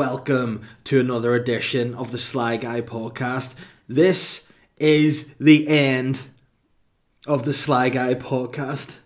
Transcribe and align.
welcome 0.00 0.62
to 0.82 0.98
another 0.98 1.34
edition 1.34 1.94
of 1.94 2.10
the 2.10 2.16
Sly 2.16 2.56
Guy 2.56 2.80
podcast. 2.80 3.54
This 3.86 4.46
is 4.78 5.28
the 5.38 5.68
end 5.68 6.22
of 7.26 7.44
the 7.44 7.52
Sly 7.52 7.90
Guy 7.90 8.14
podcast 8.14 9.00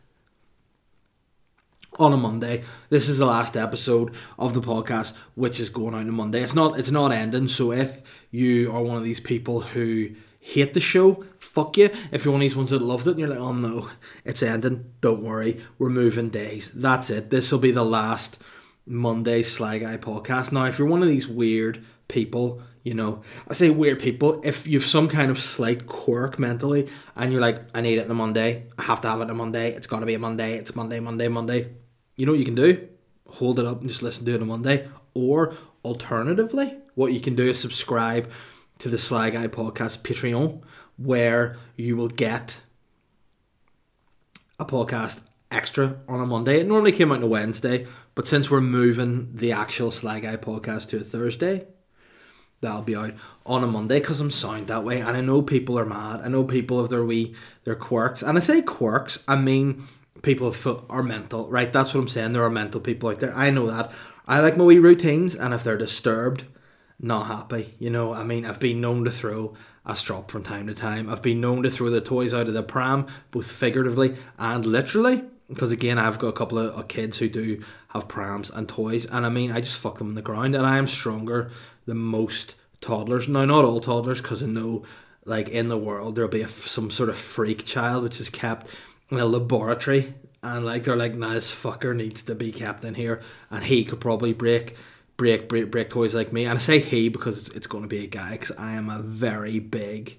on 1.98 2.12
a 2.12 2.16
Monday. 2.16 2.62
This 2.90 3.08
is 3.08 3.18
the 3.18 3.26
last 3.26 3.56
episode 3.56 4.14
of 4.38 4.54
the 4.54 4.60
podcast, 4.60 5.16
which 5.34 5.58
is 5.58 5.68
going 5.68 5.96
out 5.96 6.02
on 6.02 6.14
Monday. 6.14 6.44
It's 6.44 6.54
not. 6.54 6.78
It's 6.78 6.92
not 6.92 7.10
ending. 7.10 7.48
So 7.48 7.72
if 7.72 8.00
you 8.30 8.70
are 8.70 8.80
one 8.80 8.96
of 8.96 9.02
these 9.02 9.18
people 9.18 9.62
who 9.62 10.10
hate 10.38 10.74
the 10.74 10.80
show, 10.80 11.24
fuck 11.40 11.76
you. 11.76 11.90
If 12.12 12.24
you're 12.24 12.30
one 12.30 12.40
of 12.40 12.44
these 12.44 12.54
ones 12.54 12.70
that 12.70 12.82
loved 12.82 13.08
it 13.08 13.10
and 13.10 13.18
you're 13.18 13.30
like, 13.30 13.40
oh 13.40 13.52
no, 13.52 13.90
it's 14.24 14.44
ending. 14.44 14.92
Don't 15.00 15.24
worry, 15.24 15.60
we're 15.76 15.88
moving 15.88 16.28
days. 16.28 16.70
That's 16.72 17.10
it. 17.10 17.30
This 17.30 17.50
will 17.50 17.58
be 17.58 17.72
the 17.72 17.84
last 17.84 18.38
Monday 18.86 19.42
Sly 19.42 19.78
Guy 19.78 19.96
podcast. 19.96 20.52
Now, 20.52 20.64
if 20.64 20.78
you're 20.78 20.88
one 20.88 21.02
of 21.02 21.08
these 21.08 21.26
weird 21.26 21.84
people, 22.08 22.62
you 22.82 22.94
know, 22.94 23.22
I 23.48 23.54
say 23.54 23.70
weird 23.70 23.98
people, 23.98 24.42
if 24.44 24.66
you've 24.66 24.84
some 24.84 25.08
kind 25.08 25.30
of 25.30 25.40
slight 25.40 25.86
quirk 25.86 26.38
mentally 26.38 26.88
and 27.16 27.32
you're 27.32 27.40
like, 27.40 27.62
I 27.74 27.80
need 27.80 27.98
it 27.98 28.04
on 28.04 28.10
a 28.10 28.14
Monday, 28.14 28.66
I 28.78 28.82
have 28.82 29.00
to 29.02 29.08
have 29.08 29.20
it 29.20 29.24
on 29.24 29.30
a 29.30 29.34
Monday, 29.34 29.72
it's 29.72 29.86
got 29.86 30.00
to 30.00 30.06
be 30.06 30.14
a 30.14 30.18
Monday, 30.18 30.54
it's 30.54 30.76
Monday, 30.76 31.00
Monday, 31.00 31.28
Monday, 31.28 31.70
you 32.16 32.26
know 32.26 32.32
what 32.32 32.38
you 32.38 32.44
can 32.44 32.54
do? 32.54 32.86
Hold 33.28 33.58
it 33.58 33.66
up 33.66 33.80
and 33.80 33.88
just 33.88 34.02
listen 34.02 34.24
to 34.26 34.32
it 34.32 34.36
on 34.36 34.42
a 34.42 34.46
Monday. 34.46 34.88
Or 35.14 35.54
alternatively, 35.84 36.76
what 36.94 37.12
you 37.12 37.20
can 37.20 37.34
do 37.34 37.48
is 37.48 37.58
subscribe 37.58 38.30
to 38.78 38.88
the 38.88 38.98
Sly 38.98 39.30
Guy 39.30 39.48
podcast 39.48 40.02
Patreon, 40.02 40.62
where 40.96 41.56
you 41.76 41.96
will 41.96 42.08
get 42.08 42.60
a 44.58 44.64
podcast 44.64 45.20
extra 45.50 45.96
on 46.08 46.20
a 46.20 46.26
Monday. 46.26 46.60
It 46.60 46.66
normally 46.66 46.92
came 46.92 47.10
out 47.10 47.18
on 47.18 47.24
a 47.24 47.28
Wednesday, 47.28 47.86
but 48.14 48.28
since 48.28 48.50
we're 48.50 48.60
moving 48.60 49.30
the 49.34 49.52
actual 49.52 49.90
Sly 49.90 50.20
Guy 50.20 50.36
podcast 50.36 50.88
to 50.88 50.98
a 50.98 51.00
Thursday, 51.00 51.66
that'll 52.60 52.82
be 52.82 52.96
out 52.96 53.14
on 53.44 53.64
a 53.64 53.66
Monday 53.66 54.00
because 54.00 54.20
I'm 54.20 54.30
sound 54.30 54.68
that 54.68 54.84
way. 54.84 55.00
And 55.00 55.16
I 55.16 55.20
know 55.20 55.42
people 55.42 55.78
are 55.78 55.84
mad. 55.84 56.20
I 56.22 56.28
know 56.28 56.44
people 56.44 56.80
have 56.80 56.90
their 56.90 57.04
wee 57.04 57.34
their 57.64 57.74
quirks, 57.74 58.22
and 58.22 58.38
I 58.38 58.40
say 58.40 58.62
quirks, 58.62 59.18
I 59.26 59.36
mean 59.36 59.86
people 60.22 60.54
are 60.88 61.02
mental, 61.02 61.48
right? 61.48 61.72
That's 61.72 61.94
what 61.94 62.00
I'm 62.00 62.08
saying. 62.08 62.32
There 62.32 62.42
are 62.42 62.50
mental 62.50 62.80
people 62.80 63.10
out 63.10 63.20
there. 63.20 63.36
I 63.36 63.50
know 63.50 63.66
that. 63.66 63.92
I 64.26 64.40
like 64.40 64.56
my 64.56 64.64
wee 64.64 64.78
routines, 64.78 65.36
and 65.36 65.52
if 65.52 65.62
they're 65.62 65.76
disturbed, 65.76 66.44
not 66.98 67.26
happy. 67.26 67.74
You 67.78 67.90
know, 67.90 68.14
I 68.14 68.22
mean, 68.22 68.46
I've 68.46 68.60
been 68.60 68.80
known 68.80 69.04
to 69.04 69.10
throw 69.10 69.54
a 69.84 69.94
strop 69.94 70.30
from 70.30 70.42
time 70.42 70.66
to 70.66 70.74
time. 70.74 71.10
I've 71.10 71.20
been 71.20 71.42
known 71.42 71.62
to 71.62 71.70
throw 71.70 71.90
the 71.90 72.00
toys 72.00 72.32
out 72.32 72.48
of 72.48 72.54
the 72.54 72.62
pram, 72.62 73.06
both 73.30 73.50
figuratively 73.50 74.16
and 74.38 74.64
literally. 74.64 75.24
Because 75.48 75.72
again, 75.72 75.98
I've 75.98 76.18
got 76.18 76.28
a 76.28 76.32
couple 76.32 76.58
of 76.58 76.88
kids 76.88 77.18
who 77.18 77.28
do 77.28 77.62
have 77.88 78.08
prams 78.08 78.50
and 78.50 78.68
toys, 78.68 79.04
and 79.04 79.26
I 79.26 79.28
mean, 79.28 79.52
I 79.52 79.60
just 79.60 79.76
fuck 79.76 79.98
them 79.98 80.10
in 80.10 80.14
the 80.14 80.22
ground, 80.22 80.54
and 80.54 80.66
I 80.66 80.78
am 80.78 80.86
stronger 80.86 81.50
than 81.86 81.98
most 81.98 82.54
toddlers. 82.80 83.28
Now, 83.28 83.44
not 83.44 83.64
all 83.64 83.80
toddlers, 83.80 84.20
because 84.20 84.42
I 84.42 84.46
know, 84.46 84.84
like 85.24 85.48
in 85.48 85.68
the 85.68 85.78
world, 85.78 86.16
there'll 86.16 86.30
be 86.30 86.44
some 86.46 86.90
sort 86.90 87.08
of 87.08 87.18
freak 87.18 87.64
child 87.64 88.04
which 88.04 88.20
is 88.20 88.30
kept 88.30 88.68
in 89.10 89.18
a 89.18 89.26
laboratory, 89.26 90.14
and 90.42 90.64
like 90.64 90.84
they're 90.84 90.96
like, 90.96 91.14
nah, 91.14 91.34
this 91.34 91.54
fucker 91.54 91.94
needs 91.94 92.22
to 92.22 92.34
be 92.34 92.50
kept 92.50 92.84
in 92.84 92.94
here, 92.94 93.20
and 93.50 93.64
he 93.64 93.84
could 93.84 94.00
probably 94.00 94.32
break 94.32 94.76
break 95.16 95.48
break 95.48 95.70
break 95.70 95.90
toys 95.90 96.14
like 96.14 96.32
me. 96.32 96.44
And 96.44 96.58
I 96.58 96.60
say 96.60 96.78
he 96.78 97.08
because 97.08 97.38
it's, 97.38 97.56
it's 97.56 97.66
going 97.66 97.84
to 97.84 97.88
be 97.88 98.04
a 98.04 98.08
guy 98.08 98.32
because 98.32 98.52
I 98.56 98.72
am 98.72 98.90
a 98.90 98.98
very 98.98 99.58
big, 99.58 100.18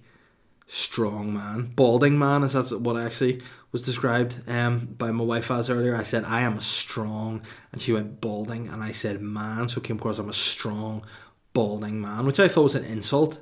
strong 0.67 1.33
man, 1.33 1.71
balding 1.75 2.17
man. 2.17 2.43
Is 2.43 2.53
that 2.53 2.79
what 2.79 2.95
I 2.95 3.05
actually 3.05 3.41
was 3.71 3.81
described 3.81 4.35
um, 4.47 4.95
by 4.97 5.11
my 5.11 5.23
wife 5.23 5.51
as 5.51 5.69
earlier? 5.69 5.95
I 5.95 6.03
said 6.03 6.23
I 6.23 6.41
am 6.41 6.57
a 6.57 6.61
strong, 6.61 7.41
and 7.71 7.81
she 7.81 7.93
went 7.93 8.21
balding, 8.21 8.67
and 8.67 8.83
I 8.83 8.91
said 8.91 9.21
man. 9.21 9.69
So 9.69 9.79
it 9.79 9.83
came 9.83 9.97
across 9.97 10.19
I'm 10.19 10.29
a 10.29 10.33
strong, 10.33 11.05
balding 11.53 12.01
man, 12.01 12.25
which 12.25 12.39
I 12.39 12.47
thought 12.47 12.63
was 12.63 12.75
an 12.75 12.85
insult. 12.85 13.39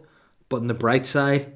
But 0.50 0.58
on 0.58 0.68
the 0.68 0.74
bright 0.74 1.06
side, 1.06 1.54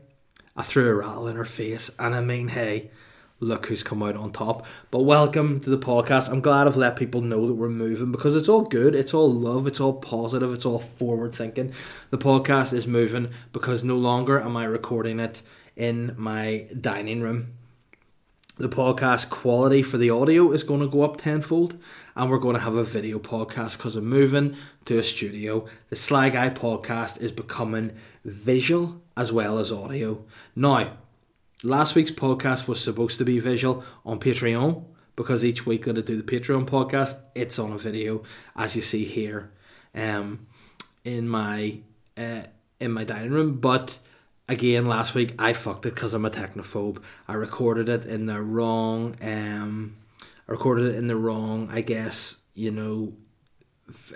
I 0.56 0.64
threw 0.64 0.90
a 0.90 0.96
rattle 0.96 1.28
in 1.28 1.36
her 1.36 1.46
face, 1.46 1.92
and 2.00 2.16
I 2.16 2.22
mean, 2.22 2.50
hey 2.50 2.92
look 3.40 3.68
who's 3.68 3.84
come 3.84 4.02
out 4.02 4.16
on 4.16 4.32
top. 4.32 4.66
But 4.90 5.02
welcome 5.02 5.60
to 5.60 5.70
the 5.70 5.78
podcast. 5.78 6.30
I'm 6.30 6.42
glad 6.42 6.68
I've 6.68 6.78
let 6.78 6.96
people 6.96 7.22
know 7.22 7.46
that 7.46 7.54
we're 7.54 7.70
moving 7.70 8.12
because 8.12 8.36
it's 8.36 8.50
all 8.50 8.62
good, 8.62 8.96
it's 8.96 9.14
all 9.14 9.32
love, 9.32 9.68
it's 9.68 9.80
all 9.80 9.94
positive, 9.94 10.54
it's 10.54 10.66
all 10.66 10.80
forward 10.80 11.36
thinking. 11.36 11.72
The 12.10 12.18
podcast 12.18 12.74
is 12.74 12.88
moving 12.88 13.30
because 13.54 13.84
no 13.84 13.96
longer 13.96 14.42
am 14.42 14.58
I 14.58 14.66
recording 14.66 15.20
it 15.20 15.42
in 15.76 16.16
my 16.18 16.68
dining 16.80 17.22
room. 17.22 17.54
The 18.60 18.70
podcast 18.70 19.30
quality 19.30 19.84
for 19.84 20.00
the 20.00 20.10
audio 20.10 20.52
is 20.52 20.64
going 20.64 20.80
to 20.82 20.88
go 20.88 21.04
up 21.04 21.18
tenfold, 21.18 21.78
and 22.16 22.28
we're 22.28 22.40
going 22.40 22.56
to 22.56 22.62
have 22.62 22.74
a 22.74 22.84
video 22.84 23.20
podcast 23.20 23.78
because 23.78 23.96
I'm 23.96 24.08
moving 24.08 24.56
to 24.86 24.98
a 24.98 25.04
studio. 25.04 25.68
The 25.90 25.96
Sly 25.96 26.32
Guy 26.32 26.50
podcast 26.50 27.22
is 27.22 27.32
becoming 27.32 27.96
visual 28.26 29.00
as 29.16 29.32
well 29.32 29.60
as 29.60 29.72
audio. 29.72 30.26
Now, 30.56 30.98
Last 31.64 31.96
week's 31.96 32.12
podcast 32.12 32.68
was 32.68 32.80
supposed 32.80 33.18
to 33.18 33.26
be 33.26 33.40
visual 33.40 33.84
on 34.06 34.20
Patreon 34.20 34.84
because 35.16 35.44
each 35.44 35.66
week 35.66 35.86
that 35.86 35.98
I 35.98 36.02
do 36.02 36.16
the 36.16 36.22
Patreon 36.22 36.68
podcast, 36.68 37.16
it's 37.34 37.58
on 37.58 37.72
a 37.72 37.80
video, 37.80 38.22
as 38.56 38.76
you 38.76 38.84
see 38.84 39.06
here, 39.06 39.50
um, 39.96 40.46
in 41.04 41.28
my 41.28 41.80
uh, 42.16 42.44
in 42.80 42.92
my 42.92 43.04
dining 43.04 43.32
room. 43.32 43.60
But 43.60 43.98
again, 44.48 44.86
last 44.86 45.16
week 45.16 45.34
I 45.40 45.54
fucked 45.54 45.88
it 45.88 45.96
because 45.96 46.14
I'm 46.14 46.26
a 46.26 46.30
technophobe. 46.30 47.02
I 47.28 47.34
recorded 47.34 47.90
it 47.90 48.06
in 48.06 48.28
the 48.28 48.40
wrong. 48.40 49.16
Um, 49.20 49.98
I 50.48 50.52
recorded 50.52 50.94
it 50.94 50.96
in 50.96 51.08
the 51.08 51.16
wrong. 51.16 51.70
I 51.72 51.82
guess 51.82 52.38
you 52.54 52.70
know, 52.70 53.14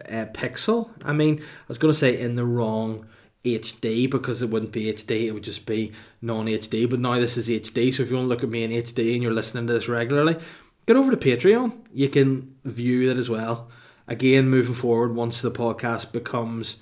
uh, 0.07 0.27
pixel. 0.31 0.91
I 1.03 1.13
mean, 1.13 1.39
I 1.39 1.65
was 1.67 1.79
gonna 1.79 1.95
say 1.95 2.19
in 2.19 2.35
the 2.35 2.45
wrong 2.45 3.07
HD 3.43 4.09
because 4.09 4.41
it 4.41 4.49
wouldn't 4.49 4.71
be 4.71 4.91
HD, 4.93 5.27
it 5.27 5.31
would 5.31 5.43
just 5.43 5.65
be 5.65 5.91
non 6.21 6.45
HD. 6.45 6.89
But 6.89 6.99
now 6.99 7.19
this 7.19 7.37
is 7.37 7.49
HD, 7.49 7.93
so 7.93 8.03
if 8.03 8.09
you 8.09 8.15
want 8.15 8.25
to 8.25 8.29
look 8.29 8.43
at 8.43 8.49
me 8.49 8.63
in 8.63 8.71
HD 8.71 9.13
and 9.13 9.23
you're 9.23 9.33
listening 9.33 9.67
to 9.67 9.73
this 9.73 9.87
regularly, 9.87 10.37
get 10.85 10.95
over 10.95 11.11
to 11.11 11.17
Patreon. 11.17 11.73
You 11.93 12.09
can 12.09 12.55
view 12.63 13.07
that 13.07 13.17
as 13.17 13.29
well. 13.29 13.69
Again, 14.07 14.49
moving 14.49 14.73
forward, 14.73 15.15
once 15.15 15.41
the 15.41 15.51
podcast 15.51 16.11
becomes 16.11 16.77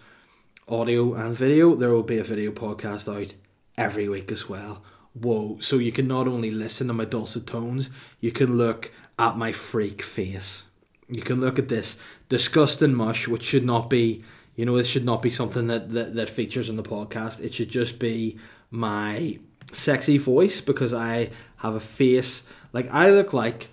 audio 0.67 1.13
and 1.13 1.35
video, 1.35 1.75
there 1.75 1.91
will 1.91 2.03
be 2.03 2.17
a 2.17 2.23
video 2.23 2.51
podcast 2.51 3.07
out 3.13 3.33
every 3.77 4.09
week 4.09 4.31
as 4.31 4.49
well. 4.49 4.83
Whoa, 5.13 5.57
so 5.59 5.77
you 5.77 5.91
can 5.91 6.07
not 6.07 6.27
only 6.27 6.51
listen 6.51 6.87
to 6.87 6.93
my 6.93 7.05
dulcet 7.05 7.47
tones, 7.47 7.89
you 8.19 8.31
can 8.31 8.57
look 8.57 8.91
at 9.17 9.37
my 9.37 9.51
freak 9.51 10.01
face. 10.01 10.65
You 11.07 11.21
can 11.21 11.41
look 11.41 11.57
at 11.57 11.69
this 11.69 11.99
disgusting 12.29 12.93
mush, 12.93 13.27
which 13.27 13.43
should 13.43 13.65
not 13.65 13.89
be 13.89 14.23
you 14.59 14.65
know, 14.65 14.75
this 14.75 14.89
should 14.89 15.05
not 15.05 15.21
be 15.21 15.29
something 15.29 15.67
that, 15.67 15.93
that, 15.93 16.15
that 16.15 16.29
features 16.29 16.67
in 16.67 16.75
the 16.75 16.83
podcast. 16.83 17.39
It 17.39 17.53
should 17.53 17.69
just 17.69 17.97
be 17.97 18.37
my 18.69 19.39
sexy 19.71 20.17
voice 20.17 20.59
because 20.59 20.93
I 20.93 21.29
have 21.59 21.75
a 21.75 21.79
face. 21.79 22.43
Like 22.73 22.93
I 22.93 23.09
look 23.09 23.31
like 23.31 23.69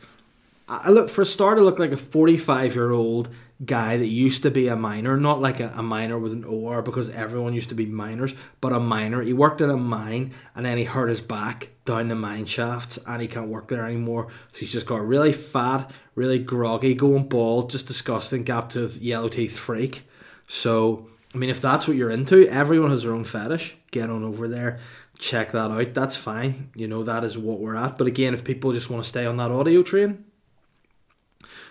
I 0.68 0.90
look 0.90 1.10
for 1.10 1.22
a 1.22 1.26
start 1.26 1.58
I 1.58 1.62
look 1.62 1.80
like 1.80 1.90
a 1.90 1.96
45 1.96 2.76
year 2.76 2.92
old 2.92 3.30
guy 3.64 3.96
that 3.96 4.06
used 4.06 4.44
to 4.44 4.50
be 4.52 4.68
a 4.68 4.76
miner 4.76 5.16
not 5.16 5.40
like 5.40 5.58
a, 5.58 5.72
a 5.74 5.82
miner 5.82 6.20
with 6.20 6.32
an 6.32 6.44
OR 6.44 6.82
because 6.82 7.08
everyone 7.08 7.54
used 7.54 7.70
to 7.70 7.74
be 7.74 7.86
miners 7.86 8.34
but 8.60 8.72
a 8.72 8.78
miner 8.78 9.22
he 9.22 9.32
worked 9.32 9.60
in 9.60 9.70
a 9.70 9.76
mine 9.76 10.32
and 10.54 10.64
then 10.64 10.78
he 10.78 10.84
hurt 10.84 11.08
his 11.08 11.20
back 11.20 11.70
down 11.84 12.08
the 12.08 12.14
mine 12.14 12.46
shafts 12.46 12.96
and 13.08 13.20
he 13.20 13.26
can't 13.26 13.48
work 13.48 13.66
there 13.68 13.86
anymore. 13.86 14.28
So 14.52 14.60
he's 14.60 14.72
just 14.72 14.86
got 14.86 15.04
really 15.04 15.32
fat 15.32 15.90
really 16.14 16.38
groggy 16.38 16.94
going 16.94 17.28
bald 17.28 17.70
just 17.70 17.88
disgusting 17.88 18.44
gap 18.44 18.70
tooth 18.70 18.98
yellow 18.98 19.28
teeth 19.28 19.58
freak 19.58 20.04
so, 20.46 21.08
I 21.34 21.38
mean, 21.38 21.50
if 21.50 21.60
that's 21.60 21.88
what 21.88 21.96
you're 21.96 22.10
into, 22.10 22.48
everyone 22.48 22.90
has 22.90 23.02
their 23.02 23.12
own 23.12 23.24
fetish. 23.24 23.76
Get 23.90 24.10
on 24.10 24.22
over 24.22 24.48
there, 24.48 24.78
check 25.18 25.52
that 25.52 25.70
out. 25.70 25.94
That's 25.94 26.16
fine. 26.16 26.70
You 26.74 26.86
know, 26.88 27.02
that 27.02 27.24
is 27.24 27.36
what 27.36 27.60
we're 27.60 27.76
at. 27.76 27.98
But 27.98 28.06
again, 28.06 28.34
if 28.34 28.44
people 28.44 28.72
just 28.72 28.90
want 28.90 29.02
to 29.02 29.08
stay 29.08 29.26
on 29.26 29.36
that 29.38 29.50
audio 29.50 29.82
train, 29.82 30.24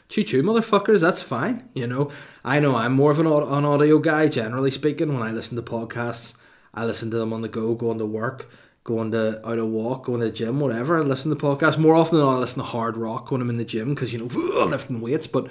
choo 0.10 0.24
choo, 0.24 0.44
motherfuckers, 0.44 1.02
that's 1.02 1.22
fine. 1.22 1.70
You 1.74 1.88
know, 1.88 2.12
I 2.44 2.60
know 2.60 2.76
I'm 2.76 2.94
more 2.94 3.12
of 3.12 3.20
an, 3.20 3.28
an 3.28 3.66
audio 3.66 4.00
guy, 4.00 4.28
generally 4.28 4.72
speaking. 4.72 5.14
When 5.14 5.24
I 5.24 5.32
listen 5.32 5.56
to 5.56 5.62
podcasts, 5.62 6.36
I 6.74 6.86
listen 6.86 7.12
to 7.12 7.18
them 7.18 7.34
on 7.34 7.42
the 7.42 7.50
go, 7.50 7.76
going 7.76 8.00
to 8.00 8.06
work, 8.06 8.50
going 8.84 9.12
to 9.12 9.46
out 9.48 9.60
a 9.60 9.66
walk, 9.66 10.06
going 10.06 10.20
to 10.20 10.28
the 10.28 10.32
gym, 10.32 10.60
whatever. 10.60 10.98
I 10.98 11.02
listen 11.02 11.30
to 11.30 11.38
podcasts 11.38 11.78
more 11.78 11.96
often 11.96 12.18
than 12.18 12.28
I 12.28 12.36
listen 12.36 12.60
to 12.60 12.66
hard 12.66 12.98
rock 12.98 13.32
when 13.32 13.42
I'm 13.42 13.50
in 13.50 13.58
the 13.58 13.66
gym 13.66 13.94
because 13.94 14.14
you 14.14 14.20
know 14.20 14.26
lifting 14.66 15.02
weights. 15.02 15.28
But 15.28 15.50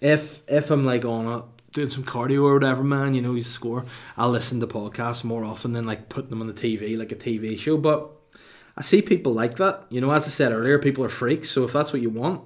if 0.00 0.42
if 0.48 0.70
I'm 0.70 0.84
like 0.84 1.04
on 1.04 1.26
a 1.26 1.44
doing 1.76 1.90
some 1.90 2.04
cardio 2.04 2.42
or 2.42 2.54
whatever, 2.54 2.82
man, 2.82 3.12
you 3.12 3.20
know, 3.20 3.34
he's 3.34 3.46
a 3.46 3.50
score. 3.50 3.84
I'll 4.16 4.30
listen 4.30 4.60
to 4.60 4.66
podcasts 4.66 5.22
more 5.22 5.44
often 5.44 5.74
than 5.74 5.86
like 5.86 6.08
putting 6.08 6.30
them 6.30 6.40
on 6.40 6.46
the 6.48 6.54
TV, 6.54 6.98
like 6.98 7.12
a 7.12 7.16
TV 7.16 7.56
show. 7.58 7.76
But 7.76 8.10
I 8.76 8.82
see 8.82 9.02
people 9.02 9.32
like 9.32 9.58
that. 9.58 9.84
You 9.90 10.00
know, 10.00 10.10
as 10.10 10.26
I 10.26 10.30
said 10.30 10.52
earlier, 10.52 10.78
people 10.78 11.04
are 11.04 11.10
freaks. 11.10 11.50
So 11.50 11.64
if 11.64 11.74
that's 11.74 11.92
what 11.92 12.00
you 12.00 12.08
want, 12.08 12.42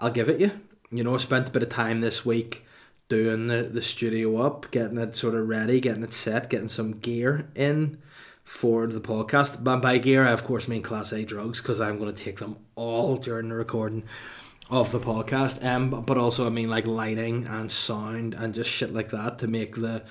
I'll 0.00 0.10
give 0.10 0.28
it 0.28 0.40
you. 0.40 0.50
You 0.90 1.04
know, 1.04 1.14
I 1.14 1.18
spent 1.18 1.48
a 1.48 1.52
bit 1.52 1.62
of 1.62 1.68
time 1.68 2.00
this 2.00 2.26
week 2.26 2.66
doing 3.08 3.46
the, 3.46 3.62
the 3.62 3.82
studio 3.82 4.42
up, 4.42 4.68
getting 4.72 4.98
it 4.98 5.14
sort 5.14 5.36
of 5.36 5.48
ready, 5.48 5.78
getting 5.78 6.02
it 6.02 6.12
set, 6.12 6.50
getting 6.50 6.68
some 6.68 6.98
gear 6.98 7.48
in 7.54 7.98
for 8.42 8.88
the 8.88 9.00
podcast. 9.00 9.62
But 9.62 9.76
by 9.76 9.98
gear, 9.98 10.26
I 10.26 10.32
of 10.32 10.42
course 10.42 10.66
mean 10.66 10.82
Class 10.82 11.12
A 11.12 11.24
drugs 11.24 11.60
because 11.60 11.80
I'm 11.80 11.98
going 11.98 12.12
to 12.12 12.24
take 12.24 12.40
them 12.40 12.56
all 12.74 13.16
during 13.16 13.48
the 13.48 13.54
recording 13.54 14.02
of 14.70 14.92
the 14.92 15.00
podcast. 15.00 15.64
Um, 15.64 15.90
but 16.02 16.18
also 16.18 16.46
I 16.46 16.50
mean 16.50 16.70
like 16.70 16.86
lighting 16.86 17.46
and 17.46 17.70
sound 17.70 18.34
and 18.34 18.54
just 18.54 18.70
shit 18.70 18.92
like 18.92 19.10
that 19.10 19.38
to 19.40 19.46
make 19.46 19.76
the 19.76 20.02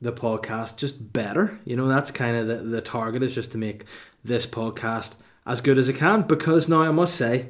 the 0.00 0.12
podcast 0.12 0.76
just 0.76 1.12
better. 1.12 1.58
You 1.64 1.76
know, 1.76 1.88
that's 1.88 2.10
kind 2.10 2.36
of 2.36 2.46
the 2.46 2.56
the 2.56 2.80
target 2.80 3.22
is 3.22 3.34
just 3.34 3.52
to 3.52 3.58
make 3.58 3.84
this 4.24 4.46
podcast 4.46 5.12
as 5.46 5.60
good 5.60 5.78
as 5.78 5.88
it 5.88 5.96
can. 5.96 6.22
Because 6.22 6.68
now 6.68 6.82
I 6.82 6.90
must 6.90 7.14
say, 7.14 7.48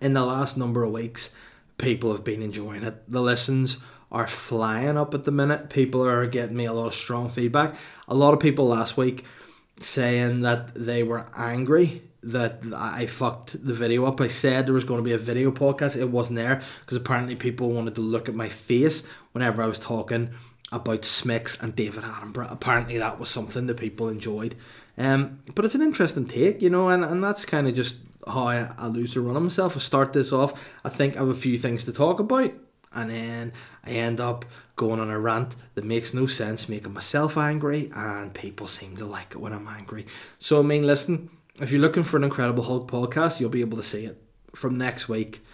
in 0.00 0.14
the 0.14 0.24
last 0.24 0.56
number 0.56 0.84
of 0.84 0.92
weeks, 0.92 1.30
people 1.78 2.12
have 2.12 2.24
been 2.24 2.42
enjoying 2.42 2.84
it. 2.84 3.10
The 3.10 3.20
listens 3.20 3.78
are 4.12 4.26
flying 4.28 4.96
up 4.96 5.12
at 5.12 5.24
the 5.24 5.32
minute. 5.32 5.70
People 5.70 6.06
are 6.06 6.26
getting 6.26 6.56
me 6.56 6.66
a 6.66 6.72
lot 6.72 6.88
of 6.88 6.94
strong 6.94 7.28
feedback. 7.28 7.74
A 8.06 8.14
lot 8.14 8.32
of 8.32 8.40
people 8.40 8.68
last 8.68 8.96
week 8.96 9.24
saying 9.80 10.42
that 10.42 10.72
they 10.74 11.02
were 11.02 11.26
angry 11.36 12.02
that 12.32 12.60
I 12.74 13.06
fucked 13.06 13.64
the 13.64 13.74
video 13.74 14.06
up. 14.06 14.20
I 14.20 14.28
said 14.28 14.66
there 14.66 14.74
was 14.74 14.84
going 14.84 14.98
to 14.98 15.04
be 15.04 15.12
a 15.12 15.18
video 15.18 15.50
podcast. 15.50 15.96
It 15.96 16.10
wasn't 16.10 16.36
there 16.36 16.62
because 16.80 16.96
apparently 16.96 17.36
people 17.36 17.70
wanted 17.70 17.94
to 17.96 18.00
look 18.00 18.28
at 18.28 18.34
my 18.34 18.48
face 18.48 19.02
whenever 19.32 19.62
I 19.62 19.66
was 19.66 19.78
talking 19.78 20.30
about 20.72 21.02
Smicks 21.02 21.60
and 21.62 21.76
David 21.76 22.02
Attenborough. 22.02 22.50
Apparently 22.50 22.98
that 22.98 23.18
was 23.18 23.28
something 23.28 23.66
that 23.66 23.76
people 23.76 24.08
enjoyed. 24.08 24.56
Um, 24.96 25.40
but 25.54 25.64
it's 25.64 25.74
an 25.74 25.82
interesting 25.82 26.26
take, 26.26 26.62
you 26.62 26.70
know, 26.70 26.88
and, 26.88 27.04
and 27.04 27.22
that's 27.22 27.44
kind 27.44 27.66
of 27.66 27.74
just 27.74 27.96
how 28.26 28.48
I, 28.48 28.70
I 28.78 28.86
lose 28.86 29.14
the 29.14 29.20
run 29.20 29.36
of 29.36 29.42
myself. 29.42 29.76
I 29.76 29.80
start 29.80 30.12
this 30.12 30.32
off, 30.32 30.58
I 30.84 30.88
think 30.88 31.16
I 31.16 31.20
have 31.20 31.28
a 31.28 31.34
few 31.34 31.58
things 31.58 31.84
to 31.84 31.92
talk 31.92 32.20
about, 32.20 32.52
and 32.92 33.10
then 33.10 33.52
I 33.84 33.90
end 33.90 34.20
up 34.20 34.44
going 34.76 35.00
on 35.00 35.10
a 35.10 35.18
rant 35.18 35.56
that 35.74 35.84
makes 35.84 36.14
no 36.14 36.26
sense, 36.26 36.68
making 36.68 36.92
myself 36.92 37.36
angry, 37.36 37.90
and 37.94 38.32
people 38.32 38.66
seem 38.66 38.96
to 38.96 39.04
like 39.04 39.32
it 39.32 39.38
when 39.38 39.52
I'm 39.52 39.68
angry. 39.68 40.06
So, 40.38 40.60
I 40.60 40.62
mean, 40.62 40.86
listen, 40.86 41.30
if 41.60 41.70
you're 41.70 41.80
looking 41.80 42.02
for 42.02 42.16
an 42.16 42.24
Incredible 42.24 42.64
Hulk 42.64 42.90
podcast, 42.90 43.40
you'll 43.40 43.50
be 43.50 43.60
able 43.60 43.76
to 43.76 43.82
see 43.82 44.04
it 44.04 44.20
from 44.54 44.76
next 44.76 45.08
week, 45.08 45.44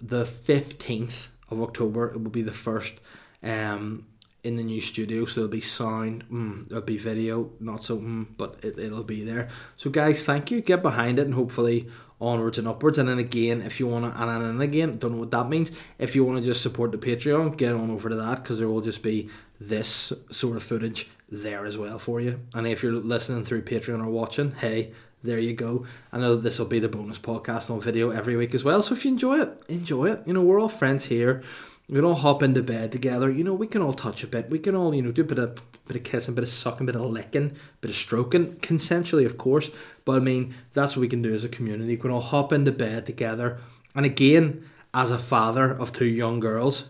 the 0.00 0.24
15th 0.24 1.28
of 1.50 1.60
October. 1.60 2.12
It 2.12 2.22
will 2.22 2.30
be 2.30 2.42
the 2.42 2.52
first 2.52 2.94
um, 3.42 4.06
in 4.42 4.56
the 4.56 4.62
new 4.62 4.80
studio, 4.80 5.26
so 5.26 5.34
there'll 5.40 5.48
be 5.48 5.60
sound, 5.60 6.24
mm, 6.30 6.68
there'll 6.68 6.84
be 6.84 6.96
video, 6.96 7.50
not 7.60 7.84
so, 7.84 7.98
mm, 7.98 8.26
but 8.36 8.58
it, 8.62 8.78
it'll 8.78 9.04
be 9.04 9.22
there. 9.24 9.48
So, 9.76 9.90
guys, 9.90 10.22
thank 10.22 10.50
you. 10.50 10.60
Get 10.60 10.82
behind 10.82 11.18
it, 11.18 11.26
and 11.26 11.34
hopefully 11.34 11.88
onwards 12.20 12.56
and 12.56 12.66
upwards. 12.66 12.98
And 12.98 13.08
then 13.08 13.18
again, 13.18 13.60
if 13.60 13.78
you 13.78 13.86
want 13.86 14.12
to, 14.12 14.22
and 14.22 14.44
then 14.44 14.60
again, 14.60 14.98
don't 14.98 15.12
know 15.12 15.18
what 15.18 15.32
that 15.32 15.48
means. 15.48 15.70
If 15.98 16.14
you 16.14 16.24
want 16.24 16.38
to 16.38 16.44
just 16.44 16.62
support 16.62 16.92
the 16.92 16.98
Patreon, 16.98 17.56
get 17.56 17.72
on 17.72 17.90
over 17.90 18.08
to 18.08 18.14
that 18.16 18.42
because 18.42 18.58
there 18.58 18.68
will 18.68 18.80
just 18.80 19.02
be 19.02 19.28
this 19.60 20.12
sort 20.30 20.56
of 20.56 20.62
footage 20.62 21.10
there 21.28 21.66
as 21.66 21.76
well 21.76 21.98
for 21.98 22.20
you. 22.20 22.40
And 22.54 22.66
if 22.66 22.82
you're 22.82 22.92
listening 22.92 23.44
through 23.44 23.62
Patreon 23.62 24.04
or 24.04 24.08
watching, 24.08 24.52
hey, 24.52 24.92
there 25.22 25.38
you 25.38 25.52
go. 25.52 25.86
I 26.12 26.18
know 26.18 26.36
this 26.36 26.58
will 26.58 26.66
be 26.66 26.78
the 26.78 26.88
bonus 26.88 27.18
podcast 27.18 27.70
on 27.70 27.80
video 27.80 28.10
every 28.10 28.36
week 28.36 28.54
as 28.54 28.64
well. 28.64 28.82
So 28.82 28.94
if 28.94 29.04
you 29.04 29.12
enjoy 29.12 29.40
it, 29.40 29.62
enjoy 29.68 30.10
it. 30.10 30.22
You 30.26 30.32
know, 30.32 30.42
we're 30.42 30.60
all 30.60 30.68
friends 30.68 31.06
here 31.06 31.42
we 31.88 31.96
can 31.96 32.04
all 32.04 32.14
hop 32.14 32.42
into 32.42 32.62
bed 32.62 32.92
together. 32.92 33.30
You 33.30 33.44
know, 33.44 33.52
we 33.52 33.66
can 33.66 33.82
all 33.82 33.92
touch 33.92 34.22
a 34.22 34.26
bit. 34.26 34.48
We 34.48 34.58
can 34.58 34.74
all, 34.74 34.94
you 34.94 35.02
know, 35.02 35.12
do 35.12 35.22
a 35.22 35.26
bit 35.26 35.38
of 35.38 35.60
bit 35.86 35.96
of 35.96 36.04
kissing, 36.04 36.34
bit 36.34 36.44
of 36.44 36.48
sucking, 36.48 36.86
bit 36.86 36.96
of 36.96 37.02
licking, 37.02 37.56
bit 37.80 37.90
of 37.90 37.94
stroking, 37.94 38.54
consensually, 38.56 39.26
of 39.26 39.36
course. 39.36 39.70
But 40.04 40.16
I 40.16 40.20
mean, 40.20 40.54
that's 40.72 40.96
what 40.96 41.00
we 41.00 41.08
can 41.08 41.22
do 41.22 41.34
as 41.34 41.44
a 41.44 41.48
community. 41.48 41.90
We 41.90 41.96
can 41.98 42.10
all 42.10 42.20
hop 42.20 42.52
into 42.52 42.72
bed 42.72 43.04
together. 43.04 43.58
And 43.94 44.06
again, 44.06 44.68
as 44.94 45.10
a 45.10 45.18
father 45.18 45.70
of 45.70 45.92
two 45.92 46.06
young 46.06 46.40
girls, 46.40 46.88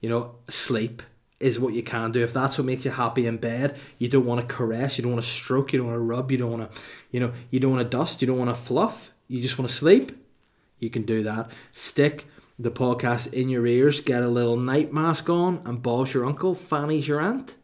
you 0.00 0.08
know, 0.08 0.36
sleep 0.48 1.02
is 1.44 1.60
what 1.60 1.74
you 1.74 1.82
can 1.82 2.10
do. 2.10 2.22
If 2.24 2.32
that's 2.32 2.56
what 2.56 2.64
makes 2.64 2.86
you 2.86 2.90
happy 2.90 3.26
in 3.26 3.36
bed, 3.36 3.76
you 3.98 4.08
don't 4.08 4.24
want 4.24 4.40
to 4.40 4.54
caress, 4.54 4.96
you 4.96 5.02
don't 5.02 5.12
want 5.12 5.22
to 5.22 5.30
stroke, 5.30 5.72
you 5.72 5.78
don't 5.78 5.88
want 5.88 5.96
to 5.96 6.00
rub, 6.00 6.32
you 6.32 6.38
don't 6.38 6.50
want 6.50 6.72
to, 6.72 6.80
you 7.10 7.20
know, 7.20 7.32
you 7.50 7.60
don't 7.60 7.70
want 7.70 7.82
to 7.84 7.96
dust, 7.96 8.22
you 8.22 8.26
don't 8.26 8.38
want 8.38 8.48
to 8.48 8.56
fluff. 8.56 9.12
You 9.28 9.42
just 9.42 9.58
want 9.58 9.68
to 9.68 9.74
sleep. 9.74 10.12
You 10.78 10.88
can 10.88 11.02
do 11.02 11.22
that. 11.22 11.50
Stick 11.72 12.26
the 12.58 12.70
podcast 12.70 13.30
in 13.32 13.50
your 13.50 13.66
ears, 13.66 14.00
get 14.00 14.22
a 14.22 14.28
little 14.28 14.56
night 14.56 14.92
mask 14.92 15.28
on, 15.28 15.60
and 15.66 15.82
Bob's 15.82 16.14
your 16.14 16.24
uncle, 16.24 16.54
Fanny's 16.54 17.08
your 17.08 17.20
aunt. 17.20 17.56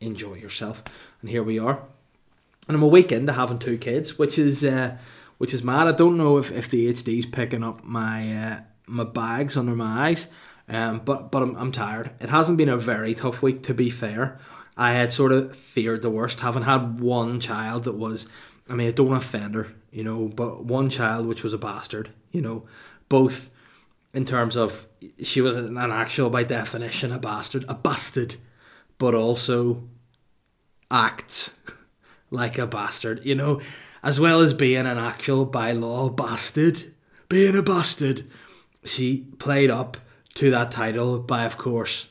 Enjoy 0.00 0.34
yourself. 0.34 0.82
And 1.20 1.28
here 1.28 1.42
we 1.42 1.58
are. 1.58 1.82
And 2.66 2.76
I'm 2.76 2.82
a 2.82 2.88
week 2.88 3.12
into 3.12 3.34
having 3.34 3.58
two 3.58 3.76
kids, 3.76 4.18
which 4.18 4.38
is 4.38 4.64
uh, 4.64 4.96
which 5.36 5.52
is 5.52 5.62
mad. 5.62 5.86
I 5.86 5.92
don't 5.92 6.16
know 6.16 6.38
if, 6.38 6.50
if 6.50 6.70
the 6.70 6.92
HD's 6.92 7.26
picking 7.26 7.64
up 7.64 7.84
my 7.84 8.36
uh, 8.36 8.60
my 8.86 9.04
bags 9.04 9.56
under 9.56 9.74
my 9.74 10.08
eyes, 10.08 10.28
um, 10.68 11.00
but 11.04 11.30
but 11.30 11.42
I'm, 11.42 11.56
I'm 11.56 11.72
tired. 11.72 12.12
It 12.20 12.28
hasn't 12.28 12.58
been 12.58 12.68
a 12.68 12.76
very 12.76 13.14
tough 13.14 13.42
week, 13.42 13.62
to 13.64 13.74
be 13.74 13.90
fair. 13.90 14.38
I 14.76 14.92
had 14.92 15.12
sort 15.12 15.32
of 15.32 15.56
feared 15.56 16.02
the 16.02 16.10
worst, 16.10 16.40
having 16.40 16.62
had 16.62 17.00
one 17.00 17.40
child 17.40 17.84
that 17.84 17.94
was, 17.94 18.26
I 18.68 18.74
mean, 18.74 18.86
I 18.86 18.92
don't 18.92 19.12
offend 19.12 19.56
her, 19.56 19.68
you 19.90 20.04
know, 20.04 20.28
but 20.28 20.64
one 20.64 20.88
child 20.88 21.26
which 21.26 21.42
was 21.42 21.52
a 21.52 21.58
bastard, 21.58 22.10
you 22.30 22.40
know, 22.40 22.66
both 23.08 23.50
in 24.14 24.24
terms 24.24 24.56
of 24.56 24.86
she 25.22 25.40
was 25.40 25.56
an 25.56 25.76
actual 25.76 26.30
by 26.30 26.44
definition 26.44 27.12
a 27.12 27.18
bastard, 27.18 27.64
a 27.68 27.74
bastard, 27.74 28.36
but 28.98 29.14
also 29.14 29.82
acts 30.90 31.50
like 32.30 32.58
a 32.58 32.66
bastard, 32.66 33.24
you 33.24 33.34
know, 33.34 33.60
as 34.02 34.20
well 34.20 34.40
as 34.40 34.54
being 34.54 34.86
an 34.86 34.98
actual 34.98 35.44
by 35.44 35.72
law 35.72 36.08
bastard, 36.08 36.82
being 37.28 37.56
a 37.56 37.62
bastard. 37.62 38.24
She 38.84 39.26
played 39.38 39.70
up 39.70 39.96
to 40.38 40.52
that 40.52 40.70
title 40.70 41.18
by, 41.18 41.44
of 41.44 41.58
course, 41.58 42.06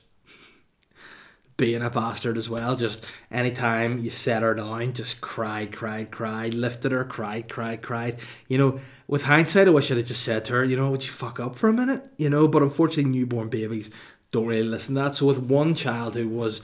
being 1.56 1.82
a 1.82 1.90
bastard 1.90 2.38
as 2.38 2.50
well. 2.50 2.76
Just 2.76 3.06
anytime 3.32 4.00
you 4.00 4.10
set 4.10 4.44
her 4.44 4.54
down, 4.54 4.92
just 4.92 5.22
cried, 5.22 5.72
cried, 5.72 6.12
cried, 6.12 6.54
lifted 6.54 6.92
her, 6.92 7.06
cried, 7.06 7.48
cried, 7.48 7.82
cried. 7.82 8.20
You 8.50 8.58
know, 8.58 8.80
with 9.08 9.24
hindsight, 9.24 9.70
I 9.70 9.72
wish 9.72 9.90
I'd 9.90 9.98
have 9.98 10.08
just 10.08 10.24
said 10.24 10.44
to 10.46 10.54
her, 10.54 10.66
you 10.66 10.76
know, 10.76 10.92
would 10.92 11.06
you 11.06 11.12
fuck 11.12 11.40
up 11.40 11.56
for 11.56 11.70
a 11.70 11.74
minute? 11.74 12.04
You 12.18 12.30
know, 12.30 12.50
but 12.50 12.62
unfortunately, 12.62 13.10
newborn 13.10 13.48
babies 13.48 13.90
don't 14.32 14.46
really 14.46 14.64
listen 14.64 14.96
to 14.96 15.04
that. 15.04 15.16
So 15.16 15.26
with 15.26 15.40
one 15.40 15.74
child 15.74 16.16
who 16.16 16.28
was 16.28 16.60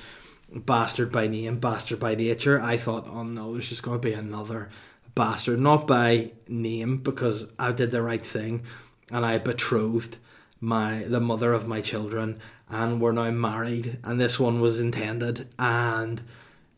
bastard 0.54 1.13
by 1.13 1.27
name, 1.27 1.62
bastard 1.62 1.98
by 2.01 2.13
nature, 2.16 2.62
I 2.62 2.75
thought, 2.75 3.07
oh 3.07 3.24
no, 3.24 3.54
there's 3.54 3.69
just 3.69 3.83
going 3.83 4.01
to 4.01 4.06
be 4.06 4.13
another 4.13 4.68
bastard. 5.16 5.62
Not 5.62 5.88
by 5.88 6.33
name, 6.50 6.98
because 6.98 7.50
I 7.57 7.71
did 7.71 7.92
the 7.92 8.01
right 8.01 8.25
thing 8.25 8.63
and 9.09 9.25
I 9.25 9.38
betrothed 9.38 10.18
my 10.63 11.04
the 11.10 11.19
mother 11.19 11.51
of 11.51 11.68
my 11.68 11.81
children 11.81 12.39
and 12.69 13.01
we're 13.01 13.12
now 13.12 13.30
married 13.30 14.00
and 14.01 14.19
this 14.19 14.39
one 14.39 14.61
was 14.61 14.80
intended 14.80 15.45
and 15.59 16.21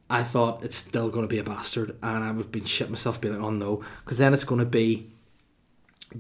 I 0.10 0.24
thought 0.24 0.64
it's 0.64 0.76
still 0.76 1.10
going 1.10 1.24
to 1.24 1.34
be 1.34 1.38
a 1.38 1.44
bastard 1.44 1.96
and 2.02 2.24
I 2.24 2.32
would 2.32 2.52
be 2.52 2.66
shit 2.66 2.90
myself 2.90 3.22
being 3.22 3.36
like 3.36 3.44
oh 3.44 3.52
no 3.52 3.84
because 4.04 4.18
then 4.18 4.34
it's 4.34 4.44
going 4.44 4.58
to 4.58 4.66
be 4.66 5.12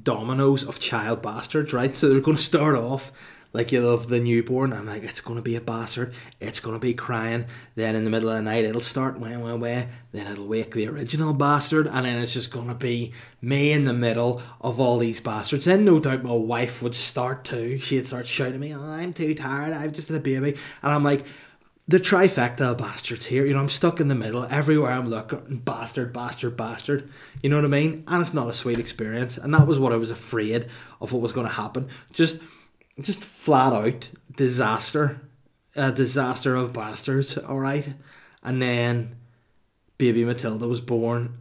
dominoes 0.03 0.63
of 0.63 0.79
child 0.79 1.23
bastards 1.23 1.73
right? 1.73 1.97
So 1.97 2.07
they're 2.07 2.19
going 2.19 2.37
to 2.37 2.43
start 2.43 2.75
off 2.75 3.11
like 3.55 3.71
you 3.71 3.81
love 3.81 4.09
the 4.09 4.19
newborn. 4.19 4.73
I'm 4.73 4.85
like, 4.85 5.03
it's 5.03 5.21
gonna 5.21 5.41
be 5.41 5.55
a 5.55 5.61
bastard. 5.61 6.13
It's 6.41 6.59
gonna 6.59 6.79
be 6.79 6.93
crying. 6.93 7.45
Then 7.75 7.95
in 7.95 8.03
the 8.03 8.09
middle 8.09 8.29
of 8.29 8.35
the 8.35 8.41
night, 8.41 8.65
it'll 8.65 8.81
start 8.81 9.17
wah 9.17 9.39
wah 9.39 9.55
wah. 9.55 9.83
Then 10.11 10.27
it'll 10.27 10.45
wake 10.45 10.73
the 10.73 10.87
original 10.87 11.33
bastard, 11.33 11.87
and 11.87 12.05
then 12.05 12.17
it's 12.17 12.33
just 12.33 12.51
gonna 12.51 12.75
be 12.75 13.13
me 13.41 13.71
in 13.71 13.85
the 13.85 13.93
middle 13.93 14.41
of 14.59 14.79
all 14.79 14.97
these 14.97 15.21
bastards. 15.21 15.65
Then 15.65 15.85
no 15.85 15.99
doubt 15.99 16.23
my 16.23 16.33
wife 16.33 16.81
would 16.81 16.95
start 16.95 17.45
too. 17.45 17.79
She'd 17.79 18.07
start 18.07 18.27
shouting 18.27 18.55
at 18.55 18.59
me, 18.59 18.75
oh, 18.75 18.83
"I'm 18.83 19.13
too 19.13 19.33
tired. 19.33 19.73
I've 19.73 19.93
just 19.93 20.09
had 20.09 20.17
a 20.17 20.21
baby," 20.21 20.57
and 20.83 20.91
I'm 20.91 21.03
like. 21.03 21.25
The 21.87 21.99
trifecta 21.99 22.61
of 22.61 22.79
bastards 22.79 23.27
here, 23.27 23.45
you 23.45 23.53
know, 23.53 23.59
I'm 23.59 23.69
stuck 23.69 23.99
in 23.99 24.07
the 24.07 24.15
middle. 24.15 24.47
Everywhere 24.49 24.91
I'm 24.91 25.07
looking, 25.07 25.57
bastard, 25.57 26.13
bastard, 26.13 26.57
bastard. 26.57 27.11
You 27.43 27.49
know 27.51 27.57
what 27.57 27.65
I 27.65 27.67
mean? 27.67 28.03
And 28.07 28.23
it's 28.23 28.33
not 28.33 28.49
a 28.49 28.53
sweet 28.53 28.79
experience. 28.79 29.37
And 29.37 29.53
that 29.53 29.67
was 29.67 29.77
what 29.77 29.93
I 29.93 29.97
was 29.97 30.09
afraid 30.09 30.65
of 30.99 31.11
what 31.11 31.21
was 31.21 31.31
going 31.31 31.45
to 31.45 31.53
happen. 31.53 31.89
Just 32.11 32.39
just 33.01 33.23
flat 33.23 33.73
out 33.73 34.09
disaster, 34.35 35.21
a 35.75 35.91
disaster 35.91 36.55
of 36.55 36.73
bastards. 36.73 37.37
All 37.37 37.59
right, 37.59 37.93
and 38.43 38.61
then 38.61 39.17
baby 39.97 40.23
Matilda 40.25 40.67
was 40.67 40.81
born, 40.81 41.37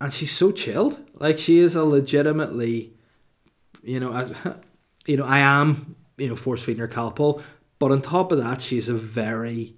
and 0.00 0.12
she's 0.12 0.32
so 0.32 0.52
chilled. 0.52 1.02
Like 1.14 1.38
she 1.38 1.58
is 1.58 1.74
a 1.74 1.84
legitimately, 1.84 2.94
you 3.82 4.00
know, 4.00 4.14
as 4.14 4.34
you 5.06 5.16
know, 5.16 5.24
I 5.24 5.40
am, 5.40 5.96
you 6.16 6.28
know, 6.28 6.36
force 6.36 6.62
feeding 6.62 6.80
her 6.80 6.88
Calpol, 6.88 7.42
but 7.78 7.92
on 7.92 8.00
top 8.00 8.32
of 8.32 8.38
that, 8.38 8.60
she's 8.60 8.88
a 8.88 8.94
very 8.94 9.74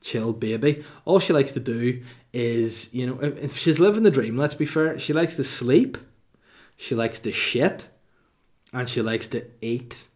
chilled 0.00 0.40
baby. 0.40 0.84
All 1.04 1.20
she 1.20 1.32
likes 1.32 1.52
to 1.52 1.60
do 1.60 2.02
is, 2.32 2.92
you 2.94 3.06
know, 3.06 3.18
if 3.20 3.56
she's 3.56 3.78
living 3.80 4.02
the 4.02 4.10
dream. 4.10 4.36
Let's 4.36 4.54
be 4.54 4.64
fair. 4.64 4.98
She 4.98 5.12
likes 5.12 5.34
to 5.34 5.44
sleep, 5.44 5.98
she 6.76 6.94
likes 6.94 7.18
to 7.20 7.32
shit, 7.32 7.88
and 8.72 8.88
she 8.88 9.02
likes 9.02 9.26
to 9.28 9.44
eat 9.60 10.06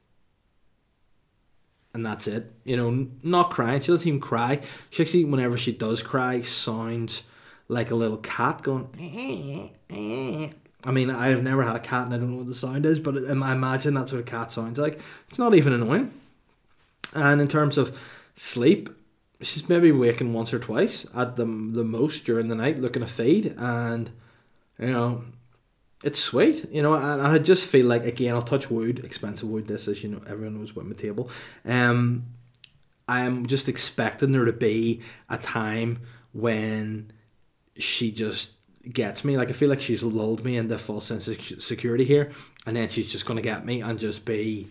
and 1.94 2.04
that's 2.04 2.26
it. 2.26 2.52
You 2.64 2.76
know, 2.76 3.06
not 3.22 3.50
crying. 3.50 3.80
She 3.80 3.92
doesn't 3.92 4.06
even 4.06 4.20
cry. 4.20 4.60
She 4.90 5.02
actually, 5.02 5.24
whenever 5.24 5.56
she 5.56 5.72
does 5.72 6.02
cry, 6.02 6.42
sounds 6.42 7.22
like 7.68 7.90
a 7.90 7.94
little 7.94 8.18
cat 8.18 8.62
going. 8.62 8.88
I 10.84 10.90
mean, 10.90 11.08
I've 11.08 11.42
never 11.42 11.62
had 11.62 11.76
a 11.76 11.80
cat 11.80 12.04
and 12.04 12.14
I 12.14 12.18
don't 12.18 12.32
know 12.32 12.36
what 12.38 12.46
the 12.46 12.54
sound 12.54 12.84
is, 12.84 12.98
but 12.98 13.16
I 13.16 13.32
imagine 13.32 13.94
that's 13.94 14.12
what 14.12 14.20
a 14.20 14.24
cat 14.24 14.52
sounds 14.52 14.78
like. 14.78 15.00
It's 15.28 15.38
not 15.38 15.54
even 15.54 15.72
annoying. 15.72 16.12
And 17.14 17.40
in 17.40 17.48
terms 17.48 17.78
of 17.78 17.96
sleep, 18.34 18.90
she's 19.40 19.68
maybe 19.68 19.92
waking 19.92 20.32
once 20.32 20.52
or 20.52 20.58
twice 20.58 21.06
at 21.14 21.36
the 21.36 21.44
the 21.44 21.84
most 21.84 22.24
during 22.24 22.48
the 22.48 22.54
night, 22.54 22.78
looking 22.78 23.02
to 23.02 23.08
feed, 23.08 23.54
and 23.56 24.10
you 24.78 24.90
know, 24.90 25.24
it's 26.02 26.18
sweet, 26.18 26.70
you 26.70 26.82
know, 26.82 26.94
and, 26.94 27.22
I 27.22 27.38
just 27.38 27.66
feel 27.66 27.86
like 27.86 28.04
again 28.04 28.34
I'll 28.34 28.42
touch 28.42 28.70
wood, 28.70 29.04
expensive 29.04 29.48
wood. 29.48 29.68
This 29.68 29.88
is 29.88 30.02
you 30.02 30.10
know 30.10 30.20
everyone 30.26 30.58
knows 30.58 30.74
what 30.74 30.86
my 30.86 30.94
table. 30.94 31.30
Um, 31.64 32.26
I'm 33.06 33.46
just 33.46 33.68
expecting 33.68 34.32
there 34.32 34.44
to 34.44 34.52
be 34.52 35.02
a 35.28 35.38
time 35.38 36.00
when 36.32 37.12
she 37.76 38.10
just 38.10 38.52
gets 38.90 39.24
me. 39.24 39.36
Like 39.36 39.50
I 39.50 39.52
feel 39.52 39.68
like 39.68 39.80
she's 39.80 40.02
lulled 40.02 40.44
me 40.44 40.56
into 40.56 40.78
false 40.78 41.06
sense 41.06 41.28
of 41.28 41.38
security 41.62 42.04
here, 42.04 42.30
and 42.66 42.76
then 42.76 42.88
she's 42.88 43.10
just 43.10 43.26
gonna 43.26 43.42
get 43.42 43.64
me 43.64 43.80
and 43.80 43.98
just 43.98 44.24
be 44.24 44.68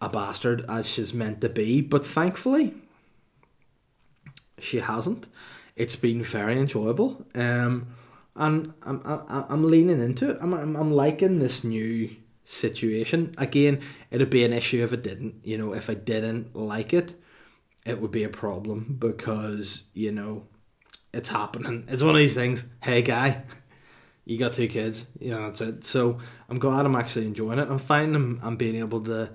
a 0.00 0.08
bastard 0.08 0.64
as 0.68 0.88
she's 0.88 1.14
meant 1.14 1.40
to 1.40 1.48
be. 1.48 1.80
But 1.80 2.04
thankfully, 2.04 2.74
she 4.58 4.80
hasn't. 4.80 5.26
It's 5.74 5.96
been 5.96 6.22
very 6.22 6.58
enjoyable, 6.58 7.26
um, 7.34 7.88
and 8.36 8.72
I'm 8.82 9.00
I'm, 9.04 9.22
I'm 9.28 9.62
leaning 9.64 10.00
into 10.00 10.30
it. 10.30 10.38
I'm, 10.40 10.52
I'm 10.54 10.76
I'm 10.76 10.92
liking 10.92 11.38
this 11.38 11.64
new 11.64 12.14
situation. 12.44 13.34
Again, 13.38 13.80
it'd 14.10 14.30
be 14.30 14.44
an 14.44 14.52
issue 14.52 14.84
if 14.84 14.92
it 14.92 15.02
didn't. 15.02 15.36
You 15.44 15.58
know, 15.58 15.74
if 15.74 15.90
I 15.90 15.94
didn't 15.94 16.54
like 16.54 16.92
it, 16.92 17.14
it 17.84 18.00
would 18.00 18.10
be 18.10 18.24
a 18.24 18.28
problem 18.28 18.96
because 18.98 19.84
you 19.94 20.12
know 20.12 20.46
it's 21.12 21.28
happening. 21.28 21.84
It's 21.88 22.02
one 22.02 22.10
of 22.10 22.16
these 22.16 22.34
things. 22.34 22.64
Hey, 22.82 23.02
guy, 23.02 23.42
you 24.24 24.38
got 24.38 24.52
two 24.52 24.68
kids. 24.68 25.06
You 25.18 25.30
know, 25.30 25.46
that's 25.46 25.60
it. 25.60 25.84
So 25.84 26.18
I'm 26.48 26.58
glad 26.58 26.86
I'm 26.86 26.96
actually 26.96 27.26
enjoying 27.26 27.58
it. 27.58 27.68
I'm 27.68 27.78
finding 27.78 28.14
I'm, 28.14 28.40
I'm 28.42 28.56
being 28.56 28.76
able 28.76 29.00
to, 29.02 29.30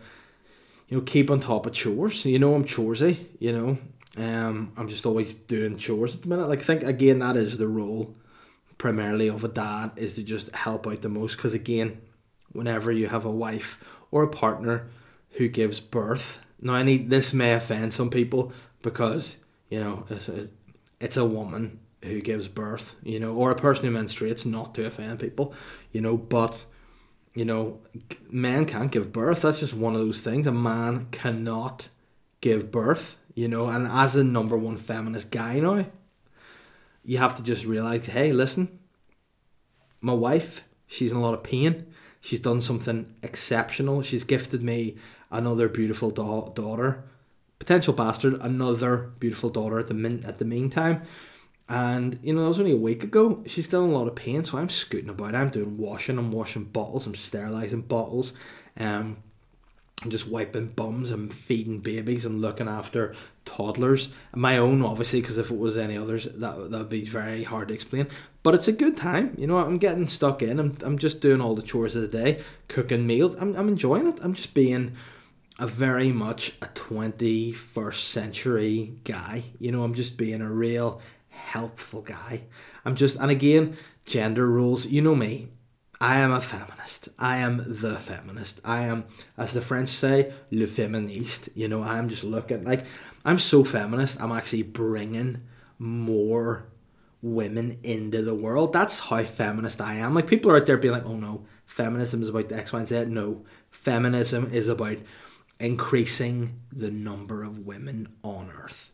you 0.90 0.98
know, 0.98 1.04
keep 1.04 1.32
on 1.32 1.40
top 1.40 1.66
of 1.66 1.74
chores. 1.74 2.24
You 2.24 2.40
know, 2.40 2.54
I'm 2.54 2.66
choresy. 2.66 3.18
You 3.40 3.52
know, 3.52 3.78
um, 4.18 4.74
I'm 4.78 4.88
just 4.88 5.08
always 5.08 5.34
doing 5.34 5.78
chores 5.78 6.16
at 6.16 6.22
the 6.22 6.28
minute. 6.28 6.50
Like, 6.50 6.60
I 6.60 6.64
think 6.64 6.84
again 6.84 7.20
that 7.20 7.36
is 7.36 7.58
the 7.58 7.68
role 7.68 8.16
primarily 8.82 9.28
of 9.28 9.44
a 9.44 9.48
dad 9.48 9.92
is 9.96 10.16
to 10.16 10.24
just 10.24 10.54
help 10.56 10.88
out 10.88 11.04
the 11.04 11.08
most. 11.08 11.36
Because 11.36 11.54
again, 11.54 12.02
whenever 12.52 12.92
you 12.92 13.08
have 13.08 13.26
a 13.26 13.32
wife 13.32 13.78
or 14.10 14.24
a 14.24 14.28
partner 14.28 14.88
who 15.34 15.48
gives 15.48 15.80
birth, 15.80 16.40
now 16.60 16.74
I 16.74 16.82
need 16.82 17.12
this 17.12 17.32
may 17.32 17.54
offend 17.54 17.94
some 17.94 18.10
people 18.10 18.52
because 18.82 19.38
you 19.70 19.80
know 19.80 20.06
it's, 20.10 20.28
it's 21.00 21.16
a 21.16 21.24
woman 21.24 21.80
who 22.04 22.22
gives 22.22 22.48
birth, 22.48 22.96
you 23.04 23.20
know, 23.20 23.36
or 23.36 23.52
a 23.52 23.56
person 23.56 23.86
who 23.86 23.96
menstruates, 23.96 24.48
not 24.48 24.74
to 24.74 24.88
offend 24.88 25.20
people, 25.20 25.54
you 25.92 26.02
know, 26.02 26.18
but 26.18 26.66
you 27.36 27.46
know, 27.46 27.80
men 28.32 28.66
can't 28.66 28.92
give 28.92 29.14
birth. 29.14 29.44
That's 29.44 29.60
just 29.60 29.76
one 29.76 29.94
of 29.94 30.02
those 30.02 30.22
things. 30.22 30.48
A 30.48 30.52
man 30.52 31.06
cannot 31.12 31.88
give 32.42 32.72
birth, 32.72 33.16
you 33.36 33.48
know, 33.48 33.70
and 33.70 33.86
as 33.86 34.16
a 34.16 34.24
number 34.24 34.58
one 34.58 34.78
feminist 34.78 35.30
guy 35.30 35.60
now, 35.60 35.86
you 37.04 37.18
have 37.18 37.36
to 37.36 37.44
just 37.44 37.66
realize, 37.66 38.06
hey, 38.06 38.34
listen, 38.34 38.80
my 40.00 40.14
wife, 40.14 40.64
she's 40.88 41.12
in 41.12 41.18
a 41.18 41.22
lot 41.22 41.34
of 41.34 41.44
pain. 41.44 41.88
She's 42.20 42.40
done 42.40 42.62
something 42.62 43.16
exceptional. 43.24 44.02
She's 44.02 44.24
gifted 44.24 44.62
me 44.62 44.98
another 45.32 45.68
beautiful 45.68 46.12
da- 46.12 46.50
daughter 46.50 47.04
potential 47.62 47.94
bastard, 47.94 48.34
another 48.42 49.12
beautiful 49.20 49.52
daughter 49.52 49.78
at 49.78 49.86
the 49.86 49.94
min- 49.94 50.24
at 50.26 50.40
the 50.40 50.46
meantime. 50.46 51.04
And 51.70 52.18
you 52.24 52.34
know, 52.34 52.42
that 52.42 52.48
was 52.48 52.60
only 52.60 52.72
a 52.72 52.78
week 52.78 53.04
ago. 53.04 53.44
She's 53.46 53.66
still 53.66 53.86
in 53.86 53.92
a 53.92 53.94
lot 53.94 54.08
of 54.08 54.16
pain, 54.16 54.44
so 54.44 54.58
I'm 54.58 54.68
scooting 54.68 55.12
about. 55.12 55.36
I'm 55.36 55.52
doing 55.52 55.78
washing. 55.78 56.18
I'm 56.18 56.32
washing 56.32 56.64
bottles. 56.64 57.06
I'm 57.06 57.14
sterilizing 57.14 57.82
bottles. 57.82 58.34
Um, 58.78 59.18
I'm 60.04 60.10
just 60.10 60.28
wiping 60.28 60.68
bums. 60.68 61.12
I'm 61.12 61.30
feeding 61.30 61.80
babies 61.80 62.26
and 62.26 62.42
looking 62.42 62.68
after 62.68 63.14
toddlers. 63.46 64.10
My 64.34 64.58
own, 64.58 64.82
obviously, 64.82 65.22
because 65.22 65.38
if 65.38 65.52
it 65.52 65.58
was 65.58 65.78
any 65.78 65.96
others, 65.96 66.26
that 66.26 66.72
that 66.72 66.78
would 66.78 66.90
be 66.90 67.06
very 67.06 67.44
hard 67.44 67.68
to 67.68 67.74
explain. 67.74 68.08
But 68.42 68.56
it's 68.56 68.68
a 68.68 68.74
good 68.74 68.98
time. 68.98 69.36
You 69.38 69.46
know, 69.46 69.58
I'm 69.58 69.78
getting 69.78 70.08
stuck 70.08 70.42
in. 70.42 70.60
I'm 70.60 70.78
I'm 70.82 70.98
just 70.98 71.22
doing 71.22 71.40
all 71.40 71.54
the 71.54 71.62
chores 71.62 71.96
of 71.96 72.02
the 72.02 72.08
day, 72.08 72.42
cooking 72.68 73.06
meals. 73.06 73.36
I'm 73.36 73.56
I'm 73.56 73.68
enjoying 73.68 74.08
it. 74.08 74.20
I'm 74.24 74.34
just 74.34 74.56
being 74.56 74.96
a 75.60 75.68
very 75.68 76.12
much 76.12 76.54
a 76.64 76.66
21st 76.66 78.04
century 78.04 78.96
guy. 79.04 79.44
You 79.60 79.72
know, 79.72 79.84
I'm 79.84 79.94
just 79.94 80.18
being 80.18 80.42
a 80.42 80.50
real 80.50 81.00
helpful 81.30 82.02
guy. 82.02 82.44
I'm 82.84 82.96
just, 82.96 83.18
and 83.18 83.30
again, 83.30 83.78
gender 84.06 84.50
roles, 84.50 84.88
you 84.88 85.04
know 85.04 85.16
me. 85.16 85.50
I 86.02 86.18
am 86.18 86.32
a 86.32 86.42
feminist. 86.42 87.10
I 87.20 87.38
am 87.38 87.64
the 87.68 87.96
feminist. 87.96 88.60
I 88.66 88.82
am, 88.86 89.06
as 89.38 89.54
the 89.54 89.62
French 89.62 89.90
say, 89.90 90.34
le 90.50 90.66
féministe. 90.66 91.50
You 91.54 91.68
know, 91.68 91.84
I'm 91.84 92.10
just 92.10 92.24
looking 92.24 92.64
like 92.64 92.86
I'm 93.24 93.38
so 93.38 93.64
feminist. 93.64 94.20
I'm 94.20 94.32
actually 94.32 94.64
bringing 94.64 95.42
more 95.78 96.66
women 97.22 97.78
into 97.84 98.24
the 98.24 98.34
world. 98.34 98.74
That's 98.74 98.98
how 98.98 99.22
feminist 99.22 99.80
I 99.80 99.94
am. 99.94 100.16
Like 100.16 100.26
people 100.26 100.50
are 100.50 100.58
out 100.58 100.66
there 100.66 100.78
being 100.78 100.96
like, 100.96 101.06
"Oh 101.06 101.18
no, 101.18 101.46
feminism 101.68 102.24
is 102.24 102.30
about 102.30 102.50
the 102.50 102.56
X, 102.56 102.74
Y, 102.74 102.80
and 102.80 102.88
Z." 102.88 103.06
No, 103.06 103.46
feminism 103.70 104.50
is 104.52 104.70
about 104.70 104.98
increasing 105.60 106.62
the 106.72 106.90
number 106.90 107.44
of 107.44 107.60
women 107.60 108.08
on 108.24 108.50
Earth. 108.50 108.92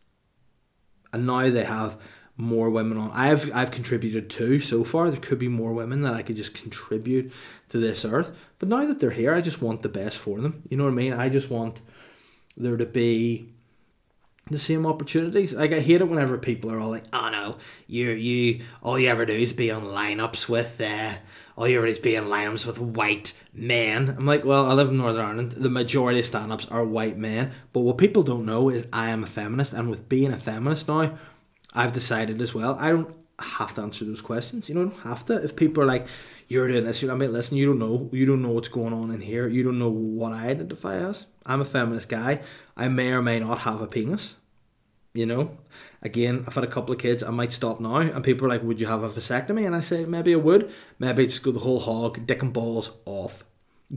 And 1.14 1.26
now 1.26 1.50
they 1.50 1.64
have 1.64 1.98
more 2.38 2.70
women 2.70 2.98
on. 2.98 3.12
I've 3.12 3.54
I've 3.54 3.72
contributed 3.72 4.30
two 4.30 4.60
so 4.60 4.84
far. 4.84 5.10
There 5.10 5.20
could 5.20 5.40
be 5.40 5.48
more 5.48 5.74
women 5.74 6.02
that 6.04 6.14
I 6.14 6.22
could 6.22 6.38
just 6.38 6.54
contribute 6.54 7.32
to 7.70 7.80
this 7.80 8.06
earth. 8.06 8.36
But 8.60 8.70
now 8.70 8.86
that 8.86 9.00
they're 9.00 9.12
here, 9.12 9.34
I 9.34 9.42
just 9.42 9.62
want 9.62 9.82
the 9.82 9.90
best 9.90 10.18
for 10.18 10.40
them. 10.40 10.64
You 10.70 10.78
know 10.78 10.84
what 10.84 10.92
I 10.92 10.96
mean? 10.96 11.14
I 11.14 11.30
just 11.30 11.50
want 11.50 11.82
there 12.56 12.78
to 12.78 12.86
be 12.86 13.50
the 14.50 14.60
same 14.60 14.86
opportunities. 14.86 15.54
Like 15.54 15.74
I 15.74 15.80
hate 15.80 16.02
it 16.02 16.08
whenever 16.08 16.38
people 16.38 16.72
are 16.72 16.80
all 16.80 16.92
like, 16.92 17.06
"Oh 17.12 17.30
no, 17.30 17.58
you 17.88 18.12
you 18.12 18.62
all 18.82 19.00
you 19.00 19.10
ever 19.10 19.26
do 19.26 19.34
is 19.34 19.54
be 19.54 19.72
on 19.72 19.84
lineups 19.84 20.48
with 20.48 20.80
uh, 20.80 21.14
all 21.58 21.68
you 21.68 21.78
ever 21.78 21.88
do 21.88 21.94
is 21.94 22.00
be 22.00 22.16
in 22.16 22.26
lineups 22.26 22.66
with 22.66 22.80
white 22.80 23.34
men." 23.54 24.10
I'm 24.10 24.26
like, 24.26 24.46
well, 24.46 24.70
I 24.70 24.74
live 24.74 24.90
in 24.90 24.98
Northern 24.98 25.26
Ireland. 25.26 25.52
The 25.54 25.70
majority 25.70 26.20
of 26.20 26.26
stand-ups 26.26 26.68
are 26.70 26.86
white 26.86 27.18
men, 27.18 27.52
but 27.74 27.82
what 27.82 27.98
people 27.98 28.24
don't 28.24 28.46
know 28.46 28.70
is 28.70 28.86
I 28.94 29.10
am 29.10 29.24
a 29.24 29.28
feminist, 29.28 29.74
and 29.74 29.90
with 29.90 30.08
being 30.08 30.32
a 30.32 30.38
feminist 30.38 30.88
now, 30.88 31.18
I've 31.78 31.94
decided 31.94 32.42
as 32.42 32.54
well. 32.54 32.76
I 32.80 32.90
don't 32.90 33.14
have 33.40 33.74
to 33.76 33.82
answer 33.82 34.04
those 34.04 34.22
questions. 34.22 34.68
You 34.68 34.76
don't 34.76 34.98
have 35.10 35.26
to. 35.28 35.36
If 35.48 35.56
people 35.56 35.84
are 35.84 35.86
like, 35.86 36.08
"You're 36.48 36.68
doing 36.68 36.86
this," 36.86 37.02
you're 37.02 37.16
like, 37.16 37.30
"Listen, 37.30 37.58
you 37.58 37.68
don't 37.68 37.78
know. 37.86 38.10
You 38.12 38.26
don't 38.26 38.42
know 38.42 38.50
what's 38.50 38.68
going 38.80 38.94
on 38.94 39.12
in 39.12 39.22
here. 39.22 39.48
You 39.48 39.62
don't 39.64 39.78
know 39.78 39.90
what 39.90 40.34
I 40.34 40.48
identify 40.48 40.96
as." 40.98 41.28
I'm 41.46 41.62
a 41.62 41.66
feminist 41.66 42.10
guy. 42.10 42.42
I 42.76 42.88
may 42.88 43.12
or 43.12 43.22
may 43.22 43.40
not 43.40 43.60
have 43.60 43.80
a 43.82 43.88
penis. 43.88 44.36
You 45.14 45.26
know, 45.26 45.58
again, 46.02 46.44
I've 46.46 46.54
had 46.54 46.64
a 46.64 46.68
couple 46.76 46.94
of 46.94 47.00
kids. 47.00 47.24
I 47.24 47.32
might 47.32 47.54
stop 47.54 47.80
now, 47.80 47.98
and 47.98 48.24
people 48.24 48.46
are 48.46 48.50
like, 48.50 48.64
"Would 48.64 48.82
you 48.82 48.88
have 48.88 49.04
a 49.04 49.10
vasectomy?" 49.10 49.66
And 49.66 49.76
I 49.76 49.80
say, 49.80 50.06
maybe 50.06 50.34
I 50.34 50.38
would. 50.38 50.72
Maybe 51.00 51.26
just 51.26 51.44
go 51.44 51.52
the 51.52 51.60
whole 51.60 51.80
hog, 51.80 52.26
dick 52.28 52.44
and 52.44 52.54
balls 52.54 52.92
off, 53.06 53.44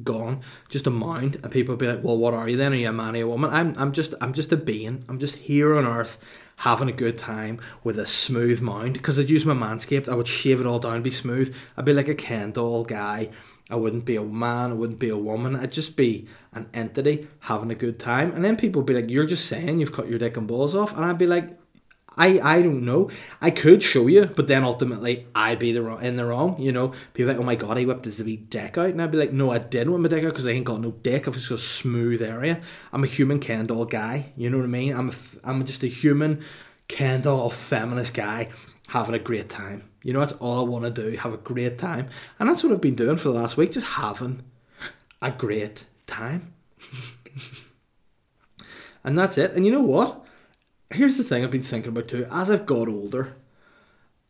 gone, 0.02 0.40
just 0.68 0.86
a 0.86 0.90
mind. 0.90 1.36
And 1.42 1.50
people 1.50 1.76
be 1.76 1.86
like, 1.86 2.02
"Well, 2.02 2.18
what 2.18 2.34
are 2.34 2.48
you 2.48 2.56
then? 2.56 2.72
Are 2.72 2.76
you 2.76 2.88
a 2.88 2.92
man 2.92 3.16
or 3.16 3.22
a 3.22 3.28
woman?" 3.28 3.50
I'm, 3.50 3.74
I'm 3.76 3.92
just, 3.92 4.14
I'm 4.20 4.32
just 4.32 4.52
a 4.52 4.56
being. 4.56 5.04
I'm 5.08 5.18
just 5.18 5.36
here 5.36 5.76
on 5.76 5.86
earth, 5.86 6.18
having 6.56 6.88
a 6.88 6.92
good 6.92 7.18
time 7.18 7.60
with 7.82 7.98
a 7.98 8.06
smooth 8.06 8.60
mind. 8.60 8.94
Because 8.94 9.18
I'd 9.18 9.30
use 9.30 9.46
my 9.46 9.54
manscaped, 9.54 10.08
I 10.08 10.14
would 10.14 10.28
shave 10.28 10.60
it 10.60 10.66
all 10.66 10.78
down, 10.78 11.02
be 11.02 11.10
smooth. 11.10 11.54
I'd 11.76 11.84
be 11.84 11.92
like 11.92 12.08
a 12.08 12.14
Ken 12.14 12.52
doll 12.52 12.84
guy 12.84 13.30
I 13.70 13.76
wouldn't 13.76 14.04
be 14.04 14.16
a 14.16 14.24
man, 14.24 14.72
I 14.72 14.74
wouldn't 14.74 14.98
be 14.98 15.10
a 15.10 15.16
woman. 15.16 15.54
I'd 15.54 15.70
just 15.70 15.96
be 15.96 16.26
an 16.52 16.68
entity 16.74 17.28
having 17.38 17.70
a 17.70 17.76
good 17.76 18.00
time. 18.00 18.32
And 18.32 18.44
then 18.44 18.56
people 18.56 18.82
would 18.82 18.86
be 18.86 18.94
like, 18.94 19.08
You're 19.08 19.26
just 19.26 19.46
saying 19.46 19.78
you've 19.78 19.92
cut 19.92 20.08
your 20.08 20.18
dick 20.18 20.36
and 20.36 20.48
balls 20.48 20.74
off. 20.74 20.94
And 20.94 21.04
I'd 21.04 21.18
be 21.18 21.28
like, 21.28 21.56
I, 22.16 22.40
I 22.40 22.62
don't 22.62 22.84
know. 22.84 23.10
I 23.40 23.50
could 23.50 23.82
show 23.82 24.06
you, 24.06 24.26
but 24.26 24.48
then 24.48 24.64
ultimately 24.64 25.26
I'd 25.34 25.58
be 25.58 25.72
the 25.72 25.82
wrong, 25.82 26.02
in 26.02 26.16
the 26.16 26.26
wrong. 26.26 26.60
You 26.60 26.72
know, 26.72 26.92
people 27.14 27.32
like, 27.32 27.40
oh 27.40 27.44
my 27.44 27.54
god, 27.54 27.76
he 27.76 27.86
whipped 27.86 28.04
his 28.04 28.22
wee 28.22 28.36
dick 28.36 28.76
out, 28.76 28.90
and 28.90 29.00
I'd 29.00 29.12
be 29.12 29.18
like, 29.18 29.32
no, 29.32 29.52
I 29.52 29.58
didn't 29.58 29.92
whip 29.92 30.02
my 30.02 30.08
dick 30.08 30.24
out 30.24 30.30
because 30.30 30.46
I 30.46 30.50
ain't 30.50 30.64
got 30.64 30.80
no 30.80 30.90
dick. 30.90 31.28
I've 31.28 31.34
just 31.34 31.48
got 31.48 31.54
a 31.56 31.58
smooth 31.58 32.20
area. 32.20 32.60
I'm 32.92 33.04
a 33.04 33.06
human 33.06 33.38
Ken 33.38 33.66
doll 33.66 33.84
guy. 33.84 34.32
You 34.36 34.50
know 34.50 34.58
what 34.58 34.64
I 34.64 34.68
mean? 34.68 34.94
I'm 34.94 35.10
a, 35.10 35.14
I'm 35.44 35.64
just 35.64 35.82
a 35.82 35.86
human 35.86 36.42
Ken 36.88 37.22
doll 37.22 37.50
feminist 37.50 38.14
guy 38.14 38.50
having 38.88 39.14
a 39.14 39.18
great 39.18 39.48
time. 39.48 39.88
You 40.02 40.12
know, 40.12 40.20
that's 40.20 40.32
all 40.32 40.66
I 40.66 40.68
want 40.68 40.84
to 40.84 40.90
do, 40.90 41.16
have 41.16 41.32
a 41.32 41.38
great 41.38 41.78
time. 41.78 42.08
And 42.38 42.48
that's 42.48 42.64
what 42.64 42.72
I've 42.72 42.80
been 42.80 42.96
doing 42.96 43.16
for 43.16 43.28
the 43.28 43.34
last 43.34 43.56
week, 43.56 43.72
just 43.72 43.86
having 43.86 44.42
a 45.22 45.30
great 45.30 45.84
time. 46.06 46.54
and 49.04 49.16
that's 49.16 49.38
it. 49.38 49.52
And 49.52 49.64
you 49.64 49.72
know 49.72 49.82
what? 49.82 50.24
Here's 50.92 51.16
the 51.16 51.24
thing 51.24 51.44
I've 51.44 51.50
been 51.50 51.62
thinking 51.62 51.90
about 51.90 52.08
too. 52.08 52.26
As 52.30 52.50
I've 52.50 52.66
got 52.66 52.88
older, 52.88 53.36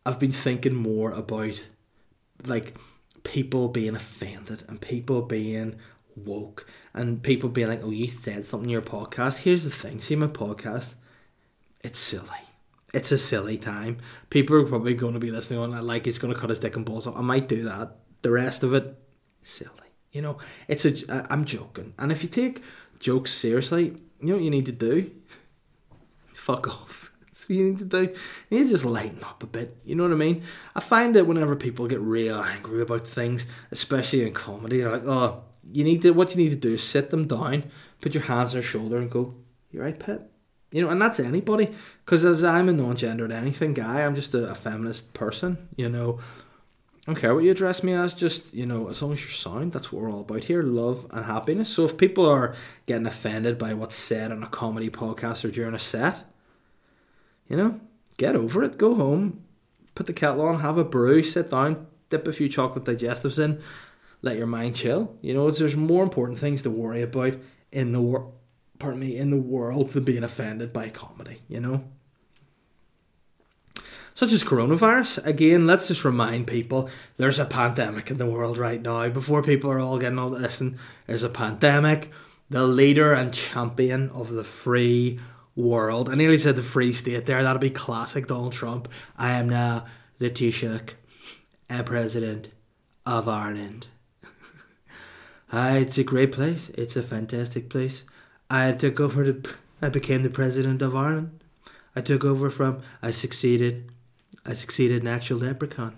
I've 0.04 0.18
been 0.18 0.32
thinking 0.32 0.74
more 0.74 1.12
about 1.12 1.62
like 2.44 2.76
people 3.22 3.68
being 3.68 3.94
offended 3.94 4.64
and 4.68 4.80
people 4.80 5.22
being 5.22 5.76
woke 6.16 6.66
and 6.92 7.22
people 7.22 7.48
being 7.48 7.68
like, 7.68 7.82
oh, 7.82 7.90
you 7.90 8.08
said 8.08 8.44
something 8.44 8.68
in 8.68 8.72
your 8.72 8.82
podcast. 8.82 9.38
Here's 9.38 9.64
the 9.64 9.70
thing 9.70 10.00
see, 10.00 10.16
my 10.16 10.26
podcast, 10.26 10.94
it's 11.82 11.98
silly 11.98 12.40
it's 12.92 13.12
a 13.12 13.18
silly 13.18 13.58
time. 13.58 13.98
People 14.30 14.56
are 14.56 14.66
probably 14.66 14.94
going 14.94 15.14
to 15.14 15.20
be 15.20 15.30
listening 15.30 15.60
on 15.60 15.70
that 15.70 15.84
like 15.84 16.06
he's 16.06 16.18
going 16.18 16.34
to 16.34 16.38
cut 16.38 16.50
his 16.50 16.58
dick 16.58 16.76
and 16.76 16.84
balls 16.84 17.06
off. 17.06 17.16
I 17.16 17.20
might 17.20 17.48
do 17.48 17.64
that. 17.64 17.96
The 18.22 18.30
rest 18.30 18.62
of 18.62 18.74
it, 18.74 18.94
silly. 19.42 19.70
You 20.12 20.22
know, 20.22 20.38
it's 20.68 20.84
a. 20.84 21.26
I'm 21.32 21.44
joking. 21.44 21.94
And 21.98 22.10
if 22.10 22.22
you 22.22 22.28
take 22.28 22.62
jokes 22.98 23.32
seriously, 23.32 23.96
you 24.20 24.26
know 24.26 24.34
what 24.34 24.42
you 24.42 24.50
need 24.50 24.66
to 24.66 24.72
do? 24.72 25.10
Fuck 26.50 26.68
off. 26.68 27.12
That's 27.26 27.48
what 27.48 27.56
you 27.56 27.64
need 27.70 27.78
to 27.78 27.84
do. 27.84 28.14
You 28.50 28.58
need 28.58 28.64
to 28.66 28.72
just 28.72 28.84
lighten 28.84 29.22
up 29.22 29.42
a 29.42 29.46
bit. 29.46 29.76
You 29.84 29.94
know 29.94 30.02
what 30.02 30.12
I 30.12 30.16
mean? 30.16 30.42
I 30.74 30.80
find 30.80 31.14
that 31.14 31.26
whenever 31.26 31.54
people 31.54 31.86
get 31.86 32.00
real 32.00 32.40
angry 32.40 32.82
about 32.82 33.06
things, 33.06 33.46
especially 33.70 34.26
in 34.26 34.34
comedy, 34.34 34.80
they're 34.80 34.90
like, 34.90 35.06
oh, 35.06 35.44
you 35.72 35.84
need 35.84 36.02
to, 36.02 36.10
what 36.10 36.34
you 36.34 36.42
need 36.42 36.50
to 36.50 36.56
do 36.56 36.74
is 36.74 36.82
sit 36.82 37.10
them 37.10 37.28
down, 37.28 37.70
put 38.00 38.14
your 38.14 38.24
hands 38.24 38.50
on 38.50 38.54
their 38.54 38.62
shoulder 38.62 38.98
and 38.98 39.10
go, 39.10 39.34
"You're 39.70 39.84
right, 39.84 39.98
Pet? 39.98 40.28
You 40.72 40.82
know, 40.82 40.90
and 40.90 41.00
that's 41.00 41.20
anybody. 41.20 41.72
Because 42.04 42.24
as 42.24 42.42
I'm 42.42 42.68
a 42.68 42.72
non-gendered 42.72 43.32
anything 43.32 43.74
guy, 43.74 44.04
I'm 44.04 44.14
just 44.16 44.34
a, 44.34 44.50
a 44.50 44.54
feminist 44.54 45.14
person, 45.14 45.68
you 45.76 45.88
know. 45.88 46.18
I 47.06 47.12
don't 47.12 47.20
care 47.20 47.34
what 47.34 47.44
you 47.44 47.50
address 47.50 47.82
me 47.82 47.94
as, 47.94 48.12
just, 48.12 48.52
you 48.52 48.66
know, 48.66 48.88
as 48.88 49.00
long 49.00 49.12
as 49.12 49.22
you're 49.22 49.30
sound, 49.30 49.72
that's 49.72 49.90
what 49.90 50.02
we're 50.02 50.12
all 50.12 50.20
about 50.20 50.44
here 50.44 50.62
love 50.62 51.06
and 51.10 51.24
happiness. 51.24 51.70
So 51.70 51.84
if 51.84 51.96
people 51.96 52.28
are 52.28 52.54
getting 52.86 53.06
offended 53.06 53.56
by 53.56 53.72
what's 53.72 53.96
said 53.96 54.30
on 54.30 54.42
a 54.42 54.48
comedy 54.48 54.90
podcast 54.90 55.44
or 55.44 55.50
during 55.50 55.74
a 55.74 55.78
set, 55.78 56.29
you 57.50 57.56
know, 57.56 57.80
get 58.16 58.36
over 58.36 58.62
it, 58.62 58.78
go 58.78 58.94
home, 58.94 59.42
put 59.94 60.06
the 60.06 60.12
kettle 60.12 60.42
on, 60.42 60.60
have 60.60 60.78
a 60.78 60.84
brew, 60.84 61.22
sit 61.22 61.50
down, 61.50 61.86
dip 62.08 62.26
a 62.26 62.32
few 62.32 62.48
chocolate 62.48 62.84
digestives 62.84 63.42
in, 63.42 63.60
let 64.22 64.38
your 64.38 64.46
mind 64.46 64.76
chill. 64.76 65.16
You 65.20 65.34
know, 65.34 65.50
there's 65.50 65.76
more 65.76 66.04
important 66.04 66.38
things 66.38 66.62
to 66.62 66.70
worry 66.70 67.02
about 67.02 67.34
in 67.72 67.92
the 67.92 68.00
world. 68.00 68.34
Pardon 68.78 69.00
me, 69.00 69.14
in 69.14 69.28
the 69.28 69.36
world 69.36 69.90
than 69.90 70.04
being 70.04 70.24
offended 70.24 70.72
by 70.72 70.88
comedy. 70.88 71.42
You 71.48 71.60
know, 71.60 71.84
such 74.14 74.32
as 74.32 74.42
coronavirus. 74.42 75.26
Again, 75.26 75.66
let's 75.66 75.88
just 75.88 76.04
remind 76.04 76.46
people 76.46 76.88
there's 77.18 77.38
a 77.38 77.44
pandemic 77.44 78.10
in 78.10 78.16
the 78.16 78.26
world 78.26 78.56
right 78.56 78.80
now. 78.80 79.06
Before 79.10 79.42
people 79.42 79.70
are 79.70 79.80
all 79.80 79.98
getting 79.98 80.18
all 80.18 80.34
and 80.34 80.78
there's 81.06 81.22
a 81.22 81.28
pandemic. 81.28 82.10
The 82.48 82.66
leader 82.66 83.12
and 83.12 83.34
champion 83.34 84.08
of 84.10 84.32
the 84.32 84.44
free 84.44 85.20
world. 85.56 86.08
I 86.08 86.14
nearly 86.14 86.38
said 86.38 86.56
the 86.56 86.62
free 86.62 86.92
state 86.92 87.26
there. 87.26 87.42
That'll 87.42 87.60
be 87.60 87.70
classic 87.70 88.26
Donald 88.26 88.52
Trump. 88.52 88.88
I 89.16 89.32
am 89.32 89.48
now 89.48 89.86
the 90.20 90.30
Taoiseach, 90.30 90.90
and 91.68 91.86
president 91.86 92.50
of 93.06 93.26
Ireland. 93.26 93.86
Ah, 95.52 95.72
it's 95.76 95.98
a 95.98 96.04
great 96.04 96.30
place. 96.30 96.70
It's 96.70 96.94
a 96.94 97.02
fantastic 97.02 97.70
place. 97.70 98.04
I 98.50 98.72
took 98.72 99.00
over 99.00 99.24
the. 99.24 99.54
I 99.80 99.88
became 99.88 100.22
the 100.22 100.30
president 100.30 100.82
of 100.82 100.94
Ireland. 100.94 101.42
I 101.96 102.02
took 102.02 102.24
over 102.24 102.50
from. 102.50 102.82
I 103.02 103.12
succeeded. 103.12 103.90
I 104.44 104.54
succeeded 104.54 105.02
an 105.02 105.08
actual 105.08 105.38
leprechaun. 105.38 105.96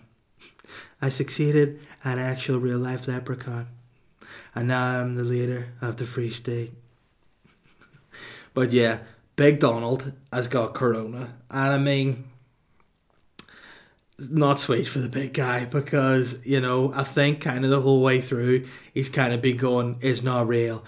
I 1.03 1.09
succeeded 1.09 1.81
an 2.05 2.19
actual 2.19 2.59
real 2.59 2.79
life 2.79 3.09
leprechaun. 3.09 3.69
And 4.55 4.69
now 4.69 5.01
I'm 5.01 5.17
the 5.17 5.25
leader 5.25 5.73
of 5.81 5.97
the 5.97 6.05
Free 6.05 6.31
State. 6.31 6.73
but 8.55 8.73
yeah, 8.73 8.99
Big 9.37 9.61
Donald 9.61 10.13
has 10.33 10.49
got 10.49 10.75
corona. 10.75 11.35
And 11.51 11.75
I 11.75 11.79
mean, 11.79 12.25
not 14.19 14.61
sweet 14.61 14.85
for 14.87 14.99
the 14.99 15.09
big 15.09 15.33
guy 15.35 15.65
because, 15.65 16.45
you 16.45 16.61
know, 16.61 16.93
I 16.95 17.03
think 17.03 17.41
kind 17.41 17.65
of 17.65 17.71
the 17.71 17.81
whole 17.81 18.03
way 18.03 18.21
through 18.21 18.67
he's 18.93 19.09
kind 19.09 19.33
of 19.33 19.41
been 19.41 19.57
going, 19.57 19.97
it's 20.01 20.23
not 20.23 20.49
real. 20.49 20.85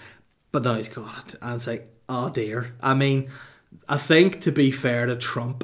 But 0.51 0.63
now 0.63 0.75
he's 0.75 0.89
got 0.89 1.33
it. 1.33 1.39
And 1.41 1.55
it's 1.55 1.67
like, 1.67 1.91
oh 2.07 2.29
dear. 2.29 2.73
I 2.81 2.93
mean, 2.93 3.29
I 3.89 3.97
think 3.97 4.41
to 4.41 4.51
be 4.51 4.71
fair 4.71 5.05
to 5.05 5.15
Trump, 5.15 5.63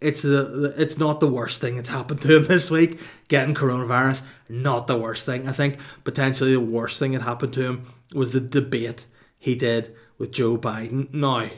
it's 0.00 0.22
the 0.22 0.74
it's 0.76 0.98
not 0.98 1.20
the 1.20 1.28
worst 1.28 1.60
thing 1.60 1.76
that's 1.76 1.88
happened 1.88 2.20
to 2.22 2.36
him 2.36 2.44
this 2.48 2.70
week. 2.70 3.00
Getting 3.28 3.54
coronavirus, 3.54 4.22
not 4.48 4.86
the 4.86 4.96
worst 4.96 5.26
thing. 5.26 5.48
I 5.48 5.52
think 5.52 5.78
potentially 6.04 6.52
the 6.52 6.60
worst 6.60 6.98
thing 6.98 7.12
that 7.12 7.22
happened 7.22 7.52
to 7.54 7.62
him 7.62 7.86
was 8.14 8.30
the 8.30 8.40
debate 8.40 9.06
he 9.38 9.54
did 9.54 9.94
with 10.18 10.32
Joe 10.32 10.56
Biden. 10.56 11.12
Now, 11.12 11.48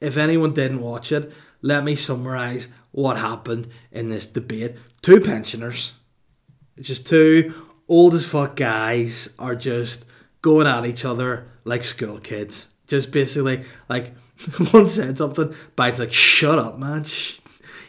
if 0.00 0.16
anyone 0.16 0.52
didn't 0.54 0.80
watch 0.80 1.12
it, 1.12 1.32
let 1.62 1.84
me 1.84 1.94
summarize 1.94 2.68
what 2.92 3.16
happened 3.16 3.68
in 3.90 4.08
this 4.08 4.26
debate. 4.26 4.76
Two 5.02 5.20
pensioners, 5.20 5.94
just 6.80 7.06
two 7.06 7.54
old 7.88 8.14
as 8.14 8.26
fuck 8.26 8.56
guys, 8.56 9.28
are 9.38 9.54
just 9.54 10.04
going 10.42 10.66
at 10.66 10.86
each 10.86 11.04
other 11.04 11.48
like 11.64 11.82
school 11.82 12.18
kids. 12.18 12.68
Just 12.86 13.12
basically 13.12 13.64
like 13.88 14.14
one 14.72 14.88
said 14.88 15.18
something, 15.18 15.54
Biden's 15.76 16.00
like, 16.00 16.12
"Shut 16.12 16.58
up, 16.58 16.78
man! 16.78 17.04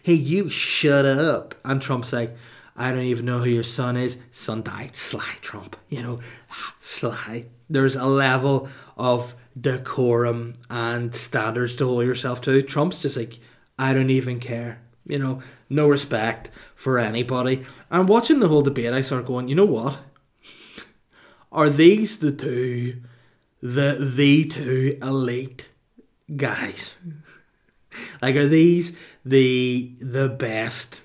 Hey, 0.04 0.14
you 0.14 0.50
shut 0.50 1.06
up!" 1.06 1.56
And 1.66 1.82
Trump's 1.82 2.14
like, 2.14 2.36
"I 2.78 2.92
don't 2.92 3.02
even 3.02 3.26
know 3.26 3.40
who 3.40 3.50
your 3.50 3.64
son 3.64 3.98
is. 3.98 4.18
Son 4.32 4.64
died. 4.64 4.96
Sly 4.96 5.36
Trump. 5.42 5.76
You 5.90 6.02
know, 6.02 6.20
ah, 6.50 6.76
sly." 6.80 7.48
There's 7.70 7.96
a 7.96 8.06
level 8.06 8.70
of 8.96 9.36
decorum 9.60 10.56
and 10.70 11.16
standards 11.16 11.76
to 11.78 11.86
hold 11.86 12.06
yourself 12.06 12.42
to. 12.42 12.62
Trump's 12.62 13.02
just 13.02 13.18
like, 13.18 13.40
"I 13.80 13.94
don't 13.94 14.10
even 14.10 14.40
care." 14.40 14.82
You 15.08 15.20
know, 15.20 15.42
no 15.70 15.88
respect 15.88 16.50
for 16.76 16.98
anybody. 16.98 17.66
And 17.92 18.10
watching 18.10 18.40
the 18.40 18.48
whole 18.48 18.62
debate, 18.62 18.94
I 18.94 19.02
start 19.02 19.26
going, 19.26 19.48
you 19.48 19.56
know 19.56 19.66
what? 19.66 19.98
Are 21.52 21.70
these 21.70 22.20
the 22.20 22.32
two, 22.32 23.02
the 23.62 23.98
the 24.16 24.46
two 24.46 24.98
elite 25.02 25.70
guys? 26.36 26.98
like, 28.22 28.36
are 28.36 28.48
these 28.48 28.98
the 29.24 29.96
the 30.00 30.30
best 30.30 31.04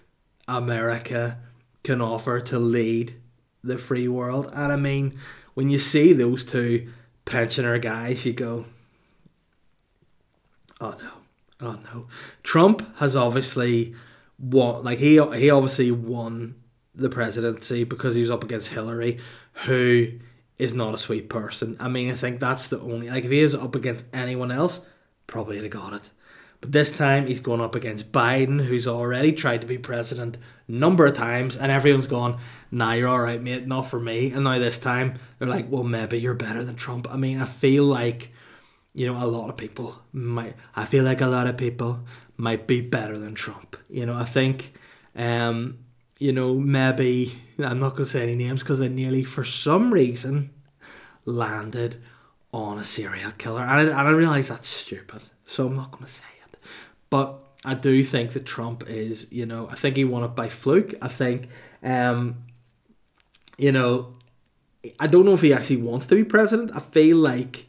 America 0.49 1.39
can 1.83 2.01
offer 2.01 2.41
to 2.41 2.59
lead 2.59 3.15
the 3.63 3.79
free 3.79 4.09
world? 4.09 4.51
And 4.53 4.73
I 4.73 4.77
mean, 4.77 5.19
when 5.55 5.71
you 5.71 5.79
see 5.79 6.13
those 6.13 6.45
two 6.45 6.91
pensioner 7.31 7.79
guys, 7.79 8.27
you 8.27 8.33
go, 8.33 8.67
oh 10.81 10.95
no. 11.03 11.11
Oh 11.63 11.79
no, 11.93 12.07
Trump 12.43 12.97
has 12.97 13.15
obviously 13.15 13.95
won. 14.39 14.83
Like 14.83 14.99
he 14.99 15.23
he 15.37 15.51
obviously 15.51 15.91
won 15.91 16.55
the 16.95 17.11
presidency 17.11 17.85
because 17.85 18.15
he 18.15 18.23
was 18.23 18.31
up 18.31 18.43
against 18.43 18.69
Hillary, 18.69 19.19
who 19.67 20.09
is 20.59 20.73
not 20.73 20.95
a 20.95 20.99
sweet 20.99 21.29
person. 21.29 21.77
I 21.79 21.89
mean, 21.89 22.11
I 22.11 22.15
think 22.15 22.41
that's 22.41 22.69
the 22.69 22.81
only 22.81 23.11
like 23.11 23.25
if 23.25 23.31
he 23.31 23.45
was 23.45 23.55
up 23.55 23.75
against 23.75 24.07
anyone 24.15 24.51
else, 24.51 24.87
probably 25.27 25.57
would 25.57 25.65
have 25.65 25.73
got 25.73 25.93
it. 25.93 26.11
But 26.63 26.73
this 26.73 26.93
time 26.93 27.27
he's 27.27 27.41
going 27.41 27.61
up 27.61 27.75
against 27.75 28.11
Biden, 28.11 28.63
who's 28.63 28.87
already 28.87 29.33
tried 29.33 29.61
to 29.61 29.67
be 29.67 29.79
president 29.79 30.39
number 30.71 31.07
of 31.07 31.15
times, 31.15 31.57
and 31.57 31.71
everyone's 31.73 32.07
gone, 32.07 32.39
"Nah, 32.71 32.93
you're 32.93 33.09
all 33.09 33.21
right, 33.21 33.43
mate. 33.43 33.67
Not 33.67 33.83
for 33.83 34.01
me." 34.01 34.33
And 34.33 34.45
now 34.45 34.59
this 34.59 34.79
time 34.79 35.19
they're 35.39 35.49
like, 35.49 35.71
"Well, 35.71 35.85
maybe 35.85 36.19
you're 36.19 36.35
better 36.35 36.65
than 36.65 36.77
Trump." 36.77 37.07
I 37.11 37.17
mean, 37.17 37.41
I 37.41 37.47
feel 37.47 37.85
like 37.85 38.33
you 38.93 39.07
know, 39.07 39.23
a 39.23 39.27
lot 39.27 39.49
of 39.49 39.57
people 39.57 40.01
might. 40.13 40.55
I 40.75 40.85
feel 40.85 41.05
like 41.05 41.21
a 41.21 41.27
lot 41.27 41.47
of 41.47 41.57
people 41.57 42.01
might 42.37 42.67
be 42.67 42.81
better 42.81 43.19
than 43.19 43.35
Trump. 43.35 43.77
You 43.89 44.07
know, 44.07 44.17
I 44.17 44.25
think, 44.25 44.75
um, 45.15 45.79
you 46.19 46.33
know, 46.33 46.55
maybe 46.55 47.35
I'm 47.59 47.79
not 47.79 47.91
going 47.91 48.05
to 48.05 48.11
say 48.11 48.23
any 48.23 48.35
names 48.35 48.61
because 48.61 48.81
I 48.81 48.89
nearly, 48.89 49.25
for 49.25 49.45
some 49.45 49.93
reason, 49.93 50.51
landed 51.25 52.03
on 52.53 52.79
a 52.79 52.85
serial 52.85 53.31
killer, 53.33 53.63
and 53.63 53.71
I, 53.71 53.83
and 53.83 53.93
I 53.93 54.11
realize 54.11 54.49
that's 54.49 54.69
stupid, 54.69 55.23
so 55.45 55.69
I'm 55.69 55.77
not 55.77 55.93
going 55.93 56.05
to 56.05 56.13
say 56.13 56.25
it. 56.45 56.59
But 57.11 57.39
I 57.65 57.75
do 57.75 58.03
think 58.03 58.33
that 58.33 58.47
Trump 58.47 58.85
is, 58.89 59.27
you 59.31 59.47
know, 59.47 59.69
I 59.69 59.75
think 59.75 59.97
he 59.97 60.05
won 60.05 60.25
it 60.25 60.35
by 60.35 60.49
fluke. 60.49 60.95
I 61.03 61.09
think, 61.09 61.49
um, 61.83 62.45
you 63.59 63.71
know, 63.71 64.15
I 64.99 65.07
don't 65.07 65.27
know 65.27 65.35
if 65.35 65.43
he 65.43 65.53
actually 65.53 65.83
wants 65.83 66.07
to 66.07 66.15
be 66.15 66.25
president. 66.25 66.71
I 66.75 66.81
feel 66.81 67.19
like 67.19 67.67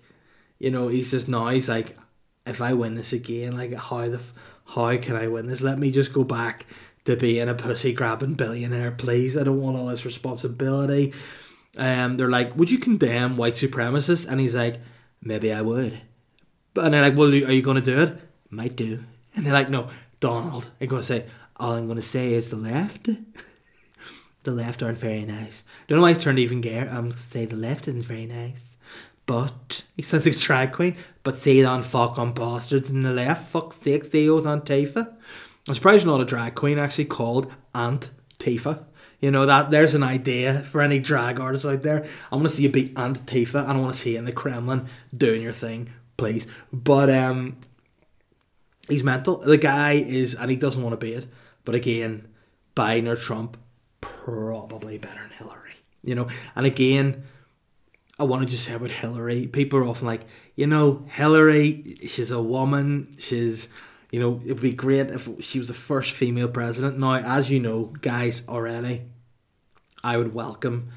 you 0.62 0.69
know, 0.69 0.89
he's 0.89 1.10
just 1.10 1.27
now 1.27 1.49
he's 1.49 1.67
like, 1.67 1.97
if 2.45 2.62
I 2.62 2.73
win 2.73 2.93
this 2.93 3.13
again, 3.13 3.58
like 3.58 3.73
how 3.73 4.08
the 4.08 4.21
how 4.67 4.95
can 4.97 5.15
I 5.15 5.27
win 5.27 5.47
this? 5.47 5.62
Let 5.62 5.80
me 5.80 5.89
just 5.89 6.13
go 6.13 6.23
back 6.23 6.67
to 7.06 7.15
being 7.15 7.49
a 7.49 7.56
pussy 7.56 7.93
grabbing 7.93 8.36
billionaire, 8.36 8.91
please. 8.91 9.39
I 9.39 9.43
don't 9.43 9.60
want 9.60 9.75
all 9.75 9.88
this 9.88 10.06
responsibility. 10.06 11.13
Um, 11.80 12.15
they're 12.15 12.30
like, 12.30 12.56
would 12.56 12.69
you 12.69 12.77
condemn 12.77 13.38
white 13.38 13.56
supremacists? 13.56 14.27
And 14.30 14.39
he's 14.39 14.54
like, 14.54 14.77
maybe 15.23 15.51
I 15.51 15.63
would. 15.63 15.99
And 16.75 16.93
they're 16.93 17.01
like, 17.01 17.17
well, 17.17 17.30
are 17.30 17.51
you 17.51 17.63
going 17.63 17.82
to 17.82 17.82
do 17.82 17.99
it? 17.99 18.19
Might 18.51 18.75
do. 18.75 19.04
And 19.36 19.46
they're 19.46 19.54
like, 19.54 19.70
no, 19.70 19.89
Donald. 20.20 20.67
I'm 20.80 20.88
going 20.88 21.02
to 21.02 21.08
say, 21.08 21.26
all 21.58 21.74
I'm 21.74 21.88
going 21.88 21.98
to 21.98 22.02
say 22.02 22.34
is 22.34 22.50
the 22.50 22.56
left. 22.56 23.10
the 24.44 24.52
left 24.52 24.82
aren't 24.84 24.98
very 24.98 25.26
nice. 25.26 25.63
Don't 25.88 25.98
know 25.98 26.04
why 26.04 26.12
I 26.12 26.13
turned 26.13 26.39
even 26.39 26.62
gayer. 26.62 26.89
I'm 26.89 27.10
going 27.10 27.12
to 27.12 27.17
say 27.17 27.46
the 27.46 27.56
left 27.56 27.88
isn't 27.88 28.06
very 28.06 28.26
nice. 28.26 28.78
But 29.26 29.84
he 29.96 30.02
sounds 30.02 30.26
like 30.26 30.36
a 30.36 30.39
drag 30.39 30.74
queen. 30.74 30.96
But 31.24 31.38
say 31.38 31.63
on 31.63 31.84
fuck 31.84 32.17
on 32.17 32.34
bastards 32.34 32.89
in 32.89 33.04
the 33.04 33.12
left. 33.12 33.50
Fuck 33.50 33.74
stakes, 33.74 34.08
they 34.08 34.28
on 34.30 34.62
Tifa. 34.62 35.15
I'm 35.67 35.76
surprised 35.76 36.04
you're 36.06 36.13
not 36.13 36.24
a 36.24 36.26
drag 36.26 36.56
queen 36.56 36.80
actually 36.80 37.06
called 37.06 37.54
Aunt 37.76 38.10
Tifa. 38.39 38.86
You 39.20 39.30
know 39.30 39.46
that 39.46 39.70
there's 39.70 39.94
an 39.94 40.02
idea 40.02 40.62
for 40.63 40.82
any 40.82 40.98
drag 40.98 41.39
artists 41.39 41.67
out 41.67 41.84
there. 41.84 42.08
I 42.32 42.36
want 42.36 42.48
to 42.48 42.54
see 42.54 42.63
you 42.63 42.70
beat 42.70 42.98
Aunt 42.98 43.24
Tifa. 43.28 43.63
I 43.63 43.74
don't 43.74 43.84
want 43.84 43.94
to 43.94 44.02
see 44.02 44.13
you 44.13 44.17
in 44.17 44.26
the 44.26 44.32
Kremlin 44.32 44.88
doing 45.15 45.44
your 45.44 45.54
thing, 45.54 45.94
please. 46.17 46.48
But 46.74 47.12
um, 47.12 47.58
he's 48.91 49.04
mental. 49.04 49.38
The 49.38 49.58
guy 49.58 49.93
is, 49.93 50.36
and 50.36 50.51
he 50.51 50.58
doesn't 50.58 50.82
want 50.82 50.93
to 50.93 51.04
be 51.04 51.13
it. 51.13 51.27
But 51.65 51.75
again, 51.75 52.27
Biden 52.75 53.08
or 53.08 53.15
Trump, 53.15 53.58
probably 54.01 54.97
better 54.97 55.21
than 55.21 55.30
Hillary. 55.32 55.75
You 56.04 56.15
know, 56.15 56.27
and 56.56 56.65
again, 56.65 57.23
I 58.19 58.23
want 58.23 58.43
to 58.43 58.49
just 58.49 58.65
say 58.65 58.73
about 58.73 58.91
Hillary. 58.91 59.47
People 59.47 59.80
are 59.80 59.86
often 59.86 60.08
like, 60.08 60.21
you 60.56 60.67
know, 60.67 61.06
Hillary, 61.08 61.97
she's 62.08 62.32
a 62.32 62.41
woman, 62.41 63.15
she's, 63.19 63.67
You 64.12 64.19
know, 64.19 64.41
it 64.45 64.49
would 64.49 64.62
be 64.62 64.73
great 64.73 65.10
if 65.10 65.30
she 65.39 65.58
was 65.58 65.69
the 65.69 65.73
first 65.73 66.12
female 66.12 66.49
president. 66.49 66.99
Now, 66.99 67.15
as 67.15 67.49
you 67.49 67.62
know, 67.62 67.93
guys, 68.01 68.43
already, 68.47 69.04
I 70.04 70.17
would 70.17 70.34
welcome, 70.34 70.91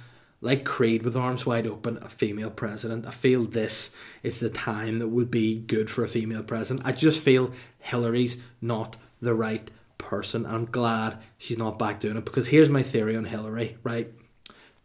like 0.45 0.65
Creed 0.65 1.03
with 1.03 1.17
arms 1.17 1.47
wide 1.47 1.67
open, 1.67 1.99
a 2.03 2.09
female 2.09 2.51
president. 2.51 3.07
I 3.07 3.11
feel 3.13 3.45
this 3.45 3.91
is 4.23 4.41
the 4.41 4.51
time 4.51 4.99
that 4.99 5.09
would 5.09 5.31
be 5.31 5.57
good 5.57 5.89
for 5.89 6.05
a 6.05 6.09
female 6.09 6.43
president. 6.43 6.87
I 6.87 6.93
just 6.93 7.19
feel 7.19 7.51
Hillary's 7.79 8.37
not 8.61 8.97
the 9.23 9.35
right 9.35 9.71
person. 9.97 10.45
I'm 10.45 10.67
glad 10.67 11.19
she's 11.39 11.57
not 11.57 11.79
back 11.79 11.99
doing 11.99 12.19
it 12.19 12.27
because 12.27 12.49
here's 12.49 12.69
my 12.69 12.83
theory 12.83 13.17
on 13.17 13.25
Hillary, 13.25 13.79
right? 13.83 14.13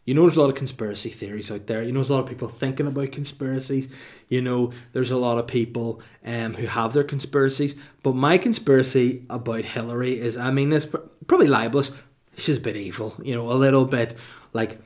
You 0.06 0.14
know, 0.14 0.22
there's 0.22 0.36
a 0.36 0.40
lot 0.40 0.48
of 0.48 0.56
conspiracy 0.56 1.10
theories 1.10 1.50
out 1.50 1.66
there. 1.66 1.82
You 1.82 1.92
know, 1.92 2.00
there's 2.00 2.08
a 2.08 2.14
lot 2.14 2.24
of 2.24 2.30
people 2.30 2.48
thinking 2.48 2.86
about 2.86 3.12
conspiracies. 3.12 3.86
You 4.30 4.40
know, 4.40 4.72
there's 4.94 5.10
a 5.10 5.18
lot 5.18 5.36
of 5.36 5.46
people 5.46 6.00
um, 6.24 6.54
who 6.54 6.66
have 6.66 6.94
their 6.94 7.04
conspiracies. 7.04 7.76
But 8.02 8.16
my 8.16 8.38
conspiracy 8.38 9.26
about 9.28 9.66
Hillary 9.66 10.18
is, 10.18 10.38
I 10.38 10.52
mean, 10.52 10.72
it's 10.72 10.88
probably 11.26 11.48
libelous. 11.48 11.92
She's 12.38 12.56
a 12.56 12.60
bit 12.60 12.76
evil. 12.76 13.14
You 13.22 13.34
know, 13.34 13.52
a 13.52 13.52
little 13.52 13.84
bit 13.84 14.16
like 14.54 14.80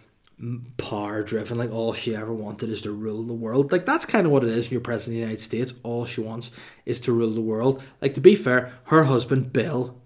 power 0.76 1.22
driven. 1.22 1.58
Like 1.58 1.70
all 1.70 1.92
she 1.92 2.14
ever 2.14 2.32
wanted 2.32 2.70
is 2.70 2.82
to 2.82 2.92
rule 2.92 3.22
the 3.22 3.34
world. 3.34 3.72
Like 3.72 3.86
that's 3.86 4.06
kind 4.06 4.26
of 4.26 4.32
what 4.32 4.44
it 4.44 4.50
is. 4.50 4.70
You're 4.70 4.80
president 4.80 5.14
of 5.14 5.20
the 5.20 5.26
United 5.26 5.42
States. 5.42 5.74
All 5.82 6.04
she 6.04 6.20
wants 6.20 6.50
is 6.84 7.00
to 7.00 7.12
rule 7.12 7.30
the 7.30 7.40
world. 7.40 7.82
Like 8.00 8.14
to 8.14 8.20
be 8.20 8.34
fair, 8.34 8.72
her 8.84 9.04
husband 9.04 9.52
Bill 9.52 10.00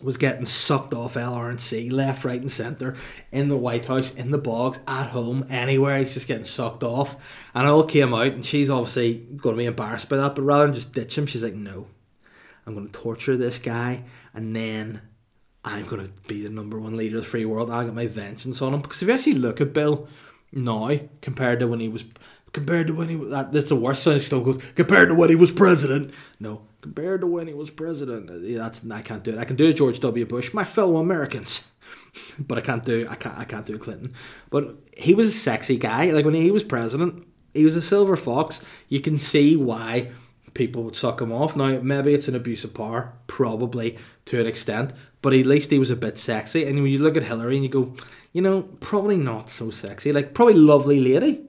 was 0.00 0.16
getting 0.16 0.44
sucked 0.44 0.92
off 0.92 1.14
LRNC 1.14 1.90
left, 1.90 2.24
right, 2.24 2.40
and 2.40 2.50
centre 2.50 2.96
in 3.32 3.48
the 3.48 3.56
White 3.56 3.86
House, 3.86 4.12
in 4.14 4.30
the 4.30 4.38
bogs, 4.38 4.78
at 4.86 5.10
home, 5.10 5.46
anywhere. 5.48 5.98
He's 5.98 6.14
just 6.14 6.26
getting 6.26 6.44
sucked 6.44 6.82
off. 6.82 7.16
And 7.54 7.66
it 7.66 7.70
all 7.70 7.84
came 7.84 8.12
out, 8.12 8.32
and 8.32 8.44
she's 8.44 8.68
obviously 8.68 9.14
going 9.36 9.54
to 9.56 9.60
be 9.60 9.66
embarrassed 9.66 10.08
by 10.08 10.16
that. 10.16 10.34
But 10.34 10.42
rather 10.42 10.64
than 10.64 10.74
just 10.74 10.92
ditch 10.92 11.16
him, 11.16 11.26
she's 11.26 11.44
like, 11.44 11.54
no, 11.54 11.86
I'm 12.66 12.74
going 12.74 12.86
to 12.86 12.92
torture 12.92 13.36
this 13.36 13.58
guy, 13.58 14.04
and 14.34 14.54
then 14.54 15.00
I'm 15.64 15.86
going 15.86 16.06
to 16.06 16.12
be 16.28 16.42
the 16.42 16.50
number 16.50 16.78
one 16.78 16.96
leader 16.96 17.16
of 17.16 17.24
the 17.24 17.28
free 17.28 17.46
world. 17.46 17.70
I'll 17.70 17.84
get 17.84 17.94
my 17.94 18.06
vengeance 18.06 18.60
on 18.60 18.74
him. 18.74 18.82
Because 18.82 19.00
if 19.00 19.08
you 19.08 19.14
actually 19.14 19.34
look 19.34 19.60
at 19.60 19.72
Bill 19.72 20.08
now, 20.52 20.98
compared 21.22 21.60
to 21.60 21.66
when 21.66 21.80
he 21.80 21.88
was. 21.88 22.04
Compared 22.52 22.86
to 22.86 22.94
when 22.94 23.08
he 23.08 23.16
was. 23.16 23.30
That, 23.30 23.52
that's 23.52 23.70
the 23.70 23.76
worst 23.76 24.02
sign. 24.02 24.14
He 24.14 24.20
still 24.20 24.44
goes, 24.44 24.62
compared 24.76 25.08
to 25.08 25.14
when 25.14 25.30
he 25.30 25.34
was 25.34 25.50
president. 25.50 26.12
No, 26.38 26.62
compared 26.82 27.22
to 27.22 27.26
when 27.26 27.48
he 27.48 27.54
was 27.54 27.70
president. 27.70 28.30
Uh, 28.30 28.62
that's 28.62 28.82
I 28.88 29.02
can't 29.02 29.24
do 29.24 29.32
it. 29.32 29.38
I 29.38 29.44
can 29.44 29.56
do 29.56 29.72
George 29.72 29.98
W. 30.00 30.24
Bush, 30.26 30.54
my 30.54 30.62
fellow 30.62 30.98
Americans, 30.98 31.66
but 32.38 32.58
I 32.58 32.60
can't 32.60 32.84
do 32.84 33.08
I 33.10 33.16
can't 33.16 33.38
I 33.38 33.44
can't 33.44 33.66
do 33.66 33.78
Clinton. 33.78 34.12
But 34.50 34.76
he 34.96 35.14
was 35.14 35.28
a 35.28 35.32
sexy 35.32 35.78
guy. 35.78 36.12
Like 36.12 36.24
when 36.24 36.34
he 36.34 36.52
was 36.52 36.62
president, 36.62 37.26
he 37.54 37.64
was 37.64 37.74
a 37.74 37.82
silver 37.82 38.16
fox. 38.16 38.60
You 38.88 39.00
can 39.00 39.18
see 39.18 39.56
why 39.56 40.12
people 40.54 40.82
would 40.84 40.96
suck 40.96 41.20
him 41.20 41.32
off. 41.32 41.56
Now 41.56 41.80
maybe 41.80 42.14
it's 42.14 42.28
an 42.28 42.34
abuse 42.34 42.64
of 42.64 42.74
power, 42.74 43.12
probably 43.26 43.98
to 44.26 44.40
an 44.40 44.46
extent, 44.46 44.92
but 45.20 45.34
at 45.34 45.46
least 45.46 45.70
he 45.70 45.78
was 45.78 45.90
a 45.90 45.96
bit 45.96 46.16
sexy. 46.16 46.64
And 46.64 46.82
when 46.82 46.90
you 46.90 46.98
look 46.98 47.16
at 47.16 47.24
Hillary 47.24 47.56
and 47.56 47.64
you 47.64 47.70
go, 47.70 47.94
you 48.32 48.42
know, 48.42 48.62
probably 48.80 49.16
not 49.16 49.50
so 49.50 49.70
sexy. 49.70 50.12
Like 50.12 50.34
probably 50.34 50.54
lovely 50.54 51.00
lady 51.00 51.42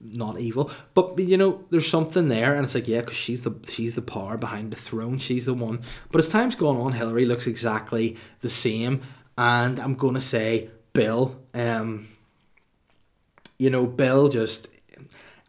not 0.00 0.38
evil. 0.38 0.70
But 0.94 1.18
you 1.18 1.36
know, 1.36 1.64
there's 1.70 1.88
something 1.88 2.28
there, 2.28 2.54
and 2.54 2.64
it's 2.64 2.74
like, 2.74 2.88
yeah, 2.88 3.00
because 3.00 3.16
she's 3.16 3.42
the 3.42 3.54
she's 3.68 3.94
the 3.94 4.02
power 4.02 4.36
behind 4.36 4.72
the 4.72 4.76
throne. 4.76 5.18
She's 5.18 5.46
the 5.46 5.54
one. 5.54 5.82
But 6.10 6.20
as 6.20 6.28
time's 6.28 6.54
gone 6.54 6.76
on, 6.76 6.92
Hillary 6.92 7.26
looks 7.26 7.46
exactly 7.46 8.16
the 8.40 8.50
same, 8.50 9.02
and 9.36 9.78
I'm 9.78 9.94
gonna 9.94 10.20
say 10.20 10.70
Bill. 10.92 11.40
Um, 11.54 12.08
you 13.58 13.70
know, 13.70 13.86
Bill 13.86 14.28
just. 14.28 14.68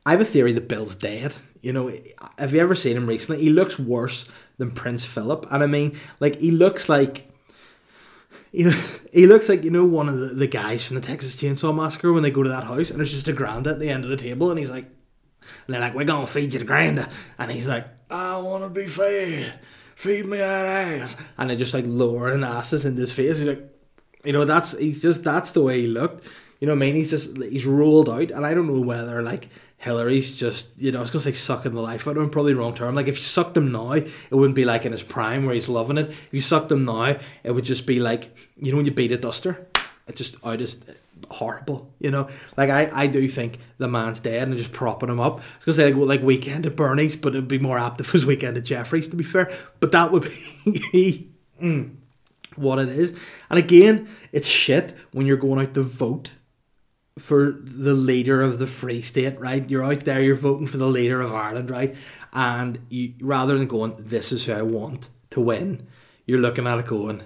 I 0.05 0.11
have 0.11 0.21
a 0.21 0.25
theory 0.25 0.53
that 0.53 0.67
Bill's 0.67 0.95
dead. 0.95 1.35
You 1.61 1.73
know, 1.73 1.91
have 2.37 2.53
you 2.53 2.59
ever 2.59 2.75
seen 2.75 2.95
him 2.95 3.07
recently? 3.07 3.41
He 3.41 3.49
looks 3.49 3.77
worse 3.77 4.27
than 4.57 4.71
Prince 4.71 5.05
Philip, 5.05 5.45
and 5.51 5.63
I 5.63 5.67
mean, 5.67 5.97
like 6.19 6.39
he 6.39 6.51
looks 6.51 6.87
like 6.87 7.29
he, 8.51 8.71
he 9.13 9.27
looks 9.27 9.49
like 9.49 9.63
you 9.63 9.71
know 9.71 9.85
one 9.85 10.09
of 10.09 10.19
the, 10.19 10.27
the 10.27 10.47
guys 10.47 10.83
from 10.83 10.95
the 10.95 11.01
Texas 11.01 11.35
Chainsaw 11.35 11.75
Massacre 11.75 12.13
when 12.13 12.23
they 12.23 12.31
go 12.31 12.43
to 12.43 12.49
that 12.49 12.63
house 12.63 12.89
and 12.89 12.99
there's 12.99 13.11
just 13.11 13.27
a 13.27 13.33
granda 13.33 13.67
at 13.67 13.79
the 13.79 13.89
end 13.89 14.03
of 14.03 14.09
the 14.09 14.17
table 14.17 14.49
and 14.49 14.59
he's 14.59 14.69
like, 14.69 14.85
and 14.85 15.73
they're 15.73 15.81
like, 15.81 15.95
we're 15.95 16.05
gonna 16.05 16.27
feed 16.27 16.53
you 16.53 16.59
the 16.59 16.65
granda, 16.65 17.09
and 17.37 17.51
he's 17.51 17.67
like, 17.67 17.87
I 18.09 18.37
wanna 18.37 18.69
be 18.69 18.87
fed, 18.87 19.53
feed 19.95 20.25
me 20.25 20.37
that 20.37 21.01
ass, 21.01 21.15
and 21.37 21.49
they're 21.49 21.57
just 21.57 21.73
like 21.73 21.85
lowering 21.87 22.43
asses 22.43 22.85
into 22.85 23.01
his 23.01 23.13
face. 23.13 23.39
He's 23.39 23.47
like, 23.47 23.63
you 24.23 24.33
know, 24.33 24.45
that's 24.45 24.77
he's 24.77 25.01
just 25.01 25.23
that's 25.23 25.51
the 25.51 25.61
way 25.61 25.81
he 25.81 25.87
looked. 25.87 26.25
You 26.59 26.67
know 26.67 26.73
what 26.73 26.83
I 26.83 26.87
mean? 26.87 26.95
He's 26.95 27.09
just 27.09 27.37
he's 27.37 27.65
rolled 27.65 28.09
out, 28.09 28.31
and 28.31 28.45
I 28.45 28.53
don't 28.53 28.67
know 28.67 28.81
whether 28.81 29.21
like 29.21 29.49
Hillary's 29.79 30.35
just, 30.35 30.77
you 30.77 30.91
know, 30.91 30.99
I 30.99 31.01
was 31.01 31.09
going 31.09 31.23
to 31.23 31.31
say 31.31 31.37
sucking 31.37 31.73
the 31.73 31.81
life 31.81 32.05
out 32.05 32.17
of 32.17 32.23
him, 32.23 32.29
probably 32.29 32.53
wrong 32.53 32.75
term. 32.75 32.95
Like, 32.95 33.07
if 33.07 33.15
you 33.15 33.23
sucked 33.23 33.55
him 33.55 33.71
now, 33.71 33.93
it 33.93 34.11
wouldn't 34.29 34.55
be 34.55 34.65
like 34.65 34.85
in 34.85 34.91
his 34.91 35.03
prime 35.03 35.45
where 35.45 35.55
he's 35.55 35.69
loving 35.69 35.97
it. 35.97 36.09
If 36.09 36.29
you 36.33 36.41
sucked 36.41 36.69
him 36.69 36.83
now, 36.83 37.15
it 37.43 37.51
would 37.51 37.63
just 37.63 37.85
be 37.85 38.01
like, 38.01 38.35
you 38.57 38.71
know, 38.71 38.77
when 38.77 38.85
you 38.85 38.91
beat 38.91 39.13
a 39.13 39.17
duster, 39.17 39.67
it 40.05 40.17
just 40.17 40.35
out 40.43 40.59
is 40.59 40.75
horrible, 41.31 41.93
you 41.97 42.11
know. 42.11 42.29
Like, 42.57 42.69
I, 42.69 42.91
I 42.93 43.07
do 43.07 43.25
think 43.29 43.59
the 43.77 43.87
man's 43.87 44.19
dead 44.19 44.49
and 44.49 44.57
just 44.57 44.73
propping 44.73 45.07
him 45.07 45.21
up. 45.21 45.35
I 45.35 45.65
was 45.65 45.65
going 45.65 45.75
to 45.77 45.81
say, 45.81 45.93
like, 45.93 46.19
like 46.19 46.23
Weekend 46.23 46.65
at 46.65 46.75
Bernie's, 46.75 47.15
but 47.15 47.33
it'd 47.33 47.47
be 47.47 47.57
more 47.57 47.79
apt 47.79 48.01
if 48.01 48.07
it 48.07 48.13
was 48.13 48.25
Weekend 48.25 48.57
at 48.57 48.65
Jeffrey's, 48.65 49.07
to 49.07 49.15
be 49.15 49.23
fair. 49.23 49.49
But 49.79 49.93
that 49.93 50.11
would 50.11 50.23
be 50.91 51.31
mm, 51.61 51.95
what 52.57 52.79
it 52.79 52.89
is. 52.89 53.17
And 53.49 53.57
again, 53.57 54.09
it's 54.33 54.47
shit 54.49 54.93
when 55.13 55.25
you're 55.25 55.37
going 55.37 55.65
out 55.65 55.73
to 55.75 55.83
vote 55.83 56.31
for 57.17 57.51
the 57.51 57.93
leader 57.93 58.41
of 58.41 58.59
the 58.59 58.67
Free 58.67 59.01
State, 59.01 59.39
right? 59.39 59.69
You're 59.69 59.83
out 59.83 60.05
there, 60.05 60.21
you're 60.21 60.35
voting 60.35 60.67
for 60.67 60.77
the 60.77 60.87
leader 60.87 61.21
of 61.21 61.33
Ireland, 61.33 61.69
right? 61.69 61.95
And 62.31 62.79
you, 62.89 63.13
rather 63.21 63.57
than 63.57 63.67
going, 63.67 63.95
this 63.97 64.31
is 64.31 64.45
who 64.45 64.53
I 64.53 64.61
want 64.61 65.09
to 65.31 65.41
win, 65.41 65.87
you're 66.25 66.39
looking 66.39 66.67
at 66.67 66.79
it 66.79 66.87
going, 66.87 67.23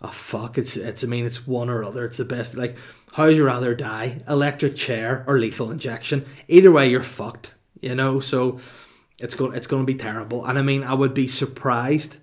oh 0.00 0.08
fuck, 0.08 0.58
it's 0.58 0.76
it's. 0.76 1.04
I 1.04 1.06
mean, 1.06 1.24
it's 1.24 1.46
one 1.46 1.68
or 1.68 1.84
other. 1.84 2.04
It's 2.04 2.18
the 2.18 2.24
best. 2.24 2.54
Like, 2.54 2.76
how 3.12 3.26
would 3.26 3.36
you 3.36 3.44
rather 3.44 3.74
die, 3.74 4.22
electric 4.28 4.76
chair 4.76 5.24
or 5.26 5.38
lethal 5.38 5.70
injection? 5.70 6.26
Either 6.48 6.70
way, 6.70 6.88
you're 6.88 7.02
fucked. 7.02 7.54
You 7.80 7.94
know, 7.94 8.20
so 8.20 8.58
it's 9.18 9.34
going 9.34 9.54
it's 9.54 9.66
going 9.66 9.82
to 9.86 9.92
be 9.92 9.98
terrible. 9.98 10.44
And 10.46 10.58
I 10.58 10.62
mean, 10.62 10.82
I 10.82 10.94
would 10.94 11.14
be 11.14 11.28
surprised 11.28 12.16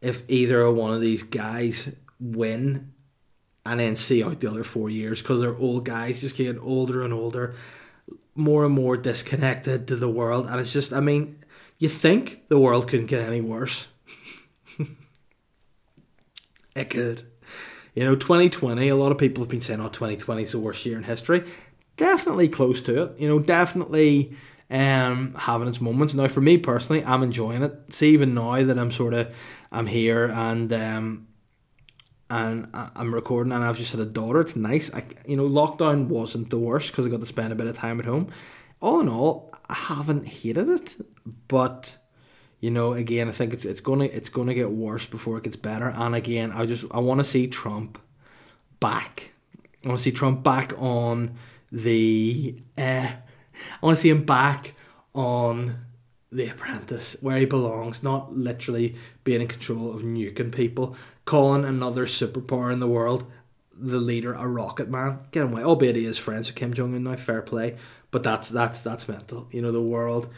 if 0.00 0.22
either 0.28 0.70
one 0.70 0.94
of 0.94 1.00
these 1.00 1.22
guys 1.22 1.92
win 2.20 2.92
and 3.68 3.80
then 3.80 3.96
see 3.96 4.24
out 4.24 4.40
the 4.40 4.50
other 4.50 4.64
four 4.64 4.90
years 4.90 5.20
because 5.22 5.40
they're 5.40 5.56
old 5.56 5.84
guys, 5.84 6.20
just 6.20 6.36
getting 6.36 6.60
older 6.60 7.02
and 7.02 7.12
older, 7.12 7.54
more 8.34 8.64
and 8.64 8.74
more 8.74 8.96
disconnected 8.96 9.86
to 9.88 9.96
the 9.96 10.08
world. 10.08 10.46
And 10.46 10.60
it's 10.60 10.72
just, 10.72 10.92
I 10.92 11.00
mean, 11.00 11.38
you 11.78 11.88
think 11.88 12.48
the 12.48 12.58
world 12.58 12.88
couldn't 12.88 13.06
get 13.06 13.26
any 13.26 13.40
worse. 13.40 13.88
it 16.74 16.90
could. 16.90 17.24
You 17.94 18.04
know, 18.04 18.16
2020, 18.16 18.88
a 18.88 18.96
lot 18.96 19.12
of 19.12 19.18
people 19.18 19.42
have 19.42 19.50
been 19.50 19.60
saying, 19.60 19.80
oh, 19.80 19.88
2020 19.88 20.42
is 20.42 20.52
the 20.52 20.58
worst 20.58 20.84
year 20.86 20.96
in 20.96 21.04
history. 21.04 21.44
Definitely 21.96 22.48
close 22.48 22.80
to 22.82 23.02
it. 23.02 23.20
You 23.20 23.28
know, 23.28 23.38
definitely 23.38 24.36
um, 24.70 25.34
having 25.34 25.68
its 25.68 25.80
moments. 25.80 26.14
Now, 26.14 26.28
for 26.28 26.40
me 26.40 26.58
personally, 26.58 27.04
I'm 27.04 27.22
enjoying 27.22 27.62
it. 27.62 27.74
See, 27.90 28.10
even 28.10 28.34
now 28.34 28.62
that 28.62 28.78
I'm 28.78 28.92
sort 28.92 29.14
of, 29.14 29.34
I'm 29.72 29.86
here 29.86 30.26
and 30.26 30.72
um, 30.72 31.27
and 32.30 32.68
I'm 32.72 33.14
recording 33.14 33.52
and 33.52 33.64
I've 33.64 33.78
just 33.78 33.92
had 33.92 34.00
a 34.00 34.06
daughter. 34.06 34.40
It's 34.40 34.56
nice. 34.56 34.92
I, 34.92 35.04
you 35.26 35.36
know, 35.36 35.48
lockdown 35.48 36.08
wasn't 36.08 36.50
the 36.50 36.58
worst 36.58 36.90
because 36.90 37.06
I 37.06 37.08
got 37.08 37.20
to 37.20 37.26
spend 37.26 37.52
a 37.52 37.56
bit 37.56 37.66
of 37.66 37.76
time 37.76 37.98
at 38.00 38.06
home. 38.06 38.28
All 38.80 39.00
in 39.00 39.08
all, 39.08 39.52
I 39.68 39.74
haven't 39.74 40.26
hated 40.26 40.68
it, 40.68 40.96
but 41.48 41.96
you 42.60 42.70
know, 42.70 42.92
again, 42.92 43.28
I 43.28 43.32
think 43.32 43.52
it's 43.52 43.64
it's 43.64 43.80
gonna 43.80 44.04
it's 44.04 44.28
gonna 44.28 44.54
get 44.54 44.70
worse 44.70 45.06
before 45.06 45.38
it 45.38 45.44
gets 45.44 45.56
better. 45.56 45.88
And 45.88 46.14
again, 46.14 46.52
I 46.52 46.66
just 46.66 46.84
I 46.90 46.98
want 46.98 47.20
to 47.20 47.24
see 47.24 47.46
Trump 47.46 47.98
back. 48.80 49.32
I 49.84 49.88
want 49.88 49.98
to 49.98 50.02
see 50.02 50.12
Trump 50.12 50.42
back 50.42 50.72
on 50.78 51.36
the. 51.72 52.60
Uh, 52.76 53.08
I 53.82 53.86
want 53.86 53.96
to 53.96 54.02
see 54.02 54.10
him 54.10 54.24
back 54.24 54.74
on 55.14 55.74
the 56.30 56.48
Apprentice, 56.48 57.16
where 57.20 57.38
he 57.38 57.46
belongs, 57.46 58.02
not 58.02 58.34
literally 58.34 58.96
being 59.24 59.40
in 59.40 59.48
control 59.48 59.94
of 59.94 60.02
nuking 60.02 60.54
people, 60.54 60.94
calling 61.28 61.62
another 61.62 62.06
superpower 62.06 62.72
in 62.72 62.80
the 62.80 62.86
world 62.86 63.30
the 63.78 63.98
leader 63.98 64.32
a 64.32 64.48
rocket 64.48 64.88
man. 64.88 65.18
Get 65.30 65.44
him 65.44 65.52
away. 65.52 65.62
Albeit 65.62 65.94
he 65.94 66.06
is 66.06 66.16
friends 66.16 66.48
with 66.48 66.56
Kim 66.56 66.72
Jong 66.72 66.94
Un 66.94 67.04
now, 67.04 67.16
fair 67.16 67.42
play. 67.42 67.76
But 68.10 68.22
that's 68.22 68.48
that's 68.48 68.80
that's 68.80 69.06
mental. 69.06 69.46
You 69.50 69.60
know, 69.60 69.70
the 69.70 69.82
world 69.82 70.30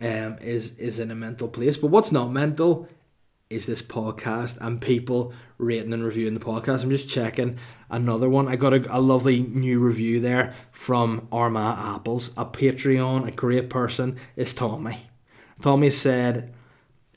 um, 0.00 0.38
is 0.40 0.76
is 0.78 0.98
in 0.98 1.12
a 1.12 1.14
mental 1.14 1.46
place. 1.46 1.76
But 1.76 1.92
what's 1.92 2.10
not 2.10 2.32
mental 2.32 2.88
is 3.50 3.66
this 3.66 3.82
podcast 3.82 4.58
and 4.60 4.80
people 4.80 5.32
rating 5.58 5.92
and 5.92 6.04
reviewing 6.04 6.34
the 6.34 6.40
podcast. 6.40 6.82
I'm 6.82 6.90
just 6.90 7.08
checking 7.08 7.58
another 7.88 8.28
one. 8.28 8.48
I 8.48 8.56
got 8.56 8.74
a, 8.74 8.96
a 8.96 8.98
lovely 9.00 9.42
new 9.42 9.78
review 9.78 10.18
there 10.18 10.54
from 10.72 11.28
Armagh 11.30 11.78
Apples, 11.94 12.32
a 12.36 12.44
Patreon, 12.46 13.28
a 13.28 13.30
great 13.30 13.70
person 13.70 14.16
is 14.34 14.54
Tommy. 14.54 14.96
Tommy 15.60 15.90
said, 15.90 16.52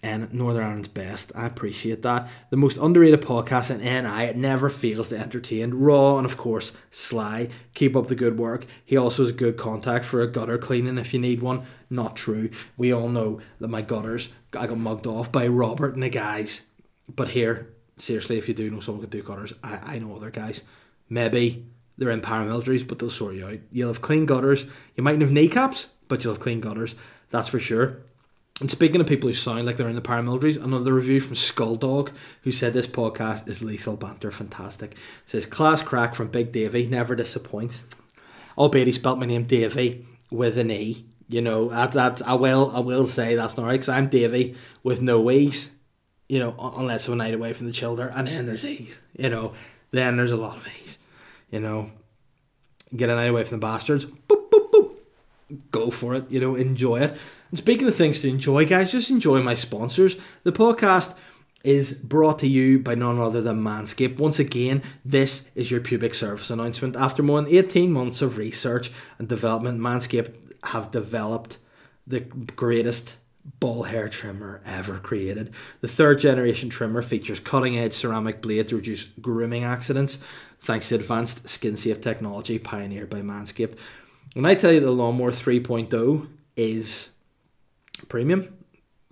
and 0.06 0.32
Northern 0.32 0.64
Ireland's 0.64 0.88
best. 0.88 1.32
I 1.34 1.48
appreciate 1.48 2.04
that. 2.04 2.30
The 2.52 2.58
most 2.58 2.78
underrated 2.78 3.22
podcast 3.22 3.72
in 3.72 3.80
NI. 3.82 4.26
It 4.26 4.38
never 4.38 4.70
fails 4.70 5.10
to 5.10 5.18
entertain. 5.18 5.74
Raw 5.74 6.18
and 6.18 6.26
of 6.26 6.38
course 6.38 6.74
Sly. 6.92 7.50
Keep 7.74 7.96
up 7.96 8.08
the 8.08 8.16
good 8.16 8.38
work. 8.38 8.66
He 8.86 8.96
also 8.96 9.24
has 9.24 9.32
a 9.32 9.36
good 9.36 9.58
contact 9.58 10.06
for 10.06 10.22
a 10.22 10.28
gutter 10.28 10.60
cleaning 10.60 11.00
if 11.00 11.12
you 11.12 11.20
need 11.20 11.42
one. 11.42 11.66
Not 11.90 12.16
true. 12.16 12.52
We 12.78 12.94
all 12.94 13.10
know 13.10 13.42
that 13.60 13.68
my 13.68 13.82
gutters 13.82 14.30
I 14.56 14.68
got 14.68 14.78
mugged 14.78 15.08
off 15.08 15.32
by 15.32 15.48
Robert 15.48 15.96
and 15.96 16.04
the 16.04 16.10
guys. 16.10 16.68
But 17.14 17.30
here, 17.30 17.74
seriously, 17.98 18.38
if 18.38 18.48
you 18.48 18.54
do 18.54 18.70
know 18.70 18.82
someone 18.82 19.02
can 19.02 19.10
do 19.10 19.24
gutters, 19.24 19.54
I, 19.64 19.96
I 19.96 20.00
know 20.00 20.16
other 20.16 20.32
guys. 20.32 20.62
Maybe 21.10 21.66
they're 21.98 22.12
in 22.12 22.22
paramilitaries, 22.22 22.88
but 22.88 23.00
they'll 23.00 23.10
sort 23.10 23.36
you 23.36 23.48
out. 23.48 23.60
You'll 23.72 23.90
have 23.90 24.02
clean 24.04 24.28
gutters. 24.28 24.66
You 24.96 25.04
mightn't 25.04 25.24
have 25.24 25.32
kneecaps, 25.32 25.90
but 26.08 26.24
you'll 26.24 26.34
have 26.34 26.44
clean 26.44 26.62
gutters. 26.62 26.94
That's 27.32 27.50
for 27.50 27.60
sure. 27.60 28.04
And 28.62 28.72
speaking 28.72 29.02
of 29.02 29.08
people 29.08 29.28
who 29.28 29.36
sound 29.36 29.66
like 29.66 29.76
they're 29.76 29.90
in 29.90 29.96
the 29.96 30.02
paramilitaries, 30.02 30.62
another 30.64 30.94
review 30.94 31.20
from 31.20 31.36
Skulldog, 31.36 32.12
who 32.44 32.54
said 32.54 32.72
this 32.72 32.88
podcast 32.88 33.50
is 33.50 33.62
lethal 33.62 33.98
banter, 33.98 34.32
fantastic. 34.32 34.96
Says 35.26 35.46
class 35.46 35.82
crack 35.82 36.16
from 36.16 36.30
Big 36.30 36.54
Davy, 36.54 36.88
never 36.88 37.16
disappoints. 37.16 37.86
Albeit 38.58 38.88
he 38.88 38.94
spelt 38.94 39.20
my 39.20 39.26
name 39.26 39.44
Davy 39.44 40.08
with 40.32 40.58
an 40.58 40.72
E. 40.72 41.06
You 41.28 41.42
know, 41.42 41.68
that, 41.70 42.22
I 42.26 42.36
will 42.36 42.72
I 42.74 42.80
will 42.80 43.08
say 43.08 43.36
that's 43.36 43.58
not 43.58 43.66
right 43.66 43.74
because 43.74 43.90
I'm 43.90 44.08
Davy 44.08 44.56
with 44.84 45.02
no 45.02 45.30
E's. 45.30 45.72
You 46.30 46.40
know, 46.40 46.56
unless 46.78 47.08
I'm 47.08 47.14
a 47.14 47.18
night 47.18 47.34
away 47.34 47.52
from 47.54 47.68
the 47.68 47.74
children, 47.74 48.14
and 48.16 48.28
then 48.28 48.46
there's 48.46 48.64
E's. 48.64 49.02
You 49.18 49.30
know, 49.30 49.54
then 49.92 50.16
there's 50.16 50.32
a 50.32 50.38
lot 50.38 50.58
of 50.58 50.68
E's. 50.82 50.98
You 51.52 51.60
know, 51.60 51.92
get 52.96 53.10
a 53.10 53.16
night 53.16 53.30
away 53.30 53.44
from 53.44 53.60
the 53.60 53.66
bastards. 53.66 54.06
Boop. 54.06 54.45
Go 55.72 55.92
for 55.92 56.16
it. 56.16 56.32
You 56.32 56.40
know, 56.40 56.56
enjoy 56.56 57.02
it. 57.02 57.18
And 57.50 57.58
speaking 57.58 57.88
of 57.88 57.96
things 57.96 58.22
to 58.22 58.30
enjoy, 58.30 58.66
guys, 58.66 58.92
just 58.92 59.10
enjoy 59.10 59.42
my 59.42 59.56
sponsors. 59.56 60.16
The 60.44 60.52
podcast 60.52 61.16
is 61.64 61.94
brought 61.94 62.40
to 62.40 62.48
you 62.48 62.78
by 62.78 62.94
none 62.94 63.20
other 63.20 63.42
than 63.42 63.64
Manscaped. 63.64 64.18
Once 64.18 64.38
again, 64.38 64.84
this 65.04 65.50
is 65.56 65.72
your 65.72 65.82
pubic 65.82 66.14
surface 66.14 66.52
announcement. 66.52 66.96
After 66.96 67.24
more 67.24 67.42
than 67.42 67.54
18 67.54 67.92
months 67.92 68.22
of 68.22 68.38
research 68.38 68.92
and 69.18 69.28
development, 69.28 69.80
Manscaped 69.80 70.36
have 70.66 70.92
developed 70.92 71.58
the 72.06 72.20
greatest 72.20 73.18
ball 73.60 73.84
hair 73.84 74.10
trimmer 74.10 74.62
ever 74.66 75.00
created. 75.00 75.52
The 75.82 75.88
third 75.88 76.20
generation 76.20 76.70
trimmer 76.70 77.02
features 77.02 77.40
cutting 77.40 77.78
edge 77.78 77.94
ceramic 77.94 78.42
blade 78.42 78.68
to 78.70 78.76
reduce 78.76 79.06
grooming 79.06 79.64
accidents 79.64 80.18
thanks 80.60 80.90
to 80.90 80.96
advanced 80.96 81.48
skin 81.48 81.76
safe 81.76 82.02
technology 82.02 82.60
pioneered 82.60 83.10
by 83.10 83.22
Manscaped. 83.22 83.78
When 84.36 84.46
I 84.46 84.54
tell 84.54 84.74
you 84.74 84.82
the 84.82 84.92
Lawnmower 84.92 85.32
3.0 85.32 86.28
is 86.58 87.08
premium. 88.10 88.54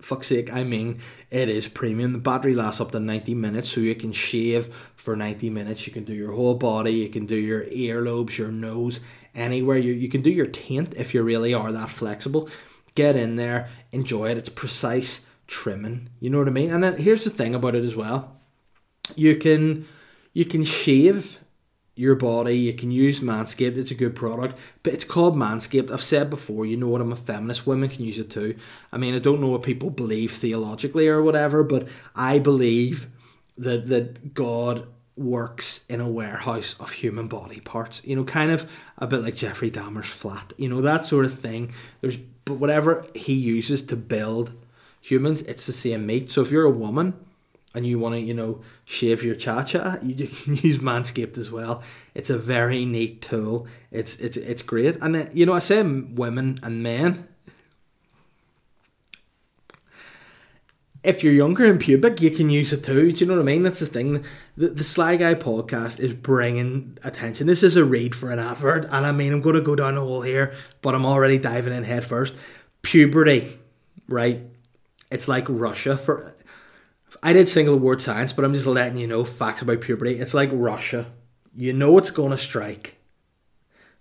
Fuck's 0.02 0.26
sake, 0.26 0.52
I 0.52 0.64
mean, 0.64 1.00
it 1.30 1.48
is 1.48 1.66
premium. 1.66 2.12
The 2.12 2.18
battery 2.18 2.54
lasts 2.54 2.78
up 2.78 2.92
to 2.92 3.00
90 3.00 3.34
minutes, 3.34 3.70
so 3.70 3.80
you 3.80 3.94
can 3.94 4.12
shave 4.12 4.66
for 4.96 5.16
90 5.16 5.48
minutes. 5.48 5.86
You 5.86 5.94
can 5.94 6.04
do 6.04 6.12
your 6.12 6.32
whole 6.32 6.56
body, 6.56 6.92
you 6.92 7.08
can 7.08 7.24
do 7.24 7.36
your 7.36 7.64
earlobes, 7.64 8.36
your 8.36 8.52
nose, 8.52 9.00
anywhere. 9.34 9.78
You, 9.78 9.94
you 9.94 10.10
can 10.10 10.20
do 10.20 10.28
your 10.28 10.44
taint 10.44 10.92
if 10.94 11.14
you 11.14 11.22
really 11.22 11.54
are 11.54 11.72
that 11.72 11.88
flexible. 11.88 12.50
Get 12.94 13.16
in 13.16 13.36
there, 13.36 13.70
enjoy 13.92 14.28
it. 14.28 14.36
It's 14.36 14.50
precise 14.50 15.22
trimming. 15.46 16.10
You 16.20 16.28
know 16.28 16.38
what 16.40 16.48
I 16.48 16.50
mean? 16.50 16.70
And 16.70 16.84
then 16.84 16.98
here's 16.98 17.24
the 17.24 17.30
thing 17.30 17.54
about 17.54 17.74
it 17.74 17.84
as 17.84 17.96
well. 17.96 18.38
You 19.16 19.36
can 19.36 19.88
you 20.34 20.44
can 20.44 20.64
shave 20.64 21.38
your 21.96 22.14
body. 22.14 22.56
You 22.56 22.74
can 22.74 22.90
use 22.90 23.20
Manscaped. 23.20 23.76
It's 23.76 23.90
a 23.90 23.94
good 23.94 24.16
product, 24.16 24.58
but 24.82 24.92
it's 24.92 25.04
called 25.04 25.36
Manscaped. 25.36 25.90
I've 25.90 26.02
said 26.02 26.30
before, 26.30 26.66
you 26.66 26.76
know 26.76 26.88
what? 26.88 27.00
I'm 27.00 27.12
a 27.12 27.16
feminist. 27.16 27.66
Women 27.66 27.88
can 27.88 28.04
use 28.04 28.18
it 28.18 28.30
too. 28.30 28.56
I 28.92 28.98
mean, 28.98 29.14
I 29.14 29.18
don't 29.18 29.40
know 29.40 29.48
what 29.48 29.62
people 29.62 29.90
believe 29.90 30.32
theologically 30.32 31.08
or 31.08 31.22
whatever, 31.22 31.62
but 31.62 31.88
I 32.14 32.38
believe 32.38 33.08
that 33.56 33.88
that 33.88 34.34
God 34.34 34.86
works 35.16 35.84
in 35.88 36.00
a 36.00 36.08
warehouse 36.08 36.74
of 36.80 36.90
human 36.90 37.28
body 37.28 37.60
parts. 37.60 38.02
You 38.04 38.16
know, 38.16 38.24
kind 38.24 38.50
of 38.50 38.68
a 38.98 39.06
bit 39.06 39.22
like 39.22 39.36
Jeffrey 39.36 39.70
Dahmer's 39.70 40.08
flat. 40.08 40.52
You 40.58 40.68
know 40.68 40.80
that 40.80 41.04
sort 41.04 41.24
of 41.24 41.38
thing. 41.38 41.72
There's 42.00 42.18
but 42.44 42.54
whatever 42.54 43.06
he 43.14 43.34
uses 43.34 43.82
to 43.82 43.96
build 43.96 44.52
humans, 45.00 45.42
it's 45.42 45.66
the 45.66 45.72
same 45.72 46.06
meat. 46.06 46.30
So 46.30 46.42
if 46.42 46.50
you're 46.50 46.64
a 46.64 46.70
woman 46.70 47.14
and 47.74 47.84
you 47.86 47.98
want 47.98 48.14
to, 48.14 48.20
you 48.20 48.32
know, 48.32 48.60
shave 48.84 49.22
your 49.24 49.34
cha 49.34 49.64
cha, 49.64 49.96
you 50.00 50.14
can 50.44 50.54
use 50.56 50.78
Manscaped 50.78 51.36
as 51.36 51.50
well. 51.50 51.82
It's 52.14 52.30
a 52.30 52.38
very 52.38 52.84
neat 52.84 53.20
tool. 53.20 53.66
It's 53.90 54.14
it's 54.16 54.36
it's 54.36 54.62
great, 54.62 54.96
and 55.02 55.16
uh, 55.16 55.26
you 55.32 55.44
know, 55.44 55.52
I 55.52 55.58
say 55.58 55.82
women 55.82 56.56
and 56.62 56.82
men. 56.82 57.28
If 61.02 61.22
you're 61.22 61.34
younger 61.34 61.66
and 61.66 61.78
pubic, 61.78 62.22
you 62.22 62.30
can 62.30 62.48
use 62.48 62.72
it 62.72 62.82
too. 62.82 63.12
Do 63.12 63.18
you 63.18 63.26
know 63.26 63.34
what 63.34 63.42
I 63.42 63.44
mean? 63.44 63.62
That's 63.62 63.80
the 63.80 63.86
thing. 63.86 64.24
The, 64.56 64.68
the 64.68 64.84
Sly 64.84 65.16
Guy 65.16 65.34
podcast 65.34 66.00
is 66.00 66.14
bringing 66.14 66.96
attention. 67.04 67.46
This 67.46 67.62
is 67.62 67.76
a 67.76 67.84
read 67.84 68.14
for 68.14 68.30
an 68.30 68.38
advert, 68.38 68.86
and 68.86 69.04
I 69.04 69.12
mean, 69.12 69.34
I'm 69.34 69.42
going 69.42 69.56
to 69.56 69.60
go 69.60 69.76
down 69.76 69.98
a 69.98 70.00
hole 70.00 70.22
here, 70.22 70.54
but 70.80 70.94
I'm 70.94 71.04
already 71.04 71.36
diving 71.36 71.74
in 71.74 71.84
head 71.84 72.04
first. 72.04 72.32
Puberty, 72.80 73.58
right? 74.08 74.40
It's 75.10 75.28
like 75.28 75.44
Russia 75.48 75.98
for 75.98 76.33
I 77.24 77.32
did 77.32 77.48
single 77.48 77.78
word 77.78 78.02
science, 78.02 78.34
but 78.34 78.44
I'm 78.44 78.52
just 78.52 78.66
letting 78.66 78.98
you 78.98 79.06
know 79.06 79.24
facts 79.24 79.62
about 79.62 79.80
puberty. 79.80 80.20
It's 80.20 80.34
like 80.34 80.50
Russia. 80.52 81.06
You 81.56 81.72
know 81.72 81.96
it's 81.96 82.10
going 82.10 82.32
to 82.32 82.36
strike, 82.36 82.98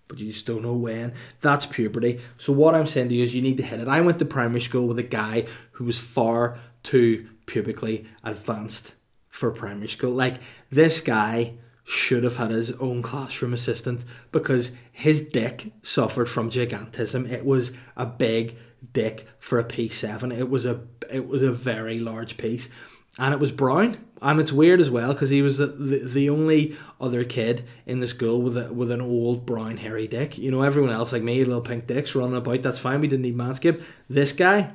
but 0.10 0.20
you 0.20 0.34
just 0.34 0.46
don't 0.46 0.62
know 0.62 0.74
when. 0.74 1.14
That's 1.40 1.66
puberty. 1.66 2.20
So 2.38 2.52
what 2.52 2.76
I'm 2.76 2.86
saying 2.86 3.08
to 3.10 3.16
you 3.16 3.24
is 3.24 3.34
you 3.34 3.42
need 3.42 3.56
to 3.58 3.64
hit 3.64 3.80
it. 3.80 3.88
I 3.88 4.02
went 4.02 4.20
to 4.20 4.26
primary 4.26 4.60
school 4.60 4.90
with 4.90 5.00
a 5.00 5.04
guy 5.04 5.46
who 5.72 5.86
was 5.86 6.00
far 6.00 6.60
too 6.84 7.30
pubically 7.46 8.06
advanced 8.26 8.96
for 9.30 9.52
primary 9.52 9.88
school. 9.88 10.12
Like 10.12 10.42
this 10.70 11.00
guy 11.00 11.54
should 11.86 12.26
have 12.26 12.36
had 12.36 12.52
his 12.52 12.74
own 12.74 13.02
classroom 13.02 13.54
assistant 13.54 14.04
because 14.34 14.76
his 14.92 15.22
dick 15.22 15.72
suffered 15.82 16.28
from 16.28 16.50
gigantism. 16.50 17.32
It 17.32 17.46
was 17.46 17.72
a 17.96 18.06
big 18.06 18.58
dick 18.92 19.26
for 19.40 19.60
a 19.60 19.64
P7. 19.64 20.38
It 20.38 20.50
was 20.50 20.66
a 20.66 20.82
it 21.10 21.26
was 21.26 21.42
a 21.42 21.54
very 21.54 22.00
large 22.00 22.36
piece 22.36 22.68
and 23.17 23.34
it 23.34 23.39
was 23.39 23.52
brown. 23.52 23.97
And 24.21 24.39
it's 24.39 24.54
weird 24.54 24.80
as 24.80 24.89
well 24.89 25.12
because 25.12 25.30
he 25.30 25.41
was 25.41 25.58
the, 25.58 25.67
the, 25.67 26.30
only 26.30 26.78
other 27.02 27.26
kid 27.26 27.65
in 27.86 27.99
the 27.99 28.08
school 28.08 28.41
with 28.41 28.58
a, 28.58 28.73
with 28.73 28.89
an 28.89 29.02
old 29.02 29.45
brown 29.45 29.76
hairy 29.76 30.08
dick. 30.08 30.38
You 30.38 30.49
know, 30.49 30.62
everyone 30.62 30.91
else 30.91 31.12
like 31.12 31.23
me, 31.23 31.43
little 31.43 31.62
pink 31.62 31.88
dicks 31.88 32.15
running 32.15 32.38
about. 32.38 32.62
That's 32.62 32.80
fine. 32.80 33.02
We 33.02 33.10
didn't 33.10 33.23
need 33.23 33.38
manscape. 33.38 33.84
This 34.10 34.32
guy, 34.32 34.71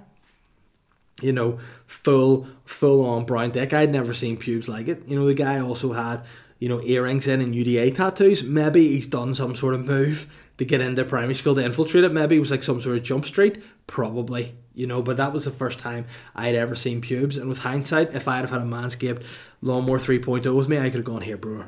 you 1.23 1.33
know, 1.33 1.59
full 1.87 2.47
full 2.67 3.07
on 3.07 3.25
brown 3.25 3.51
dick. 3.53 3.73
I'd 3.73 3.91
never 3.91 4.13
seen 4.13 4.37
pubes 4.37 4.69
like 4.69 4.87
it. 4.87 5.09
You 5.09 5.19
know, 5.19 5.25
the 5.25 5.33
guy 5.33 5.59
also 5.61 5.95
had 5.95 6.25
you 6.59 6.69
know 6.69 6.83
earrings 6.83 7.27
in 7.27 7.41
and 7.41 7.55
UDA 7.55 7.95
tattoos. 7.95 8.43
Maybe 8.43 8.89
he's 8.89 9.07
done 9.07 9.35
some 9.35 9.57
sort 9.57 9.73
of 9.73 9.83
move 9.83 10.27
to 10.59 10.65
get 10.65 10.83
into 10.83 11.05
primary 11.05 11.35
school 11.35 11.55
to 11.55 11.65
infiltrate 11.65 12.05
it. 12.05 12.13
Maybe 12.13 12.37
it 12.37 12.41
was 12.41 12.51
like 12.51 12.63
some 12.63 12.83
sort 12.83 12.99
of 12.99 13.03
jump 13.03 13.25
street. 13.25 13.63
Probably, 13.87 14.57
you 14.79 14.87
know, 14.87 15.03
but 15.03 15.17
that 15.17 15.33
was 15.33 15.45
the 15.45 15.51
first 15.51 15.81
time 15.81 16.07
I 16.37 16.47
had 16.47 16.55
ever 16.55 16.77
seen 16.77 17.01
pubes. 17.01 17.37
And 17.37 17.49
with 17.49 17.59
hindsight, 17.59 18.15
if 18.15 18.29
I 18.29 18.37
had 18.37 18.49
had 18.49 18.61
a 18.61 18.65
manscaped 18.65 19.25
lawnmower 19.61 19.99
3.0 19.99 20.57
with 20.57 20.69
me, 20.69 20.79
I 20.79 20.85
could 20.85 21.01
have 21.01 21.05
gone 21.05 21.23
here, 21.23 21.37
bro. 21.37 21.65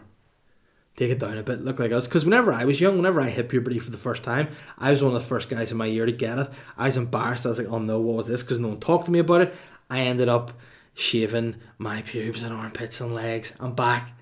Take 0.94 1.10
it 1.10 1.18
down 1.18 1.36
a 1.36 1.42
bit, 1.42 1.64
look 1.64 1.80
like 1.80 1.90
us. 1.90 2.06
Because 2.06 2.24
whenever 2.24 2.52
I 2.52 2.64
was 2.64 2.80
young, 2.80 2.96
whenever 2.96 3.20
I 3.20 3.30
hit 3.30 3.48
puberty 3.48 3.80
for 3.80 3.90
the 3.90 3.98
first 3.98 4.22
time, 4.22 4.48
I 4.78 4.92
was 4.92 5.02
one 5.02 5.12
of 5.12 5.20
the 5.20 5.28
first 5.28 5.48
guys 5.48 5.72
in 5.72 5.78
my 5.78 5.86
year 5.86 6.06
to 6.06 6.12
get 6.12 6.38
it. 6.38 6.50
I 6.78 6.86
was 6.86 6.96
embarrassed. 6.96 7.46
I 7.46 7.48
was 7.48 7.58
like, 7.58 7.66
oh 7.68 7.80
no, 7.80 8.00
what 8.00 8.18
was 8.18 8.28
this? 8.28 8.44
Because 8.44 8.60
no 8.60 8.68
one 8.68 8.80
talked 8.80 9.06
to 9.06 9.10
me 9.10 9.18
about 9.18 9.40
it. 9.40 9.54
I 9.90 10.02
ended 10.02 10.28
up 10.28 10.52
shaving 10.94 11.56
my 11.78 12.02
pubes 12.02 12.44
and 12.44 12.54
armpits 12.54 13.00
and 13.00 13.12
legs. 13.12 13.52
I'm 13.58 13.74
back 13.74 14.12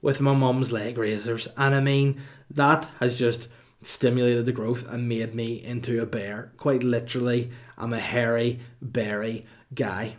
with 0.00 0.22
my 0.22 0.32
mum's 0.32 0.72
leg 0.72 0.96
razors. 0.96 1.48
And 1.58 1.74
I 1.74 1.80
mean, 1.80 2.18
that 2.50 2.88
has 2.98 3.18
just 3.18 3.48
stimulated 3.82 4.46
the 4.46 4.52
growth 4.52 4.88
and 4.88 5.08
made 5.08 5.34
me 5.34 5.62
into 5.62 6.00
a 6.00 6.06
bear. 6.06 6.52
Quite 6.56 6.82
literally, 6.82 7.50
I'm 7.78 7.92
a 7.92 8.00
hairy, 8.00 8.60
berry 8.82 9.46
guy. 9.74 10.16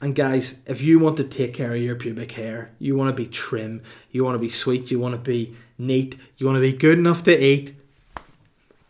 And 0.00 0.14
guys, 0.14 0.56
if 0.66 0.82
you 0.82 0.98
want 0.98 1.16
to 1.16 1.24
take 1.24 1.54
care 1.54 1.74
of 1.74 1.80
your 1.80 1.96
pubic 1.96 2.32
hair, 2.32 2.72
you 2.78 2.96
want 2.96 3.08
to 3.08 3.22
be 3.22 3.28
trim, 3.28 3.82
you 4.10 4.24
want 4.24 4.34
to 4.34 4.38
be 4.38 4.50
sweet, 4.50 4.90
you 4.90 4.98
want 4.98 5.14
to 5.14 5.20
be 5.20 5.54
neat, 5.78 6.18
you 6.36 6.46
want 6.46 6.56
to 6.56 6.60
be 6.60 6.74
good 6.74 6.98
enough 6.98 7.22
to 7.24 7.44
eat, 7.44 7.74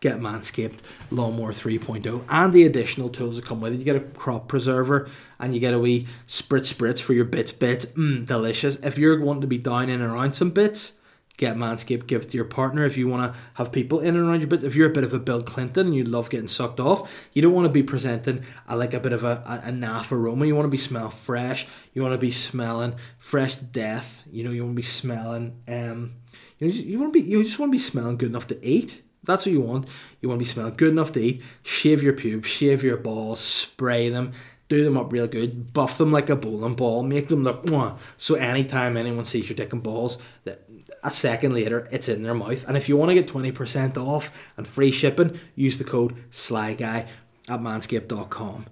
get 0.01 0.19
Manscaped 0.19 0.79
Lawnmower 1.09 1.53
3.0 1.53 2.23
and 2.27 2.53
the 2.53 2.65
additional 2.65 3.09
tools 3.09 3.37
that 3.37 3.45
come 3.45 3.61
with 3.61 3.73
it. 3.73 3.79
You 3.79 3.85
get 3.85 3.95
a 3.95 4.01
crop 4.01 4.49
preserver 4.49 5.09
and 5.39 5.53
you 5.53 5.59
get 5.59 5.73
a 5.73 5.79
wee 5.79 6.07
spritz 6.27 6.73
spritz 6.73 6.99
for 6.99 7.13
your 7.13 7.25
bits 7.25 7.51
bits. 7.51 7.85
Mmm, 7.85 8.25
delicious. 8.25 8.75
If 8.77 8.97
you're 8.97 9.19
wanting 9.21 9.41
to 9.41 9.47
be 9.47 9.59
down 9.59 9.83
in 9.83 10.01
and 10.01 10.11
around 10.11 10.33
some 10.33 10.49
bits, 10.49 10.93
get 11.37 11.55
Manscaped, 11.55 12.07
give 12.07 12.23
it 12.23 12.31
to 12.31 12.35
your 12.35 12.45
partner. 12.45 12.85
If 12.85 12.97
you 12.97 13.07
want 13.07 13.31
to 13.31 13.39
have 13.53 13.71
people 13.71 13.99
in 13.99 14.15
and 14.15 14.27
around 14.27 14.41
your 14.41 14.47
bit, 14.47 14.63
if 14.63 14.75
you're 14.75 14.89
a 14.89 14.93
bit 14.93 15.03
of 15.03 15.13
a 15.13 15.19
Bill 15.19 15.43
Clinton 15.43 15.87
and 15.87 15.95
you 15.95 16.03
love 16.03 16.29
getting 16.29 16.47
sucked 16.47 16.79
off, 16.79 17.09
you 17.31 17.41
don't 17.41 17.53
want 17.53 17.65
to 17.65 17.71
be 17.71 17.83
presenting 17.83 18.43
a, 18.67 18.75
like 18.75 18.93
a 18.93 18.99
bit 18.99 19.13
of 19.13 19.23
a, 19.23 19.43
a, 19.45 19.69
a 19.69 19.71
naff 19.71 20.11
aroma. 20.11 20.45
You 20.45 20.55
want 20.55 20.65
to 20.65 20.69
be 20.69 20.77
smelling 20.77 21.11
fresh. 21.11 21.67
You 21.93 22.01
want 22.01 22.13
to 22.13 22.17
be 22.17 22.31
smelling 22.31 22.95
fresh 23.19 23.55
to 23.55 23.65
death. 23.65 24.21
You 24.29 24.43
know, 24.43 24.51
you 24.51 24.63
want 24.63 24.75
to 24.75 24.81
be 24.81 24.87
smelling. 24.87 25.61
Um, 25.67 26.15
you 26.57 26.67
know, 26.67 26.73
you 26.73 26.99
want 26.99 27.13
to 27.13 27.21
be. 27.21 27.29
You 27.29 27.43
just 27.43 27.59
want 27.59 27.69
to 27.69 27.77
be 27.77 27.79
smelling 27.79 28.17
good 28.17 28.29
enough 28.29 28.47
to 28.47 28.65
eat. 28.65 29.03
That's 29.23 29.45
what 29.45 29.51
you 29.51 29.61
want. 29.61 29.89
You 30.21 30.29
want 30.29 30.39
to 30.39 30.45
be 30.45 30.49
smelling 30.49 30.75
good 30.75 30.91
enough 30.91 31.11
to 31.13 31.21
eat. 31.21 31.43
Shave 31.61 32.01
your 32.01 32.13
pubes, 32.13 32.47
shave 32.47 32.81
your 32.81 32.97
balls, 32.97 33.41
spray 33.41 34.09
them, 34.09 34.31
do 34.69 34.83
them 34.83 34.97
up 34.97 35.11
real 35.11 35.27
good, 35.27 35.71
buff 35.73 35.97
them 35.97 36.11
like 36.11 36.29
a 36.29 36.35
bowling 36.35 36.75
ball, 36.75 37.03
make 37.03 37.29
them 37.29 37.43
look 37.43 37.65
mwah. 37.65 37.97
so 38.17 38.35
anytime 38.35 38.97
anyone 38.97 39.25
sees 39.25 39.49
your 39.49 39.55
dick 39.55 39.71
and 39.71 39.83
balls, 39.83 40.17
that 40.43 40.66
a 41.03 41.11
second 41.11 41.53
later 41.53 41.87
it's 41.91 42.09
in 42.09 42.23
their 42.23 42.33
mouth. 42.33 42.67
And 42.67 42.77
if 42.77 42.89
you 42.89 42.97
want 42.97 43.09
to 43.09 43.15
get 43.15 43.27
20% 43.27 43.97
off 43.97 44.31
and 44.55 44.67
free 44.67 44.91
shipping, 44.91 45.39
use 45.55 45.77
the 45.77 45.83
code 45.83 46.15
SLYGUY 46.31 47.07
at 47.49 47.59
manscaped.com. 47.61 48.65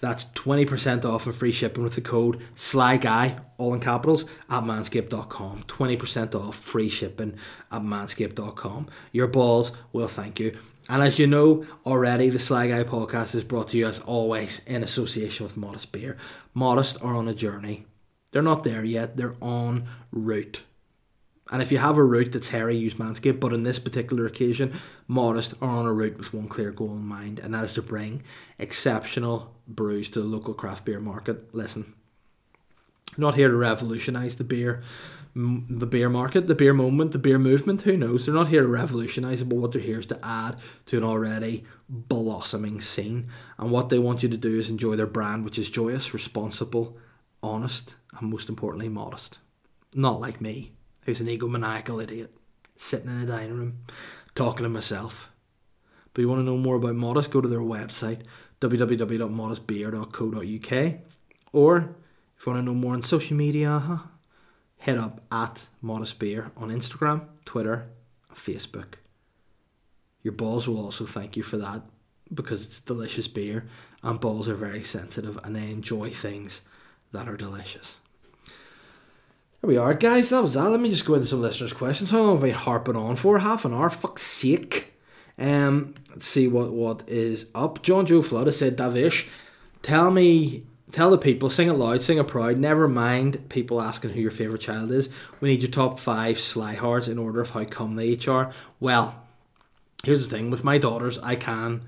That's 0.00 0.26
20% 0.26 1.04
off 1.04 1.24
and 1.26 1.34
free 1.34 1.52
shipping 1.52 1.82
with 1.82 1.94
the 1.94 2.00
code 2.00 2.42
SLYGUY, 2.56 3.40
all 3.56 3.74
in 3.74 3.80
capitals, 3.80 4.26
at 4.50 4.62
manscaped.com. 4.64 5.64
20% 5.66 6.34
off 6.34 6.56
free 6.56 6.88
shipping 6.88 7.36
at 7.72 7.82
manscaped.com. 7.82 8.88
Your 9.12 9.28
balls 9.28 9.72
will 9.92 10.08
thank 10.08 10.40
you. 10.40 10.58
And 10.88 11.02
as 11.02 11.18
you 11.18 11.26
know 11.26 11.64
already, 11.86 12.28
the 12.28 12.38
Sly 12.38 12.68
Guy 12.68 12.84
podcast 12.84 13.34
is 13.34 13.42
brought 13.42 13.68
to 13.68 13.78
you 13.78 13.86
as 13.86 14.00
always 14.00 14.60
in 14.66 14.82
association 14.82 15.44
with 15.44 15.56
Modest 15.56 15.92
Beer. 15.92 16.18
Modest 16.52 17.02
are 17.02 17.14
on 17.14 17.26
a 17.26 17.34
journey. 17.34 17.86
They're 18.32 18.42
not 18.42 18.64
there 18.64 18.84
yet, 18.84 19.16
they're 19.16 19.36
on 19.40 19.86
route. 20.10 20.62
And 21.54 21.62
if 21.62 21.70
you 21.70 21.78
have 21.78 21.96
a 21.96 22.02
route 22.02 22.32
that's 22.32 22.48
hairy, 22.48 22.76
use 22.76 22.94
Manscaped. 22.94 23.38
But 23.38 23.52
on 23.52 23.62
this 23.62 23.78
particular 23.78 24.26
occasion, 24.26 24.72
Modest 25.06 25.54
are 25.62 25.68
on 25.68 25.86
a 25.86 25.92
route 25.92 26.18
with 26.18 26.34
one 26.34 26.48
clear 26.48 26.72
goal 26.72 26.90
in 26.90 27.06
mind, 27.06 27.38
and 27.38 27.54
that 27.54 27.62
is 27.62 27.74
to 27.74 27.82
bring 27.82 28.24
exceptional 28.58 29.54
brews 29.68 30.10
to 30.10 30.20
the 30.20 30.26
local 30.26 30.52
craft 30.52 30.84
beer 30.84 30.98
market. 30.98 31.54
Listen, 31.54 31.94
not 33.16 33.36
here 33.36 33.50
to 33.50 33.54
revolutionise 33.54 34.34
the 34.34 34.42
beer 34.42 34.82
the 35.36 35.86
beer 35.86 36.08
market, 36.08 36.48
the 36.48 36.56
beer 36.56 36.74
moment, 36.74 37.12
the 37.12 37.20
beer 37.20 37.38
movement. 37.38 37.82
Who 37.82 37.96
knows? 37.96 38.26
They're 38.26 38.34
not 38.34 38.48
here 38.48 38.62
to 38.62 38.68
revolutionise 38.68 39.40
it, 39.40 39.48
but 39.48 39.58
what 39.58 39.70
they're 39.70 39.80
here 39.80 40.00
is 40.00 40.06
to 40.06 40.18
add 40.24 40.56
to 40.86 40.96
an 40.96 41.04
already 41.04 41.62
blossoming 41.88 42.80
scene. 42.80 43.28
And 43.58 43.70
what 43.70 43.90
they 43.90 43.98
want 44.00 44.24
you 44.24 44.28
to 44.28 44.36
do 44.36 44.58
is 44.58 44.70
enjoy 44.70 44.96
their 44.96 45.06
brand, 45.06 45.44
which 45.44 45.58
is 45.58 45.70
joyous, 45.70 46.14
responsible, 46.14 46.96
honest, 47.44 47.94
and 48.18 48.30
most 48.30 48.48
importantly, 48.48 48.88
modest. 48.88 49.38
Not 49.94 50.20
like 50.20 50.40
me, 50.40 50.72
who's 51.04 51.20
an 51.20 51.26
egomaniacal 51.26 52.02
idiot, 52.02 52.34
sitting 52.76 53.08
in 53.08 53.22
a 53.22 53.26
dining 53.26 53.56
room, 53.56 53.78
talking 54.34 54.64
to 54.64 54.68
myself. 54.68 55.30
But 56.12 56.22
you 56.22 56.28
want 56.28 56.40
to 56.40 56.44
know 56.44 56.56
more 56.56 56.74
about 56.76 56.94
Modest, 56.94 57.30
go 57.30 57.40
to 57.40 57.48
their 57.48 57.60
website, 57.60 58.22
www.modestbeer.co.uk. 58.60 60.94
Or 61.52 61.96
if 62.36 62.46
you 62.46 62.52
want 62.52 62.62
to 62.62 62.66
know 62.66 62.74
more 62.74 62.94
on 62.94 63.02
social 63.02 63.36
media, 63.36 63.78
huh? 63.78 63.98
hit 64.84 64.98
up 64.98 65.22
at 65.32 65.66
Modest 65.80 66.18
Beer 66.18 66.50
on 66.58 66.68
Instagram, 66.68 67.22
Twitter, 67.46 67.86
Facebook. 68.34 68.94
Your 70.22 70.34
balls 70.34 70.68
will 70.68 70.78
also 70.78 71.06
thank 71.06 71.36
you 71.36 71.42
for 71.42 71.56
that 71.56 71.82
because 72.32 72.64
it's 72.64 72.80
delicious 72.80 73.28
beer 73.28 73.66
and 74.02 74.20
balls 74.20 74.48
are 74.48 74.54
very 74.54 74.82
sensitive 74.82 75.38
and 75.42 75.56
they 75.56 75.70
enjoy 75.70 76.10
things 76.10 76.60
that 77.12 77.28
are 77.28 77.36
delicious. 77.36 77.98
There 79.64 79.70
we 79.70 79.78
are, 79.78 79.94
guys. 79.94 80.28
That 80.28 80.42
was 80.42 80.52
that. 80.52 80.68
Let 80.68 80.80
me 80.80 80.90
just 80.90 81.06
go 81.06 81.14
into 81.14 81.26
some 81.26 81.40
listeners' 81.40 81.72
questions. 81.72 82.10
How 82.10 82.20
long 82.20 82.36
have 82.36 82.44
I 82.44 82.48
been 82.48 82.54
harping 82.54 82.96
on 82.96 83.16
for? 83.16 83.38
Half 83.38 83.64
an 83.64 83.72
hour? 83.72 83.88
Fuck's 83.88 84.20
sake. 84.20 84.92
Um, 85.38 85.94
let's 86.10 86.26
see 86.26 86.48
what, 86.48 86.70
what 86.74 87.02
is 87.06 87.46
up. 87.54 87.82
John 87.82 88.04
Joe 88.04 88.20
Flood 88.20 88.46
has 88.46 88.58
said, 88.58 88.76
Davish, 88.76 89.26
tell 89.80 90.10
me 90.10 90.64
Tell 90.92 91.10
the 91.10 91.16
people, 91.16 91.48
sing 91.48 91.70
it 91.70 91.72
loud, 91.72 92.02
sing 92.02 92.18
it 92.18 92.28
proud. 92.28 92.58
Never 92.58 92.88
mind 92.88 93.48
people 93.48 93.80
asking 93.80 94.10
who 94.10 94.20
your 94.20 94.30
favourite 94.30 94.60
child 94.60 94.92
is. 94.92 95.08
We 95.40 95.48
need 95.48 95.62
your 95.62 95.70
top 95.70 95.98
five 95.98 96.36
slyhards 96.36 97.08
in 97.08 97.16
order 97.16 97.40
of 97.40 97.50
how 97.50 97.64
come 97.64 97.96
they 97.96 98.08
each 98.08 98.28
are. 98.28 98.52
Well, 98.80 99.14
here's 100.04 100.28
the 100.28 100.36
thing 100.36 100.50
with 100.50 100.62
my 100.62 100.76
daughters, 100.76 101.18
I 101.20 101.36
can 101.36 101.84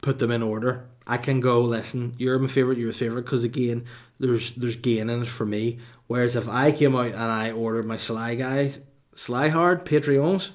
put 0.00 0.18
them 0.18 0.30
in 0.30 0.42
order. 0.42 0.86
I 1.06 1.18
can 1.18 1.40
go, 1.40 1.60
listen, 1.60 2.14
you're 2.18 2.38
my 2.38 2.48
favourite, 2.48 2.78
you're 2.78 2.90
a 2.90 2.94
favourite, 2.94 3.24
because 3.24 3.44
again, 3.44 3.84
there's 4.18 4.52
there's 4.52 4.76
gain 4.76 5.08
in 5.10 5.22
it 5.22 5.28
for 5.28 5.46
me. 5.46 5.78
Whereas 6.08 6.34
if 6.34 6.48
I 6.48 6.72
came 6.72 6.96
out 6.96 7.06
and 7.06 7.16
I 7.16 7.52
ordered 7.52 7.86
my 7.86 7.96
Sly 7.96 8.34
guy, 8.34 8.72
Sly 9.14 9.48
Hard, 9.48 9.84
Patreons, 9.84 10.50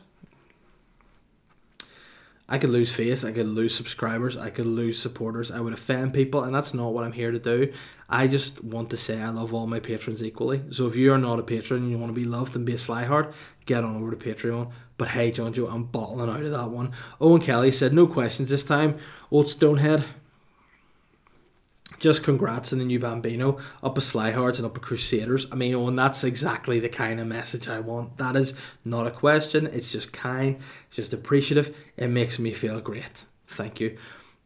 I 2.49 2.57
could 2.57 2.71
lose 2.71 2.91
face, 2.93 3.23
I 3.23 3.31
could 3.31 3.47
lose 3.47 3.73
subscribers, 3.73 4.35
I 4.35 4.49
could 4.49 4.65
lose 4.65 4.99
supporters, 4.99 5.49
I 5.49 5.59
would 5.59 5.73
offend 5.73 6.13
people, 6.13 6.43
and 6.43 6.53
that's 6.53 6.73
not 6.73 6.93
what 6.93 7.03
I'm 7.03 7.13
here 7.13 7.31
to 7.31 7.39
do. 7.39 7.71
I 8.09 8.27
just 8.27 8.63
want 8.63 8.89
to 8.89 8.97
say 8.97 9.21
I 9.21 9.29
love 9.29 9.53
all 9.53 9.65
my 9.65 9.79
patrons 9.79 10.23
equally. 10.23 10.61
So 10.71 10.87
if 10.87 10.95
you 10.95 11.13
are 11.13 11.17
not 11.17 11.39
a 11.39 11.43
patron 11.43 11.83
and 11.83 11.91
you 11.91 11.97
want 11.97 12.13
to 12.13 12.19
be 12.19 12.25
loved 12.25 12.55
and 12.55 12.65
be 12.65 12.73
a 12.73 12.77
sly 12.77 13.05
hard, 13.05 13.33
get 13.65 13.83
on 13.83 13.95
over 13.95 14.13
to 14.13 14.17
Patreon. 14.17 14.71
But 14.97 15.07
hey, 15.07 15.31
John 15.31 15.53
Joe, 15.53 15.67
I'm 15.67 15.85
bottling 15.85 16.29
out 16.29 16.43
of 16.43 16.51
that 16.51 16.69
one. 16.69 16.91
Owen 17.21 17.41
Kelly 17.41 17.71
said, 17.71 17.93
no 17.93 18.07
questions 18.07 18.49
this 18.49 18.63
time. 18.63 18.97
Old 19.31 19.45
Stonehead, 19.45 20.03
just 22.03 22.21
congrats 22.21 22.73
on 22.73 22.79
the 22.79 22.85
new 22.85 22.99
Bambino, 22.99 23.57
up 23.81 23.97
a 23.97 24.01
Slyhards 24.01 24.57
and 24.57 24.65
up 24.65 24.75
a 24.75 24.79
Crusaders. 24.81 25.47
I 25.53 25.55
mean, 25.55 25.73
oh, 25.73 25.87
and 25.87 25.97
that's 25.97 26.25
exactly 26.25 26.77
the 26.81 26.89
kind 26.89 27.17
of 27.21 27.27
message 27.27 27.69
I 27.69 27.79
want. 27.79 28.17
That 28.17 28.35
is 28.35 28.53
not 28.83 29.07
a 29.07 29.11
question, 29.11 29.67
it's 29.67 29.89
just 29.89 30.11
kind, 30.11 30.57
it's 30.87 30.97
just 30.97 31.13
appreciative. 31.13 31.73
It 31.95 32.09
makes 32.09 32.37
me 32.37 32.51
feel 32.51 32.81
great. 32.81 33.23
Thank 33.47 33.79
you. 33.79 33.97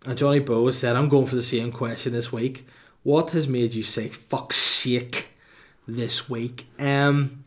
And 0.06 0.20
Johnny 0.20 0.38
Bow 0.38 0.70
said, 0.70 0.96
I'm 0.96 1.10
going 1.10 1.26
for 1.26 1.36
the 1.36 1.42
same 1.42 1.72
question 1.72 2.14
this 2.14 2.32
week. 2.32 2.68
What 3.02 3.32
has 3.32 3.48
made 3.48 3.74
you 3.74 3.82
say 3.82 4.10
fuck's 4.10 4.58
sake 4.58 5.30
this 5.88 6.30
week? 6.30 6.68
Um, 6.78 7.44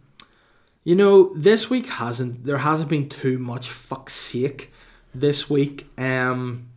you 0.83 0.97
know, 0.97 1.33
this 1.37 1.71
week 1.71 1.87
hasn't, 1.87 2.45
there 2.45 2.59
hasn't 2.59 2.91
been 2.91 3.09
too 3.09 3.39
much 3.39 3.71
fuck's 3.71 4.15
sake 4.15 4.73
this 5.15 5.49
week. 5.49 5.87
Um, 5.97 6.70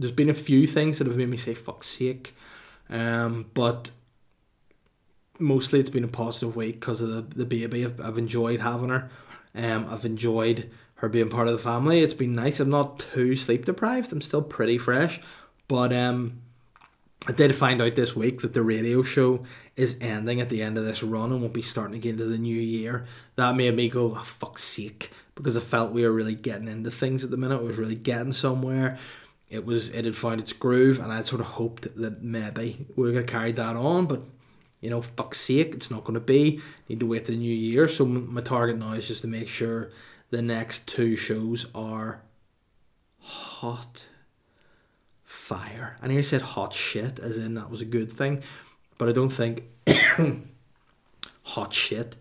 there's 0.00 0.12
been 0.12 0.30
a 0.30 0.34
few 0.34 0.66
things 0.66 0.98
that 0.98 1.06
have 1.06 1.16
made 1.16 1.28
me 1.28 1.36
say 1.36 1.54
fuck's 1.54 1.86
sake, 1.86 2.34
um, 2.88 3.50
but 3.52 3.90
mostly 5.38 5.78
it's 5.78 5.90
been 5.90 6.04
a 6.04 6.08
positive 6.08 6.56
week 6.56 6.80
because 6.80 7.02
of 7.02 7.10
the, 7.10 7.36
the 7.36 7.44
baby. 7.44 7.84
I've, 7.84 8.00
I've 8.00 8.18
enjoyed 8.18 8.60
having 8.60 8.88
her. 8.88 9.10
Um, 9.54 9.86
I've 9.90 10.04
enjoyed 10.04 10.70
her 10.96 11.08
being 11.08 11.28
part 11.28 11.48
of 11.48 11.52
the 11.52 11.62
family. 11.62 12.00
It's 12.00 12.14
been 12.14 12.34
nice. 12.34 12.60
I'm 12.60 12.70
not 12.70 13.04
too 13.12 13.36
sleep 13.36 13.66
deprived. 13.66 14.12
I'm 14.12 14.22
still 14.22 14.42
pretty 14.42 14.78
fresh, 14.78 15.20
but 15.68 15.92
um, 15.92 16.40
I 17.28 17.32
did 17.32 17.54
find 17.54 17.82
out 17.82 17.94
this 17.94 18.16
week 18.16 18.40
that 18.40 18.54
the 18.54 18.62
radio 18.62 19.02
show 19.02 19.44
is 19.76 19.98
ending 20.00 20.40
at 20.40 20.48
the 20.48 20.62
end 20.62 20.78
of 20.78 20.84
this 20.84 21.02
run 21.02 21.32
and 21.32 21.42
won't 21.42 21.52
be 21.52 21.62
starting 21.62 21.96
again 21.96 22.14
into 22.14 22.24
the 22.24 22.38
new 22.38 22.58
year. 22.58 23.06
That 23.36 23.56
made 23.56 23.76
me 23.76 23.90
go, 23.90 24.16
oh, 24.16 24.24
fuck's 24.24 24.64
sake, 24.64 25.10
because 25.34 25.58
I 25.58 25.60
felt 25.60 25.92
we 25.92 26.04
were 26.04 26.12
really 26.12 26.34
getting 26.34 26.68
into 26.68 26.90
things 26.90 27.22
at 27.22 27.30
the 27.30 27.36
minute. 27.36 27.56
It 27.56 27.64
was 27.64 27.76
really 27.76 27.94
getting 27.94 28.32
somewhere 28.32 28.98
it 29.50 29.66
was 29.66 29.90
it 29.90 30.04
had 30.04 30.16
found 30.16 30.40
its 30.40 30.52
groove, 30.52 30.98
and 30.98 31.12
I 31.12 31.22
sort 31.22 31.40
of 31.40 31.48
hoped 31.48 31.94
that 31.96 32.22
maybe 32.22 32.86
we 32.96 33.12
gonna 33.12 33.24
carry 33.24 33.52
that 33.52 33.76
on, 33.76 34.06
but 34.06 34.22
you 34.80 34.88
know, 34.88 35.02
fuck's 35.02 35.40
sake, 35.40 35.74
it's 35.74 35.90
not 35.90 36.04
going 36.04 36.14
to 36.14 36.20
be. 36.20 36.60
Need 36.88 37.00
to 37.00 37.06
wait 37.06 37.26
the 37.26 37.36
new 37.36 37.54
year. 37.54 37.86
So 37.86 38.04
my 38.06 38.40
target 38.40 38.78
now 38.78 38.92
is 38.92 39.06
just 39.06 39.20
to 39.22 39.28
make 39.28 39.48
sure 39.48 39.90
the 40.30 40.42
next 40.42 40.86
two 40.86 41.16
shows 41.16 41.66
are 41.74 42.22
hot 43.18 44.04
fire. 45.22 45.98
And 46.00 46.10
he 46.10 46.22
said 46.22 46.42
hot 46.42 46.72
shit, 46.72 47.18
as 47.18 47.36
in 47.36 47.54
that 47.54 47.70
was 47.70 47.82
a 47.82 47.86
good 47.86 48.10
thing, 48.10 48.42
but 48.96 49.08
I 49.08 49.12
don't 49.12 49.28
think 49.28 49.64
hot 51.42 51.74
shit 51.74 52.16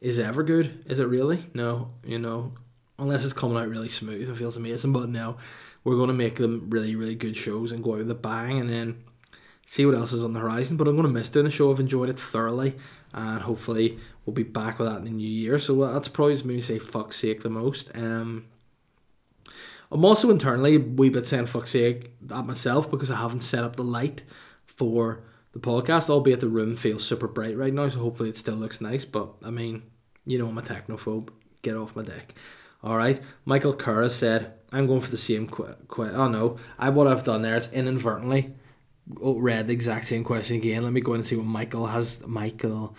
is 0.00 0.18
ever 0.18 0.42
good. 0.42 0.84
Is 0.86 1.00
it 1.00 1.04
really? 1.04 1.44
No, 1.54 1.92
you 2.04 2.18
know, 2.18 2.52
unless 2.98 3.24
it's 3.24 3.32
coming 3.32 3.56
out 3.56 3.68
really 3.68 3.88
smooth 3.88 4.28
and 4.28 4.36
feels 4.36 4.56
amazing. 4.56 4.92
But 4.92 5.08
no, 5.08 5.38
we're 5.84 5.96
going 5.96 6.08
to 6.08 6.14
make 6.14 6.36
them 6.36 6.68
really, 6.70 6.94
really 6.96 7.14
good 7.14 7.36
shows 7.36 7.72
and 7.72 7.82
go 7.82 7.92
out 7.92 7.98
with 7.98 8.10
a 8.10 8.14
bang 8.14 8.60
and 8.60 8.70
then 8.70 9.02
see 9.66 9.86
what 9.86 9.96
else 9.96 10.12
is 10.12 10.24
on 10.24 10.32
the 10.32 10.40
horizon. 10.40 10.76
But 10.76 10.88
I'm 10.88 10.96
going 10.96 11.06
to 11.06 11.12
miss 11.12 11.28
doing 11.28 11.44
the 11.44 11.50
show. 11.50 11.72
I've 11.72 11.80
enjoyed 11.80 12.08
it 12.08 12.20
thoroughly 12.20 12.76
and 13.12 13.42
hopefully 13.42 13.98
we'll 14.24 14.34
be 14.34 14.42
back 14.42 14.78
with 14.78 14.88
that 14.88 14.98
in 14.98 15.04
the 15.04 15.10
new 15.10 15.28
year. 15.28 15.58
So 15.58 15.74
that's 15.92 16.08
probably 16.08 16.34
just 16.34 16.44
me 16.44 16.60
say 16.60 16.78
fuck's 16.78 17.16
sake 17.16 17.42
the 17.42 17.50
most. 17.50 17.90
Um, 17.96 18.46
I'm 19.90 20.04
also 20.04 20.30
internally 20.30 20.76
a 20.76 20.80
wee 20.80 21.10
bit 21.10 21.26
saying 21.26 21.46
fuck's 21.46 21.70
sake 21.70 22.12
at 22.34 22.46
myself 22.46 22.90
because 22.90 23.10
I 23.10 23.16
haven't 23.16 23.42
set 23.42 23.64
up 23.64 23.76
the 23.76 23.84
light 23.84 24.22
for 24.64 25.22
the 25.52 25.58
podcast, 25.58 26.08
albeit 26.08 26.40
the 26.40 26.48
room 26.48 26.76
feels 26.76 27.04
super 27.04 27.28
bright 27.28 27.58
right 27.58 27.74
now, 27.74 27.88
so 27.88 27.98
hopefully 27.98 28.30
it 28.30 28.38
still 28.38 28.54
looks 28.54 28.80
nice. 28.80 29.04
But 29.04 29.34
I 29.42 29.50
mean, 29.50 29.82
you 30.24 30.38
know, 30.38 30.48
I'm 30.48 30.56
a 30.56 30.62
technophobe. 30.62 31.28
Get 31.60 31.76
off 31.76 31.94
my 31.94 32.02
deck. 32.02 32.34
All 32.82 32.96
right. 32.96 33.20
Michael 33.44 33.74
Kerr 33.74 34.08
said, 34.08 34.54
I'm 34.72 34.86
going 34.86 35.00
for 35.00 35.10
the 35.10 35.18
same 35.18 35.46
qu-, 35.48 35.74
qu- 35.88 36.10
Oh, 36.10 36.28
no. 36.28 36.56
I 36.78 36.88
What 36.90 37.06
I've 37.06 37.24
done 37.24 37.42
there 37.42 37.56
is 37.56 37.68
inadvertently 37.72 38.54
read 39.20 39.66
the 39.66 39.72
exact 39.72 40.06
same 40.06 40.24
question 40.24 40.56
again. 40.56 40.82
Let 40.84 40.92
me 40.92 41.00
go 41.00 41.12
and 41.14 41.26
see 41.26 41.36
what 41.36 41.44
Michael 41.46 41.86
has 41.86 42.24
Michael 42.26 42.94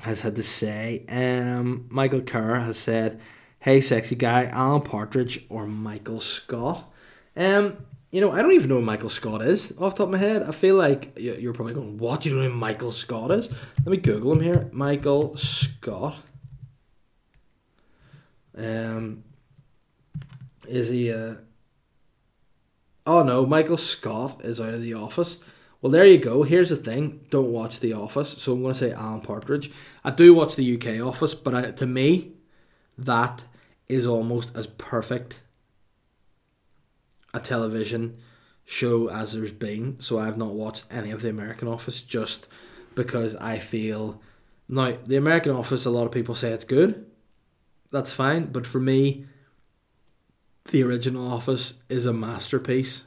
has 0.00 0.22
had 0.22 0.34
to 0.36 0.42
say. 0.42 1.04
Um, 1.08 1.86
Michael 1.90 2.22
Kerr 2.22 2.58
has 2.60 2.76
said, 2.78 3.20
Hey, 3.60 3.80
sexy 3.80 4.16
guy, 4.16 4.46
Alan 4.46 4.80
Partridge 4.82 5.44
or 5.48 5.66
Michael 5.66 6.20
Scott? 6.20 6.90
Um, 7.36 7.76
you 8.10 8.20
know, 8.20 8.32
I 8.32 8.42
don't 8.42 8.52
even 8.52 8.68
know 8.68 8.76
who 8.76 8.82
Michael 8.82 9.08
Scott 9.08 9.42
is 9.42 9.72
off 9.78 9.94
top 9.94 10.06
of 10.06 10.10
my 10.10 10.18
head. 10.18 10.42
I 10.42 10.50
feel 10.52 10.74
like 10.76 11.12
you're 11.16 11.52
probably 11.52 11.74
going, 11.74 11.98
What? 11.98 12.22
do 12.22 12.30
You 12.30 12.36
know 12.36 12.48
who 12.48 12.54
Michael 12.54 12.90
Scott 12.90 13.30
is? 13.30 13.48
Let 13.50 13.86
me 13.88 13.96
Google 13.98 14.32
him 14.32 14.40
here. 14.40 14.68
Michael 14.72 15.36
Scott. 15.36 16.16
Um, 18.56 19.24
is 20.68 20.88
he? 20.88 21.12
Uh... 21.12 21.36
Oh 23.06 23.22
no, 23.22 23.46
Michael 23.46 23.76
Scott 23.76 24.44
is 24.44 24.60
out 24.60 24.74
of 24.74 24.82
the 24.82 24.94
office. 24.94 25.38
Well, 25.80 25.90
there 25.90 26.06
you 26.06 26.18
go. 26.18 26.44
Here's 26.44 26.70
the 26.70 26.76
thing: 26.76 27.26
don't 27.30 27.52
watch 27.52 27.80
The 27.80 27.92
Office. 27.92 28.30
So 28.30 28.52
I'm 28.52 28.62
going 28.62 28.74
to 28.74 28.78
say 28.78 28.92
Alan 28.92 29.20
Partridge. 29.20 29.70
I 30.04 30.12
do 30.12 30.32
watch 30.32 30.54
the 30.54 30.76
UK 30.76 31.04
Office, 31.04 31.34
but 31.34 31.54
I, 31.54 31.70
to 31.72 31.86
me, 31.86 32.32
that 32.96 33.42
is 33.88 34.06
almost 34.06 34.54
as 34.54 34.68
perfect 34.68 35.40
a 37.34 37.40
television 37.40 38.18
show 38.64 39.10
as 39.10 39.32
there's 39.32 39.52
been. 39.52 40.00
So 40.00 40.20
I've 40.20 40.38
not 40.38 40.54
watched 40.54 40.84
any 40.90 41.10
of 41.10 41.22
the 41.22 41.30
American 41.30 41.66
Office 41.66 42.00
just 42.00 42.46
because 42.94 43.34
I 43.36 43.58
feel 43.58 44.22
now 44.68 44.96
the 45.04 45.16
American 45.16 45.52
Office. 45.52 45.84
A 45.84 45.90
lot 45.90 46.06
of 46.06 46.12
people 46.12 46.36
say 46.36 46.52
it's 46.52 46.64
good. 46.64 47.06
That's 47.90 48.12
fine, 48.12 48.46
but 48.46 48.66
for 48.66 48.80
me, 48.80 49.26
the 50.72 50.82
original 50.82 51.30
Office 51.30 51.74
is 51.88 52.06
a 52.06 52.12
masterpiece. 52.12 53.04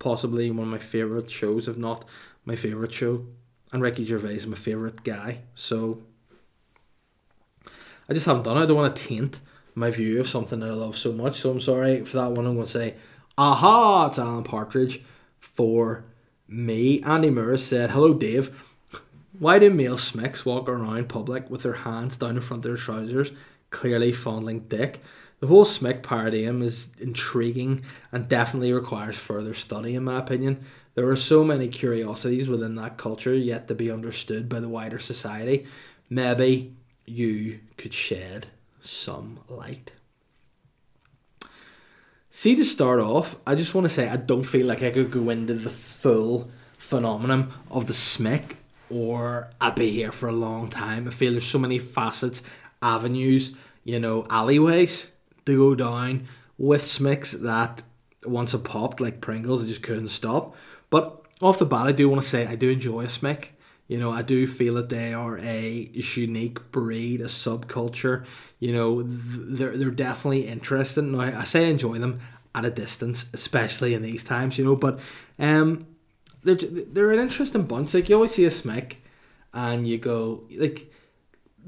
Possibly 0.00 0.50
one 0.50 0.66
of 0.66 0.72
my 0.72 0.78
favorite 0.78 1.30
shows, 1.30 1.68
if 1.68 1.76
not 1.76 2.04
my 2.44 2.56
favorite 2.56 2.92
show. 2.92 3.24
And 3.72 3.80
Ricky 3.80 4.04
Gervais 4.04 4.34
is 4.34 4.46
my 4.46 4.56
favorite 4.56 5.04
guy. 5.04 5.42
So 5.54 6.02
I 8.08 8.14
just 8.14 8.26
haven't 8.26 8.42
done 8.42 8.58
it. 8.58 8.62
I 8.62 8.66
don't 8.66 8.76
want 8.76 8.94
to 8.94 9.02
taint 9.02 9.40
my 9.76 9.92
view 9.92 10.18
of 10.18 10.28
something 10.28 10.58
that 10.60 10.70
I 10.70 10.74
love 10.74 10.98
so 10.98 11.12
much. 11.12 11.40
So 11.40 11.50
I'm 11.50 11.60
sorry 11.60 12.04
for 12.04 12.16
that 12.16 12.32
one. 12.32 12.46
I'm 12.46 12.54
going 12.54 12.66
to 12.66 12.72
say, 12.72 12.94
aha, 13.36 14.06
it's 14.06 14.18
Alan 14.18 14.42
Partridge 14.42 15.02
for 15.38 16.04
me. 16.48 17.00
Andy 17.02 17.30
Murray 17.30 17.58
said, 17.58 17.90
hello, 17.90 18.12
Dave. 18.12 18.50
Why 19.38 19.60
do 19.60 19.70
male 19.70 19.98
smicks 19.98 20.44
walk 20.44 20.68
around 20.68 21.08
public 21.08 21.48
with 21.48 21.62
their 21.62 21.74
hands 21.74 22.16
down 22.16 22.36
in 22.36 22.40
front 22.40 22.64
of 22.64 22.70
their 22.70 22.76
trousers, 22.76 23.30
clearly 23.70 24.12
fondling 24.12 24.60
dick? 24.60 25.00
The 25.40 25.46
whole 25.46 25.64
smick 25.64 26.02
paradigm 26.02 26.62
is 26.62 26.88
intriguing 26.98 27.82
and 28.10 28.28
definitely 28.28 28.72
requires 28.72 29.16
further 29.16 29.54
study, 29.54 29.94
in 29.94 30.04
my 30.04 30.18
opinion. 30.18 30.64
There 30.94 31.08
are 31.08 31.16
so 31.16 31.44
many 31.44 31.68
curiosities 31.68 32.48
within 32.48 32.74
that 32.74 32.96
culture 32.96 33.34
yet 33.34 33.68
to 33.68 33.74
be 33.74 33.90
understood 33.90 34.48
by 34.48 34.58
the 34.58 34.68
wider 34.68 34.98
society. 34.98 35.66
Maybe 36.10 36.74
you 37.06 37.60
could 37.76 37.94
shed 37.94 38.48
some 38.80 39.38
light. 39.48 39.92
See, 42.30 42.56
to 42.56 42.64
start 42.64 42.98
off, 42.98 43.36
I 43.46 43.54
just 43.54 43.74
want 43.74 43.84
to 43.84 43.88
say 43.88 44.08
I 44.08 44.16
don't 44.16 44.42
feel 44.42 44.66
like 44.66 44.82
I 44.82 44.90
could 44.90 45.12
go 45.12 45.30
into 45.30 45.54
the 45.54 45.70
full 45.70 46.50
phenomenon 46.76 47.52
of 47.70 47.86
the 47.86 47.92
smick 47.92 48.54
or 48.90 49.50
I'd 49.60 49.76
be 49.76 49.90
here 49.90 50.12
for 50.12 50.28
a 50.28 50.32
long 50.32 50.68
time. 50.68 51.06
I 51.06 51.10
feel 51.10 51.32
there's 51.32 51.46
so 51.46 51.58
many 51.58 51.78
facets, 51.78 52.42
avenues, 52.82 53.56
you 53.84 54.00
know, 54.00 54.26
alleyways 54.30 55.10
to 55.48 55.56
go 55.56 55.74
down 55.74 56.28
with 56.58 56.82
smicks 56.82 57.32
that 57.40 57.82
once 58.24 58.52
it 58.52 58.64
popped 58.64 59.00
like 59.00 59.20
Pringles, 59.20 59.64
I 59.64 59.66
just 59.66 59.82
couldn't 59.82 60.08
stop. 60.08 60.54
But 60.90 61.22
off 61.40 61.58
the 61.58 61.66
bat, 61.66 61.86
I 61.86 61.92
do 61.92 62.08
want 62.08 62.22
to 62.22 62.28
say 62.28 62.46
I 62.46 62.54
do 62.54 62.70
enjoy 62.70 63.04
a 63.04 63.06
smick. 63.06 63.48
You 63.86 63.98
know, 63.98 64.10
I 64.10 64.20
do 64.20 64.46
feel 64.46 64.74
that 64.74 64.90
they 64.90 65.14
are 65.14 65.38
a 65.38 65.90
unique 65.94 66.70
breed, 66.70 67.22
a 67.22 67.24
subculture. 67.24 68.26
You 68.58 68.72
know, 68.74 69.02
they're 69.02 69.76
they're 69.76 69.90
definitely 69.90 70.46
interesting. 70.46 71.12
Now, 71.12 71.20
I 71.20 71.44
say 71.44 71.66
I 71.66 71.70
enjoy 71.70 71.98
them 71.98 72.20
at 72.54 72.66
a 72.66 72.70
distance, 72.70 73.26
especially 73.32 73.94
in 73.94 74.02
these 74.02 74.22
times. 74.22 74.58
You 74.58 74.64
know, 74.66 74.76
but 74.76 75.00
um, 75.38 75.86
they're 76.44 76.56
they're 76.56 77.12
an 77.12 77.20
interesting 77.20 77.62
bunch. 77.62 77.94
Like 77.94 78.10
you 78.10 78.16
always 78.16 78.32
see 78.32 78.44
a 78.44 78.50
smick, 78.50 78.96
and 79.54 79.86
you 79.86 79.96
go 79.96 80.44
like 80.50 80.92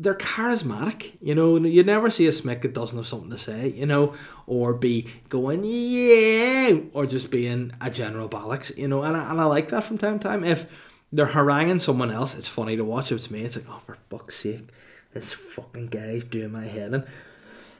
they're 0.00 0.14
charismatic, 0.14 1.12
you 1.20 1.34
know. 1.34 1.58
You 1.58 1.84
never 1.84 2.10
see 2.10 2.26
a 2.26 2.30
smick 2.30 2.62
that 2.62 2.72
doesn't 2.72 2.96
have 2.96 3.06
something 3.06 3.30
to 3.30 3.38
say, 3.38 3.68
you 3.68 3.84
know, 3.84 4.14
or 4.46 4.72
be 4.72 5.08
going 5.28 5.62
yeah, 5.62 6.80
or 6.94 7.04
just 7.04 7.30
being 7.30 7.72
a 7.82 7.90
general 7.90 8.28
bollocks, 8.28 8.76
you 8.76 8.88
know. 8.88 9.02
And 9.02 9.16
I, 9.16 9.30
and 9.30 9.40
I 9.40 9.44
like 9.44 9.68
that 9.68 9.84
from 9.84 9.98
time 9.98 10.18
to 10.18 10.26
time. 10.26 10.42
If 10.42 10.66
they're 11.12 11.26
haranguing 11.26 11.80
someone 11.80 12.10
else, 12.10 12.34
it's 12.34 12.48
funny 12.48 12.76
to 12.76 12.84
watch. 12.84 13.12
If 13.12 13.18
it's 13.18 13.30
me, 13.30 13.42
it's 13.42 13.56
like, 13.56 13.66
oh, 13.68 13.82
for 13.84 13.98
fuck's 14.08 14.36
sake, 14.36 14.68
this 15.12 15.34
fucking 15.34 15.88
guy's 15.88 16.24
doing 16.24 16.52
my 16.52 16.64
head 16.64 17.06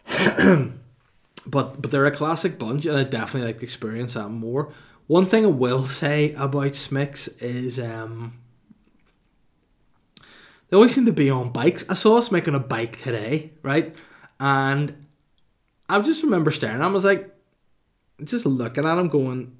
in. 0.06 0.80
but 1.46 1.80
but 1.80 1.90
they're 1.90 2.04
a 2.04 2.10
classic 2.10 2.58
bunch, 2.58 2.84
and 2.84 2.98
I 2.98 3.04
definitely 3.04 3.48
like 3.48 3.58
to 3.58 3.64
experience 3.64 4.14
that 4.14 4.28
more. 4.28 4.72
One 5.06 5.24
thing 5.24 5.44
I 5.44 5.48
will 5.48 5.86
say 5.86 6.34
about 6.34 6.72
Smicks 6.72 7.28
is 7.42 7.80
um, 7.80 8.39
they 10.70 10.76
always 10.76 10.94
seem 10.94 11.06
to 11.06 11.12
be 11.12 11.30
on 11.30 11.50
bikes. 11.50 11.84
I 11.88 11.94
saw 11.94 12.16
us 12.16 12.30
making 12.30 12.54
a 12.54 12.60
bike 12.60 12.98
today, 13.00 13.52
right? 13.62 13.94
And 14.38 15.06
I 15.88 16.00
just 16.00 16.22
remember 16.22 16.50
staring. 16.50 16.80
I 16.80 16.86
was 16.86 17.04
like, 17.04 17.34
just 18.22 18.46
looking 18.46 18.86
at 18.86 18.98
him, 18.98 19.08
going, 19.08 19.56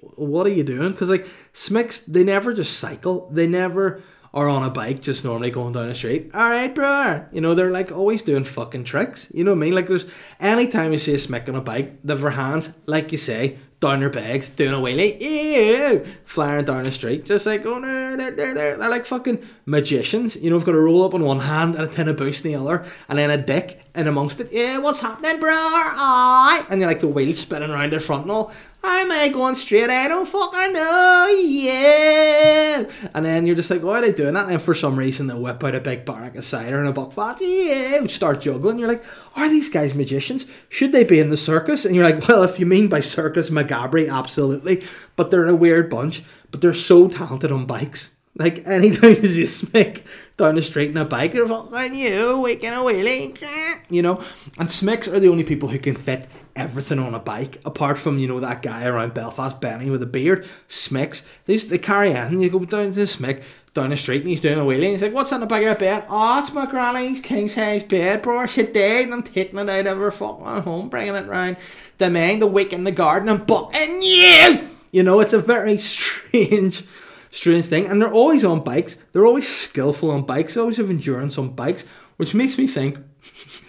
what 0.00 0.46
are 0.46 0.50
you 0.50 0.64
doing? 0.64 0.92
Because 0.92 1.10
like 1.10 1.26
Smicks, 1.52 2.04
they 2.06 2.24
never 2.24 2.52
just 2.52 2.78
cycle. 2.78 3.28
They 3.30 3.46
never 3.46 4.02
are 4.34 4.48
on 4.48 4.62
a 4.62 4.70
bike 4.70 5.02
just 5.02 5.24
normally 5.24 5.50
going 5.50 5.74
down 5.74 5.88
the 5.88 5.94
street. 5.94 6.30
All 6.34 6.40
right, 6.40 6.74
bro. 6.74 7.26
You 7.32 7.40
know 7.40 7.54
they're 7.54 7.70
like 7.70 7.92
always 7.92 8.22
doing 8.22 8.44
fucking 8.44 8.84
tricks. 8.84 9.30
You 9.34 9.44
know 9.44 9.52
what 9.52 9.58
I 9.58 9.60
mean? 9.60 9.74
Like 9.74 9.88
there's 9.88 10.06
anytime 10.40 10.92
you 10.92 10.98
see 10.98 11.14
a 11.14 11.18
Smick 11.18 11.48
on 11.48 11.54
a 11.54 11.60
bike, 11.60 11.98
their 12.02 12.30
hands 12.30 12.72
like 12.86 13.12
you 13.12 13.18
say 13.18 13.58
down 13.82 14.00
their 14.00 14.08
bags, 14.08 14.48
doing 14.48 14.72
a 14.72 14.76
wheelie, 14.76 15.16
yeah, 15.20 15.98
flying 16.24 16.64
down 16.64 16.84
the 16.84 16.92
street, 16.92 17.26
just 17.26 17.44
like 17.44 17.66
oh 17.66 17.78
no, 17.78 18.16
they're, 18.16 18.30
they're, 18.30 18.54
they're, 18.54 18.76
they're 18.78 18.88
like 18.88 19.04
fucking 19.04 19.44
magicians. 19.66 20.36
You 20.36 20.50
know, 20.50 20.56
I've 20.56 20.64
got 20.64 20.76
a 20.76 20.80
roll 20.80 21.04
up 21.04 21.14
on 21.14 21.22
one 21.22 21.40
hand 21.40 21.74
and 21.74 21.84
a 21.84 21.88
tin 21.88 22.08
of 22.08 22.16
boost 22.16 22.46
in 22.46 22.52
the 22.52 22.58
other, 22.58 22.86
and 23.08 23.18
then 23.18 23.30
a 23.30 23.36
dick 23.36 23.82
in 23.94 24.06
amongst 24.06 24.40
it. 24.40 24.50
Yeah, 24.52 24.78
what's 24.78 25.00
happening, 25.00 25.40
bro? 25.40 25.50
Aye, 25.52 26.64
and 26.70 26.80
you're 26.80 26.88
like 26.88 27.00
the 27.00 27.08
wheels 27.08 27.38
spinning 27.38 27.70
around 27.70 27.92
their 27.92 28.00
front 28.00 28.22
and 28.22 28.30
all. 28.30 28.52
I 28.84 29.04
may 29.04 29.28
going 29.28 29.54
straight, 29.54 29.90
I 29.90 30.08
don't 30.08 30.26
fucking 30.26 30.72
know, 30.72 31.26
yeah. 31.44 32.84
And 33.14 33.24
then 33.24 33.46
you're 33.46 33.54
just 33.54 33.70
like, 33.70 33.82
why 33.82 33.98
are 33.98 34.02
they 34.02 34.12
doing 34.12 34.34
that? 34.34 34.48
And 34.48 34.60
for 34.60 34.74
some 34.74 34.98
reason 34.98 35.28
they 35.28 35.34
whip 35.34 35.62
out 35.62 35.74
a 35.74 35.80
big 35.80 36.04
barrack 36.04 36.34
of 36.34 36.44
cider 36.44 36.78
and 36.78 36.88
a 36.88 36.92
buckfast, 36.92 37.38
yeah, 37.40 38.04
start 38.08 38.40
juggling. 38.40 38.78
You're 38.78 38.88
like, 38.88 39.04
are 39.36 39.48
these 39.48 39.68
guys 39.68 39.94
magicians? 39.94 40.46
Should 40.68 40.90
they 40.92 41.04
be 41.04 41.20
in 41.20 41.30
the 41.30 41.36
circus? 41.36 41.84
And 41.84 41.94
you're 41.94 42.08
like, 42.08 42.26
well, 42.26 42.42
if 42.42 42.58
you 42.58 42.66
mean 42.66 42.88
by 42.88 43.00
circus 43.00 43.50
Maghaberry, 43.50 44.12
absolutely. 44.12 44.84
But 45.14 45.30
they're 45.30 45.46
a 45.46 45.54
weird 45.54 45.88
bunch, 45.88 46.24
but 46.50 46.60
they're 46.60 46.74
so 46.74 47.08
talented 47.08 47.52
on 47.52 47.66
bikes. 47.66 48.16
Like 48.34 48.62
anytime 48.66 49.10
you 49.10 49.26
see 49.26 49.42
smick 49.44 50.02
down 50.36 50.54
the 50.56 50.62
street 50.62 50.90
in 50.90 50.96
a 50.96 51.04
bike, 51.04 51.32
they're 51.32 51.46
fucking 51.46 51.94
you, 51.94 52.40
waking 52.40 52.70
a 52.70 52.76
wheelie, 52.76 53.78
you 53.90 54.02
know. 54.02 54.24
And 54.58 54.68
smicks 54.68 55.12
are 55.12 55.20
the 55.20 55.28
only 55.28 55.44
people 55.44 55.68
who 55.68 55.78
can 55.78 55.94
fit 55.94 56.28
everything 56.56 56.98
on 56.98 57.14
a 57.14 57.18
bike, 57.18 57.60
apart 57.64 57.98
from 57.98 58.18
you 58.18 58.28
know 58.28 58.40
that 58.40 58.62
guy 58.62 58.86
around 58.86 59.14
Belfast, 59.14 59.60
Benny 59.60 59.90
with 59.90 60.02
a 60.02 60.06
beard. 60.06 60.46
Smicks, 60.68 61.22
they 61.46 61.56
they 61.56 61.78
carry 61.78 62.14
on. 62.16 62.40
You 62.40 62.50
go 62.50 62.60
down 62.60 62.86
to 62.86 62.92
the 62.92 63.02
smick 63.02 63.42
down 63.74 63.88
the 63.90 63.96
street 63.96 64.20
and 64.20 64.28
he's 64.28 64.40
doing 64.40 64.58
a 64.58 64.62
wheelie. 64.62 64.82
And 64.82 64.92
he's 64.92 65.02
like, 65.02 65.14
"What's 65.14 65.32
in 65.32 65.40
the 65.40 65.46
back 65.46 65.58
of 65.58 65.64
your 65.64 65.74
bed?" 65.74 66.04
Oh, 66.08 66.38
it's 66.38 66.52
my 66.52 66.66
granny's 66.66 67.20
king 67.20 67.48
size 67.48 67.82
bed, 67.82 68.22
bro. 68.22 68.46
She 68.46 68.64
dead, 68.64 69.04
and 69.04 69.14
I'm 69.14 69.22
taking 69.22 69.58
it 69.58 69.68
out 69.68 69.86
of 69.86 69.98
her 69.98 70.10
fucking 70.10 70.62
home, 70.62 70.88
bringing 70.88 71.14
it 71.14 71.26
round 71.26 71.56
the 71.98 72.10
man, 72.10 72.40
the 72.40 72.46
week 72.46 72.72
in 72.72 72.84
the 72.84 72.92
garden, 72.92 73.28
and 73.28 73.46
bucking 73.46 74.02
you. 74.02 74.68
You 74.90 75.02
know, 75.02 75.20
it's 75.20 75.32
a 75.32 75.38
very 75.38 75.78
strange 75.78 76.84
strange 77.30 77.66
thing. 77.66 77.86
And 77.86 78.00
they're 78.00 78.12
always 78.12 78.44
on 78.44 78.62
bikes. 78.62 78.98
They're 79.12 79.26
always 79.26 79.48
skillful 79.48 80.10
on 80.10 80.22
bikes. 80.22 80.54
They 80.54 80.60
always 80.60 80.76
have 80.76 80.90
endurance 80.90 81.38
on 81.38 81.50
bikes, 81.50 81.84
which 82.16 82.34
makes 82.34 82.58
me 82.58 82.66
think 82.66 82.98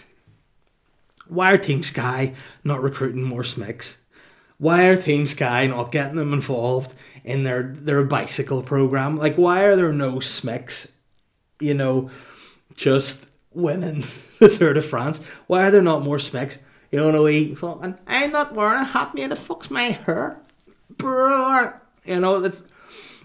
why 1.34 1.54
are 1.54 1.58
Team 1.58 1.84
Sky 1.84 2.34
not 2.64 2.82
recruiting 2.82 3.24
more 3.24 3.44
Smicks? 3.44 3.98
Why 4.58 4.86
are 4.86 4.96
Team 4.96 5.26
Sky 5.26 5.68
not 5.68 5.92
getting 5.92 6.16
them 6.16 6.32
involved 6.32 6.94
in 7.24 7.44
their, 7.44 7.64
their 7.64 8.04
bicycle 8.04 8.64
program? 8.64 9.18
Like, 9.18 9.36
why 9.36 9.64
are 9.64 9.76
there 9.76 9.92
no 9.92 10.16
Smicks, 10.16 10.90
you 11.60 11.74
know, 11.74 12.10
just 12.76 13.26
winning 13.52 14.06
the 14.40 14.50
Tour 14.50 14.74
de 14.74 14.82
France? 14.82 15.26
Why 15.48 15.64
are 15.64 15.72
there 15.72 15.82
not 15.82 16.04
more 16.04 16.18
Smicks? 16.18 16.58
You 16.92 17.00
know, 17.00 17.12
no, 17.12 17.24
we 17.24 17.56
fucking, 17.56 17.98
I'm 18.06 18.32
not 18.32 18.54
wearing 18.54 18.82
a 18.82 18.86
hat, 18.86 19.16
man, 19.16 19.32
it 19.32 19.40
fucks 19.40 19.72
my 19.72 19.84
hair. 19.84 20.40
Bro, 20.92 21.74
you 22.06 22.20
know, 22.20 22.40
that's 22.40 22.62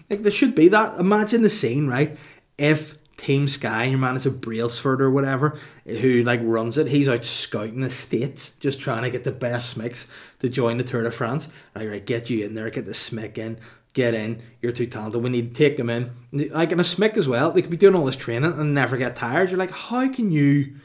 like 0.09 0.23
there 0.23 0.31
should 0.31 0.55
be 0.55 0.69
that. 0.69 0.99
Imagine 0.99 1.43
the 1.43 1.49
scene, 1.51 1.87
right? 1.87 2.17
If 2.57 2.95
Team 3.17 3.47
Sky, 3.47 3.85
your 3.85 3.99
man 3.99 4.15
is 4.15 4.25
a 4.25 4.31
Brailsford 4.31 5.01
or 5.01 5.11
whatever, 5.11 5.59
who 5.97 6.23
like 6.23 6.41
runs 6.43 6.77
it. 6.77 6.87
He's 6.87 7.09
out 7.09 7.25
scouting 7.25 7.81
the 7.81 7.89
states, 7.89 8.51
just 8.59 8.79
trying 8.79 9.03
to 9.03 9.09
get 9.09 9.23
the 9.23 9.31
best 9.31 9.75
smicks 9.75 10.07
to 10.39 10.49
join 10.49 10.77
the 10.77 10.83
Tour 10.83 11.03
de 11.03 11.11
France. 11.11 11.49
Right, 11.75 11.87
right, 11.87 12.05
get 12.05 12.29
you 12.29 12.45
in 12.45 12.53
there, 12.53 12.69
get 12.69 12.85
the 12.85 12.91
smick 12.91 13.37
in, 13.37 13.59
get 13.93 14.13
in. 14.13 14.41
You're 14.61 14.71
too 14.71 14.87
talented. 14.87 15.23
We 15.23 15.29
need 15.29 15.55
to 15.55 15.63
take 15.63 15.77
them 15.77 15.89
in. 15.89 16.11
Like 16.31 16.71
in 16.71 16.79
a 16.79 16.83
smick 16.83 17.17
as 17.17 17.27
well. 17.27 17.51
They 17.51 17.61
could 17.61 17.71
be 17.71 17.77
doing 17.77 17.95
all 17.95 18.05
this 18.05 18.15
training 18.15 18.53
and 18.53 18.73
never 18.73 18.97
get 18.97 19.15
tired. 19.15 19.49
You're 19.49 19.59
like, 19.59 19.71
how 19.71 20.11
can 20.11 20.31
you 20.31 20.75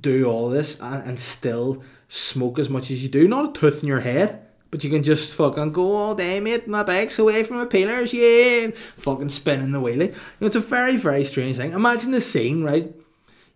do 0.00 0.26
all 0.26 0.48
this 0.48 0.80
and, 0.80 1.02
and 1.08 1.20
still 1.20 1.82
smoke 2.08 2.58
as 2.58 2.68
much 2.68 2.90
as 2.90 3.02
you 3.02 3.08
do? 3.08 3.28
Not 3.28 3.50
a 3.50 3.60
tooth 3.60 3.82
in 3.82 3.88
your 3.88 4.00
head. 4.00 4.46
But 4.70 4.82
you 4.82 4.88
can 4.88 5.02
just 5.02 5.34
fucking 5.34 5.72
go 5.72 5.94
all 5.94 6.14
day, 6.14 6.40
mate. 6.40 6.66
My 6.66 6.82
bike's 6.82 7.18
away 7.18 7.44
from 7.44 7.58
the 7.58 7.66
pillars, 7.66 8.14
yeah. 8.14 8.70
Fucking 8.96 9.28
spinning 9.28 9.72
the 9.72 9.78
wheelie. 9.78 10.08
You 10.08 10.14
know, 10.40 10.46
it's 10.46 10.56
a 10.56 10.60
very, 10.60 10.96
very 10.96 11.26
strange 11.26 11.58
thing. 11.58 11.72
Imagine 11.72 12.10
the 12.10 12.22
scene, 12.22 12.62
right? 12.62 12.90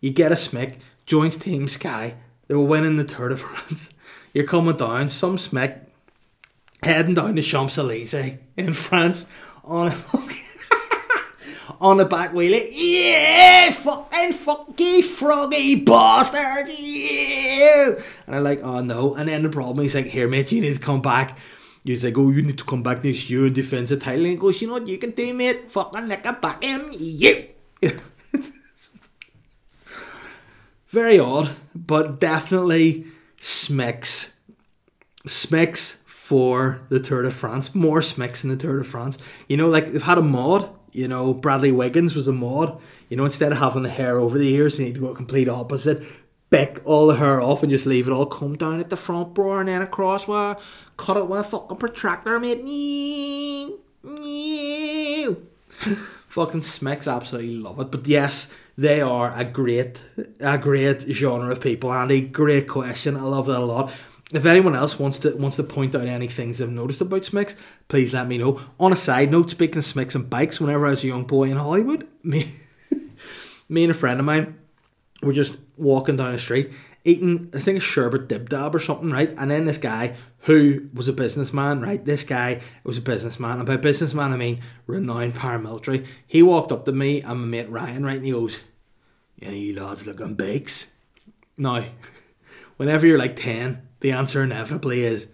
You 0.00 0.10
get 0.10 0.32
a 0.32 0.34
smick, 0.34 0.76
joins 1.04 1.36
Team 1.36 1.68
Sky. 1.68 2.16
They're 2.48 2.58
winning 2.58 2.96
the 2.96 3.04
Tour 3.04 3.30
de 3.30 3.36
France. 3.36 3.90
You're 4.32 4.46
coming 4.46 4.76
down, 4.76 5.10
some 5.10 5.36
smick, 5.36 5.80
heading 6.82 7.14
down 7.14 7.34
the 7.34 7.42
Champs 7.42 7.78
Elysees 7.78 8.38
in 8.56 8.74
France 8.74 9.26
on 9.64 9.88
a 9.88 9.96
on 11.80 11.96
the 11.96 12.04
back 12.04 12.32
wheelie. 12.32 12.70
Yeah, 12.72 13.70
fucking 13.70 14.34
funky 14.34 15.02
froggy 15.02 15.84
bastard. 15.84 16.68
Yeah. 16.68 17.94
And 18.26 18.36
I'm 18.36 18.44
like, 18.44 18.62
oh 18.62 18.80
no. 18.80 19.14
And 19.14 19.28
then 19.28 19.42
the 19.42 19.48
problem 19.48 19.84
is 19.84 19.94
like, 19.94 20.06
here 20.06 20.28
mate, 20.28 20.52
you 20.52 20.60
need 20.60 20.74
to 20.74 20.80
come 20.80 21.02
back. 21.02 21.38
He's 21.84 22.04
like, 22.04 22.18
oh, 22.18 22.30
you 22.30 22.42
need 22.42 22.58
to 22.58 22.64
come 22.64 22.82
back 22.82 23.04
next 23.04 23.30
year 23.30 23.46
and 23.46 23.54
defend 23.54 23.86
the 23.88 23.96
title. 23.96 24.24
And 24.24 24.32
he 24.32 24.36
goes, 24.36 24.60
you 24.60 24.66
know 24.66 24.74
what 24.74 24.88
you 24.88 24.98
can 24.98 25.12
do, 25.12 25.32
mate? 25.32 25.70
Fucking 25.70 26.08
lick 26.08 26.26
a 26.26 26.32
back 26.32 26.62
him. 26.62 26.90
Yeah. 26.92 27.42
Very 30.96 31.18
odd, 31.18 31.50
but 31.74 32.20
definitely 32.20 33.04
smicks. 33.38 34.32
Smicks 35.26 35.98
for 36.06 36.80
the 36.88 36.98
Tour 36.98 37.20
de 37.20 37.30
France. 37.30 37.74
More 37.74 38.00
smicks 38.00 38.42
in 38.42 38.48
the 38.48 38.56
Tour 38.56 38.78
de 38.78 38.84
France. 38.84 39.18
You 39.46 39.58
know, 39.58 39.68
like 39.68 39.92
they've 39.92 40.00
had 40.00 40.16
a 40.16 40.22
mod. 40.22 40.70
You 40.92 41.06
know, 41.06 41.34
Bradley 41.34 41.70
Wiggins 41.70 42.14
was 42.14 42.28
a 42.28 42.32
mod. 42.32 42.80
You 43.10 43.18
know, 43.18 43.26
instead 43.26 43.52
of 43.52 43.58
having 43.58 43.82
the 43.82 43.90
hair 43.90 44.16
over 44.18 44.38
the 44.38 44.48
ears, 44.54 44.78
you 44.78 44.86
need 44.86 44.94
to 44.94 45.02
go 45.02 45.14
complete 45.14 45.50
opposite. 45.50 46.02
Beck 46.48 46.80
all 46.86 47.08
the 47.08 47.16
hair 47.16 47.42
off 47.42 47.62
and 47.62 47.70
just 47.70 47.84
leave 47.84 48.08
it 48.08 48.12
all 48.12 48.24
come 48.24 48.56
down 48.56 48.80
at 48.80 48.88
the 48.88 48.96
front, 48.96 49.34
bro, 49.34 49.58
and 49.58 49.68
then 49.68 49.82
across 49.82 50.26
where 50.26 50.56
cut 50.96 51.18
it 51.18 51.28
with 51.28 51.40
a 51.40 51.44
fucking 51.44 51.76
protractor, 51.76 52.40
mate. 52.40 52.62
fucking 56.28 56.62
smicks 56.62 57.06
absolutely 57.06 57.56
love 57.56 57.80
it. 57.80 57.90
But 57.90 58.06
yes, 58.06 58.48
they 58.78 59.00
are 59.00 59.32
a 59.34 59.44
great, 59.44 60.00
a 60.40 60.58
great 60.58 61.02
genre 61.02 61.50
of 61.50 61.60
people, 61.60 61.92
and 61.92 62.10
a 62.10 62.20
great 62.20 62.68
question. 62.68 63.16
I 63.16 63.22
love 63.22 63.46
that 63.46 63.60
a 63.60 63.64
lot. 63.64 63.92
If 64.32 64.44
anyone 64.44 64.74
else 64.74 64.98
wants 64.98 65.20
to 65.20 65.34
wants 65.36 65.56
to 65.56 65.62
point 65.62 65.94
out 65.94 66.06
any 66.06 66.26
things 66.26 66.58
they've 66.58 66.68
noticed 66.68 67.00
about 67.00 67.22
Smicks, 67.22 67.54
please 67.88 68.12
let 68.12 68.26
me 68.26 68.38
know. 68.38 68.60
On 68.78 68.92
a 68.92 68.96
side 68.96 69.30
note, 69.30 69.50
speaking 69.50 69.78
of 69.78 69.84
Smicks 69.84 70.14
and 70.14 70.28
bikes, 70.28 70.60
whenever 70.60 70.86
I 70.86 70.90
was 70.90 71.04
a 71.04 71.08
young 71.08 71.24
boy 71.24 71.44
in 71.44 71.56
Holywood, 71.56 72.06
me, 72.22 72.50
me 73.68 73.84
and 73.84 73.90
a 73.92 73.94
friend 73.94 74.18
of 74.18 74.26
mine 74.26 74.58
were 75.22 75.32
just 75.32 75.56
walking 75.76 76.16
down 76.16 76.32
the 76.32 76.38
street, 76.38 76.72
eating 77.04 77.50
I 77.54 77.60
think 77.60 77.78
a 77.78 77.80
sherbet 77.80 78.28
dib 78.28 78.48
dab 78.48 78.74
or 78.74 78.80
something, 78.80 79.10
right? 79.10 79.32
And 79.38 79.50
then 79.50 79.64
this 79.64 79.78
guy 79.78 80.16
who 80.46 80.88
was 80.92 81.06
a 81.06 81.12
businessman, 81.12 81.80
right? 81.80 82.04
This 82.04 82.24
guy 82.24 82.60
was 82.82 82.98
a 82.98 83.02
businessman, 83.02 83.58
and 83.58 83.66
by 83.66 83.76
businessman 83.76 84.32
I 84.32 84.36
mean 84.36 84.62
renowned 84.86 85.34
paramilitary. 85.34 86.06
He 86.26 86.42
walked 86.42 86.72
up 86.72 86.84
to 86.86 86.92
me 86.92 87.22
and 87.22 87.40
my 87.40 87.46
mate 87.46 87.70
Ryan, 87.70 88.04
right, 88.04 88.16
and 88.16 88.26
he 88.26 88.32
goes, 88.32 88.64
"Any 89.40 89.72
lads 89.72 90.06
looking 90.06 90.34
bakes?" 90.34 90.88
Now, 91.58 91.84
whenever 92.76 93.06
you're 93.06 93.18
like 93.18 93.36
ten 93.36 93.86
the 94.00 94.12
answer 94.12 94.42
inevitably 94.42 95.02
is, 95.04 95.28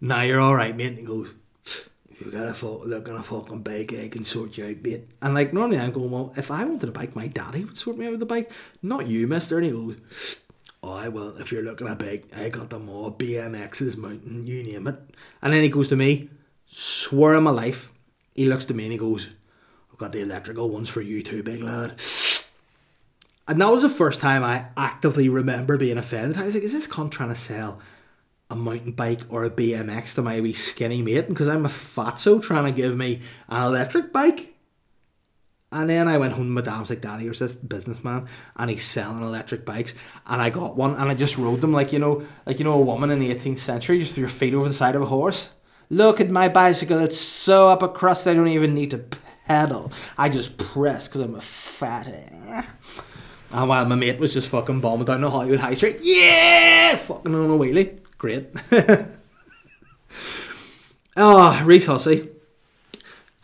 nah, 0.00 0.22
you're 0.22 0.40
alright, 0.40 0.76
mate. 0.76 0.88
And 0.88 0.98
he 0.98 1.04
goes, 1.04 1.32
If 1.64 2.20
you 2.20 2.32
got 2.32 2.48
a 2.48 2.54
fuck, 2.54 2.84
look 2.84 3.08
on 3.08 3.16
a 3.16 3.22
fucking 3.22 3.62
bike, 3.62 3.94
I 3.94 4.08
can 4.08 4.24
sort 4.24 4.56
you 4.58 4.66
out, 4.66 4.82
mate. 4.82 5.08
And 5.22 5.34
like, 5.34 5.52
normally 5.52 5.78
I'm 5.78 5.92
going, 5.92 6.10
well, 6.10 6.32
if 6.36 6.50
I 6.50 6.64
wanted 6.64 6.88
a 6.88 6.92
bike, 6.92 7.16
my 7.16 7.28
daddy 7.28 7.64
would 7.64 7.78
sort 7.78 7.96
me 7.96 8.06
out 8.06 8.12
with 8.12 8.22
a 8.22 8.26
bike, 8.26 8.50
not 8.82 9.06
you, 9.06 9.26
mister. 9.26 9.58
And 9.58 9.66
he 9.66 9.72
goes, 9.72 9.96
Oh, 10.82 10.92
I 10.92 11.08
will, 11.08 11.36
if 11.38 11.50
you're 11.50 11.62
looking 11.62 11.88
at 11.88 11.98
big, 11.98 12.26
I 12.34 12.48
got 12.50 12.70
them 12.70 12.88
all, 12.88 13.10
BMXs, 13.10 13.96
mountain, 13.96 14.46
you 14.46 14.62
name 14.62 14.86
it. 14.86 14.96
And 15.42 15.52
then 15.52 15.62
he 15.62 15.68
goes 15.68 15.88
to 15.88 15.96
me, 15.96 16.30
swear 16.66 17.34
on 17.34 17.42
my 17.42 17.50
life, 17.50 17.92
he 18.34 18.46
looks 18.46 18.64
to 18.66 18.74
me 18.74 18.84
and 18.84 18.92
he 18.92 18.98
goes, 18.98 19.28
I've 19.90 19.98
got 19.98 20.12
the 20.12 20.20
electrical 20.20 20.70
ones 20.70 20.88
for 20.88 21.00
you 21.02 21.22
too, 21.22 21.42
big 21.42 21.62
lad. 21.62 22.00
And 23.48 23.60
that 23.60 23.70
was 23.70 23.82
the 23.82 23.88
first 23.88 24.20
time 24.20 24.44
I 24.44 24.66
actively 24.76 25.28
remember 25.28 25.76
being 25.78 25.98
offended. 25.98 26.38
I 26.38 26.44
was 26.44 26.54
like, 26.54 26.62
is 26.62 26.72
this 26.72 26.86
cunt 26.86 27.10
trying 27.10 27.30
to 27.30 27.34
sell 27.34 27.80
a 28.50 28.56
mountain 28.56 28.92
bike 28.92 29.20
or 29.28 29.44
a 29.44 29.50
BMX 29.50 30.14
to 30.14 30.22
my 30.22 30.40
wee 30.40 30.52
skinny 30.52 31.02
mate 31.02 31.28
because 31.28 31.48
I'm 31.48 31.66
a 31.66 31.70
fatso 31.70 32.42
trying 32.42 32.64
to 32.64 32.72
give 32.72 32.96
me 32.96 33.20
an 33.48 33.62
electric 33.62 34.12
bike. 34.12 34.54
And 35.70 35.90
then 35.90 36.08
I 36.08 36.16
went 36.16 36.32
home 36.32 36.50
my 36.50 36.62
dad's 36.62 36.88
like, 36.88 37.02
Daddy, 37.02 37.24
you're 37.24 37.34
this 37.34 37.54
businessman 37.54 38.26
and 38.56 38.70
he's 38.70 38.86
selling 38.86 39.22
electric 39.22 39.66
bikes. 39.66 39.94
And 40.26 40.40
I 40.40 40.48
got 40.48 40.76
one 40.76 40.94
and 40.94 41.10
I 41.10 41.14
just 41.14 41.36
rode 41.36 41.60
them 41.60 41.72
like, 41.72 41.92
you 41.92 41.98
know, 41.98 42.22
like, 42.46 42.58
you 42.58 42.64
know, 42.64 42.72
a 42.72 42.80
woman 42.80 43.10
in 43.10 43.18
the 43.18 43.34
18th 43.34 43.58
century 43.58 43.98
just 43.98 44.14
threw 44.14 44.22
your 44.22 44.30
feet 44.30 44.54
over 44.54 44.66
the 44.66 44.74
side 44.74 44.96
of 44.96 45.02
a 45.02 45.06
horse. 45.06 45.50
Look 45.90 46.20
at 46.20 46.30
my 46.30 46.48
bicycle, 46.48 46.98
it's 47.00 47.18
so 47.18 47.68
up 47.68 47.82
a 47.82 47.88
crust 47.88 48.26
I 48.26 48.34
don't 48.34 48.48
even 48.48 48.74
need 48.74 48.92
to 48.92 49.04
pedal. 49.46 49.92
I 50.16 50.28
just 50.30 50.56
press 50.56 51.06
because 51.06 51.20
I'm 51.22 51.34
a 51.34 51.40
fat. 51.40 52.06
And 53.50 53.68
while 53.68 53.84
my 53.86 53.94
mate 53.94 54.18
was 54.18 54.34
just 54.34 54.48
fucking 54.48 54.80
bombing 54.80 55.06
down 55.06 55.22
the 55.22 55.30
Holywood 55.30 55.60
High 55.60 55.74
Street, 55.74 56.00
yeah, 56.02 56.96
fucking 56.96 57.34
on 57.34 57.50
a 57.50 57.54
wheelie. 57.54 57.98
Great. 58.18 58.48
oh, 61.16 61.62
Reese 61.64 61.86
Hussey. 61.86 62.28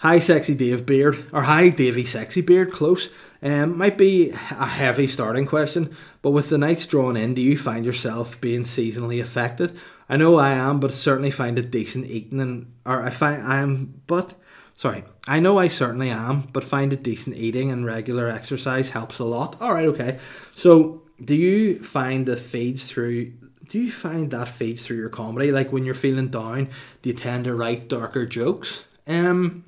Hi, 0.05 0.19
sexy 0.19 0.55
Dave 0.55 0.85
Beard, 0.85 1.17
or 1.33 1.41
hi, 1.41 1.71
Davy 1.71 2.05
Sexy 2.05 2.43
Beard, 2.43 2.73
close. 2.73 3.09
Um, 3.43 3.79
might 3.79 3.97
be 3.97 4.33
a 4.33 4.67
heavy 4.67 5.07
starting 5.07 5.47
question, 5.47 5.97
but 6.21 6.33
with 6.33 6.51
the 6.51 6.59
nights 6.59 6.87
drawn 6.87 7.17
in, 7.17 7.33
do 7.33 7.41
you 7.41 7.57
find 7.57 7.87
yourself 7.87 8.39
being 8.39 8.65
seasonally 8.65 9.23
affected? 9.23 9.75
I 10.07 10.19
know 10.19 10.37
I 10.37 10.51
am, 10.51 10.79
but 10.79 10.93
certainly 10.93 11.31
find 11.31 11.59
it 11.59 11.71
decent 11.71 12.05
eating, 12.05 12.39
and 12.39 12.71
or 12.85 13.03
I 13.03 13.09
find 13.09 13.43
I 13.43 13.61
am, 13.61 14.03
but 14.07 14.35
sorry, 14.75 15.05
I 15.27 15.41
know 15.41 15.57
I 15.57 15.69
certainly 15.69 16.11
am, 16.11 16.49
but 16.53 16.65
find 16.65 16.93
it 16.93 17.03
decent 17.03 17.37
eating 17.37 17.71
and 17.71 17.87
regular 17.87 18.29
exercise 18.29 18.91
helps 18.91 19.21
a 19.21 19.25
lot. 19.25 19.57
All 19.63 19.73
right, 19.73 19.87
okay. 19.87 20.19
So, 20.55 21.01
do 21.25 21.35
you 21.35 21.83
find 21.83 22.27
the 22.27 22.37
feeds 22.37 22.85
through 22.85 23.33
do 23.71 23.79
you 23.79 23.91
find 23.91 24.31
that 24.33 24.51
feeds 24.51 24.85
through 24.85 24.99
your 24.99 25.09
comedy? 25.09 25.51
Like 25.51 25.73
when 25.73 25.87
you're 25.87 25.95
feeling 25.95 26.29
down, 26.29 26.69
do 27.01 27.09
you 27.09 27.17
tend 27.17 27.45
to 27.45 27.55
write 27.55 27.89
darker 27.89 28.27
jokes? 28.27 28.85
Um, 29.07 29.65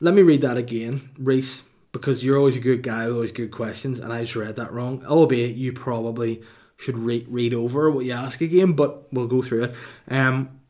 let 0.00 0.14
me 0.14 0.22
read 0.22 0.42
that 0.42 0.56
again, 0.56 1.10
Reese, 1.18 1.62
because 1.92 2.24
you're 2.24 2.38
always 2.38 2.56
a 2.56 2.60
good 2.60 2.82
guy, 2.82 3.06
with 3.06 3.16
always 3.16 3.32
good 3.32 3.50
questions, 3.50 4.00
and 4.00 4.12
I 4.12 4.22
just 4.22 4.36
read 4.36 4.56
that 4.56 4.72
wrong. 4.72 5.04
Albeit 5.04 5.56
you 5.56 5.72
probably 5.72 6.42
should 6.76 6.98
read 6.98 7.26
read 7.28 7.52
over 7.54 7.90
what 7.90 8.04
you 8.04 8.12
ask 8.12 8.40
again, 8.40 8.72
but 8.72 9.12
we'll 9.12 9.26
go 9.26 9.42
through 9.42 9.64
it. 9.64 9.74
Um, 10.08 10.60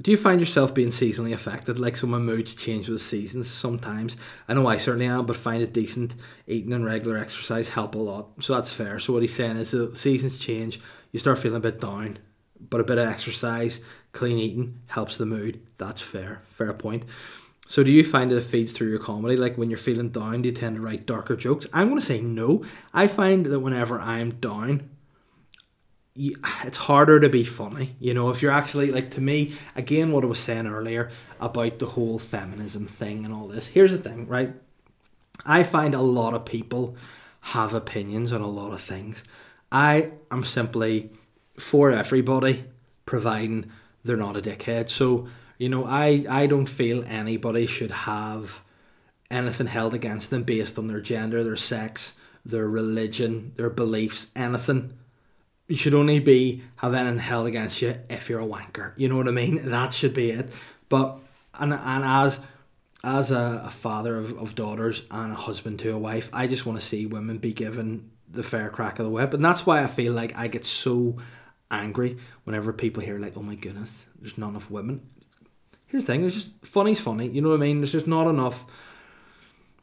do 0.00 0.10
you 0.10 0.16
find 0.16 0.40
yourself 0.40 0.74
being 0.74 0.88
seasonally 0.88 1.32
affected? 1.32 1.78
Like 1.78 1.96
so, 1.96 2.06
my 2.06 2.18
moods 2.18 2.54
change 2.54 2.88
with 2.88 3.00
seasons 3.00 3.48
sometimes. 3.48 4.16
I 4.48 4.54
know 4.54 4.66
I 4.66 4.78
certainly 4.78 5.06
am, 5.06 5.24
but 5.26 5.36
find 5.36 5.62
it 5.62 5.72
decent. 5.72 6.14
Eating 6.48 6.72
and 6.72 6.84
regular 6.84 7.16
exercise 7.16 7.68
help 7.68 7.94
a 7.94 7.98
lot, 7.98 8.30
so 8.40 8.54
that's 8.54 8.72
fair. 8.72 8.98
So 8.98 9.12
what 9.12 9.22
he's 9.22 9.34
saying 9.34 9.56
is 9.56 9.70
the 9.70 9.94
seasons 9.94 10.38
change, 10.38 10.80
you 11.12 11.20
start 11.20 11.38
feeling 11.38 11.58
a 11.58 11.60
bit 11.60 11.80
down, 11.80 12.18
but 12.58 12.80
a 12.80 12.84
bit 12.84 12.98
of 12.98 13.08
exercise, 13.08 13.80
clean 14.12 14.38
eating 14.38 14.80
helps 14.86 15.16
the 15.16 15.26
mood. 15.26 15.60
That's 15.78 16.00
fair, 16.00 16.42
fair 16.48 16.72
point. 16.72 17.04
So 17.66 17.82
do 17.82 17.90
you 17.90 18.04
find 18.04 18.30
that 18.30 18.36
it 18.36 18.44
feeds 18.44 18.72
through 18.72 18.90
your 18.90 18.98
comedy? 18.98 19.36
Like 19.36 19.56
when 19.56 19.70
you're 19.70 19.78
feeling 19.78 20.10
down, 20.10 20.42
do 20.42 20.48
you 20.48 20.54
tend 20.54 20.76
to 20.76 20.82
write 20.82 21.06
darker 21.06 21.34
jokes? 21.34 21.66
I'm 21.72 21.88
going 21.88 22.00
to 22.00 22.06
say 22.06 22.20
no. 22.20 22.62
I 22.92 23.06
find 23.06 23.46
that 23.46 23.60
whenever 23.60 23.98
I'm 23.98 24.34
down, 24.34 24.90
it's 26.16 26.76
harder 26.76 27.18
to 27.20 27.28
be 27.28 27.44
funny, 27.44 27.96
you 27.98 28.14
know. 28.14 28.30
If 28.30 28.42
you're 28.42 28.52
actually 28.52 28.92
like 28.92 29.10
to 29.12 29.20
me, 29.20 29.54
again, 29.74 30.12
what 30.12 30.24
I 30.24 30.28
was 30.28 30.38
saying 30.38 30.66
earlier 30.66 31.10
about 31.40 31.78
the 31.78 31.86
whole 31.86 32.18
feminism 32.18 32.86
thing 32.86 33.24
and 33.24 33.34
all 33.34 33.48
this. 33.48 33.66
Here's 33.66 33.92
the 33.92 33.98
thing, 33.98 34.28
right? 34.28 34.54
I 35.44 35.62
find 35.64 35.94
a 35.94 36.00
lot 36.00 36.34
of 36.34 36.44
people 36.44 36.96
have 37.40 37.74
opinions 37.74 38.32
on 38.32 38.40
a 38.40 38.46
lot 38.46 38.72
of 38.72 38.80
things. 38.80 39.24
I 39.72 40.12
am 40.30 40.44
simply 40.44 41.10
for 41.58 41.90
everybody, 41.90 42.64
providing 43.06 43.70
they're 44.04 44.16
not 44.16 44.36
a 44.36 44.40
dickhead. 44.40 44.90
So 44.90 45.28
you 45.58 45.68
know, 45.68 45.84
I 45.84 46.24
I 46.28 46.46
don't 46.46 46.66
feel 46.66 47.04
anybody 47.04 47.66
should 47.66 47.90
have 47.90 48.60
anything 49.30 49.66
held 49.66 49.94
against 49.94 50.30
them 50.30 50.42
based 50.42 50.78
on 50.78 50.88
their 50.88 51.00
gender, 51.00 51.42
their 51.42 51.56
sex, 51.56 52.14
their 52.44 52.68
religion, 52.68 53.52
their 53.56 53.70
beliefs, 53.70 54.28
anything 54.36 54.94
you 55.66 55.76
should 55.76 55.94
only 55.94 56.20
be 56.20 56.62
have 56.76 56.94
anything 56.94 57.18
held 57.18 57.46
against 57.46 57.80
you 57.80 57.96
if 58.10 58.28
you're 58.28 58.40
a 58.40 58.46
wanker. 58.46 58.92
You 58.96 59.08
know 59.08 59.16
what 59.16 59.28
I 59.28 59.32
mean? 59.32 59.60
That 59.70 59.94
should 59.94 60.14
be 60.14 60.30
it. 60.30 60.50
But 60.88 61.18
and 61.54 61.72
and 61.72 62.04
as 62.04 62.40
as 63.02 63.30
a, 63.30 63.62
a 63.66 63.70
father 63.70 64.16
of, 64.16 64.38
of 64.38 64.54
daughters 64.54 65.04
and 65.10 65.32
a 65.32 65.36
husband 65.36 65.78
to 65.80 65.90
a 65.90 65.98
wife, 65.98 66.30
I 66.32 66.46
just 66.46 66.64
want 66.66 66.80
to 66.80 66.84
see 66.84 67.06
women 67.06 67.38
be 67.38 67.52
given 67.52 68.10
the 68.28 68.42
fair 68.42 68.70
crack 68.70 68.98
of 68.98 69.04
the 69.04 69.10
whip, 69.10 69.34
and 69.34 69.44
that's 69.44 69.66
why 69.66 69.82
I 69.82 69.86
feel 69.86 70.12
like 70.12 70.36
I 70.36 70.48
get 70.48 70.64
so 70.64 71.16
angry 71.70 72.18
whenever 72.44 72.72
people 72.72 73.02
hear 73.02 73.18
like, 73.18 73.36
"Oh 73.36 73.42
my 73.42 73.54
goodness, 73.54 74.06
there's 74.20 74.38
not 74.38 74.50
enough 74.50 74.70
women." 74.70 75.02
Here's 75.94 76.06
the 76.06 76.12
thing: 76.12 76.24
it's 76.24 76.34
just 76.34 76.50
funny's 76.64 76.98
funny. 76.98 77.28
You 77.28 77.40
know 77.40 77.50
what 77.50 77.54
I 77.54 77.60
mean? 77.60 77.78
There's 77.78 77.92
just 77.92 78.08
not 78.08 78.26
enough 78.26 78.66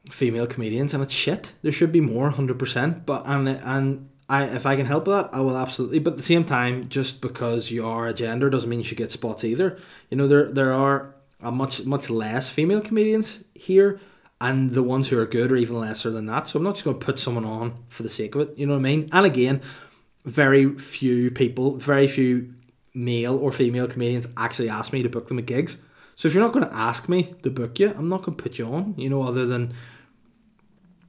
female 0.09 0.45
comedians, 0.45 0.93
and 0.93 1.01
it's 1.01 1.13
shit. 1.13 1.53
There 1.61 1.71
should 1.71 1.93
be 1.93 2.01
more, 2.01 2.31
hundred 2.31 2.59
percent. 2.59 3.05
But 3.05 3.23
and 3.25 3.47
and 3.47 4.09
I 4.27 4.43
if 4.43 4.65
I 4.65 4.75
can 4.75 4.87
help 4.87 5.05
that, 5.05 5.29
I 5.31 5.39
will 5.39 5.55
absolutely. 5.55 5.99
But 5.99 6.11
at 6.11 6.17
the 6.17 6.23
same 6.23 6.43
time, 6.43 6.89
just 6.89 7.21
because 7.21 7.71
you 7.71 7.87
are 7.87 8.09
a 8.09 8.13
gender 8.13 8.49
doesn't 8.49 8.69
mean 8.69 8.79
you 8.79 8.83
should 8.83 8.97
get 8.97 9.09
spots 9.09 9.45
either. 9.45 9.79
You 10.09 10.17
know, 10.17 10.27
there 10.27 10.51
there 10.51 10.73
are 10.73 11.15
a 11.39 11.49
much 11.49 11.85
much 11.85 12.09
less 12.09 12.49
female 12.49 12.81
comedians 12.81 13.45
here, 13.55 14.01
and 14.41 14.71
the 14.71 14.83
ones 14.83 15.07
who 15.07 15.17
are 15.17 15.25
good 15.25 15.49
are 15.49 15.55
even 15.55 15.79
lesser 15.79 16.09
than 16.09 16.25
that. 16.25 16.49
So 16.49 16.59
I'm 16.59 16.63
not 16.63 16.73
just 16.73 16.83
going 16.83 16.99
to 16.99 17.05
put 17.05 17.19
someone 17.19 17.45
on 17.45 17.85
for 17.87 18.03
the 18.03 18.09
sake 18.09 18.35
of 18.35 18.41
it. 18.41 18.57
You 18.57 18.65
know 18.65 18.73
what 18.73 18.79
I 18.79 18.81
mean? 18.81 19.07
And 19.13 19.25
again, 19.25 19.61
very 20.25 20.77
few 20.77 21.31
people, 21.31 21.77
very 21.77 22.09
few 22.09 22.53
male 22.93 23.37
or 23.37 23.53
female 23.53 23.87
comedians 23.87 24.27
actually 24.35 24.67
ask 24.67 24.91
me 24.91 25.03
to 25.03 25.07
book 25.07 25.29
them 25.29 25.39
at 25.39 25.45
gigs. 25.45 25.77
So 26.21 26.27
if 26.27 26.35
you're 26.35 26.43
not 26.43 26.53
going 26.53 26.67
to 26.67 26.75
ask 26.75 27.09
me 27.09 27.33
to 27.41 27.49
book 27.49 27.79
you, 27.79 27.89
I'm 27.97 28.07
not 28.07 28.21
going 28.21 28.37
to 28.37 28.43
put 28.43 28.59
you 28.59 28.67
on. 28.67 28.93
You 28.95 29.09
know, 29.09 29.23
other 29.23 29.47
than 29.47 29.73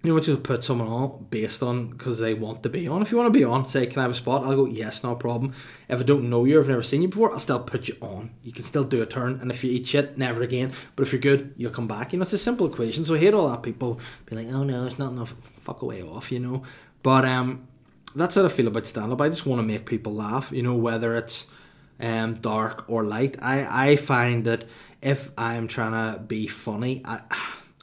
you 0.02 0.10
know, 0.10 0.18
just 0.18 0.42
put 0.42 0.64
someone 0.64 0.88
on 0.88 1.26
based 1.28 1.62
on 1.62 1.88
because 1.88 2.18
they 2.18 2.32
want 2.32 2.62
to 2.62 2.70
be 2.70 2.88
on. 2.88 3.02
If 3.02 3.10
you 3.10 3.18
want 3.18 3.30
to 3.30 3.38
be 3.38 3.44
on, 3.44 3.68
say, 3.68 3.86
can 3.86 3.98
I 3.98 4.04
have 4.04 4.12
a 4.12 4.14
spot? 4.14 4.42
I'll 4.42 4.56
go, 4.56 4.64
yes, 4.64 5.04
no 5.04 5.14
problem. 5.14 5.52
If 5.90 6.00
I 6.00 6.02
don't 6.02 6.30
know 6.30 6.46
you, 6.46 6.58
I've 6.58 6.66
never 6.66 6.82
seen 6.82 7.02
you 7.02 7.08
before, 7.08 7.30
I'll 7.30 7.40
still 7.40 7.60
put 7.60 7.88
you 7.88 7.96
on. 8.00 8.30
You 8.42 8.52
can 8.52 8.64
still 8.64 8.84
do 8.84 9.02
a 9.02 9.06
turn, 9.06 9.38
and 9.42 9.50
if 9.50 9.62
you 9.62 9.70
eat 9.70 9.86
shit, 9.86 10.16
never 10.16 10.40
again. 10.40 10.72
But 10.96 11.02
if 11.06 11.12
you're 11.12 11.20
good, 11.20 11.52
you'll 11.58 11.72
come 11.72 11.86
back. 11.86 12.14
You 12.14 12.18
know, 12.18 12.22
it's 12.22 12.32
a 12.32 12.38
simple 12.38 12.66
equation. 12.66 13.04
So 13.04 13.14
I 13.14 13.18
hate 13.18 13.34
all 13.34 13.50
that 13.50 13.62
people 13.62 14.00
be 14.24 14.36
like, 14.36 14.46
oh 14.46 14.64
no, 14.64 14.80
there's 14.80 14.98
not 14.98 15.12
enough. 15.12 15.34
Fuck 15.60 15.82
away 15.82 16.02
off, 16.02 16.32
you 16.32 16.40
know. 16.40 16.62
But 17.02 17.26
um, 17.26 17.68
that's 18.16 18.36
how 18.36 18.46
I 18.46 18.48
feel 18.48 18.68
about 18.68 18.86
stand 18.86 19.12
up. 19.12 19.20
I 19.20 19.28
just 19.28 19.44
want 19.44 19.58
to 19.58 19.62
make 19.62 19.84
people 19.84 20.14
laugh, 20.14 20.50
you 20.52 20.62
know, 20.62 20.74
whether 20.74 21.14
it's 21.18 21.48
um 22.00 22.34
dark 22.34 22.84
or 22.88 23.04
light. 23.04 23.36
I 23.40 23.90
I 23.90 23.96
find 23.96 24.44
that 24.46 24.64
if 25.02 25.30
I'm 25.36 25.68
trying 25.68 25.92
to 25.92 26.20
be 26.20 26.46
funny, 26.46 27.02
I 27.04 27.20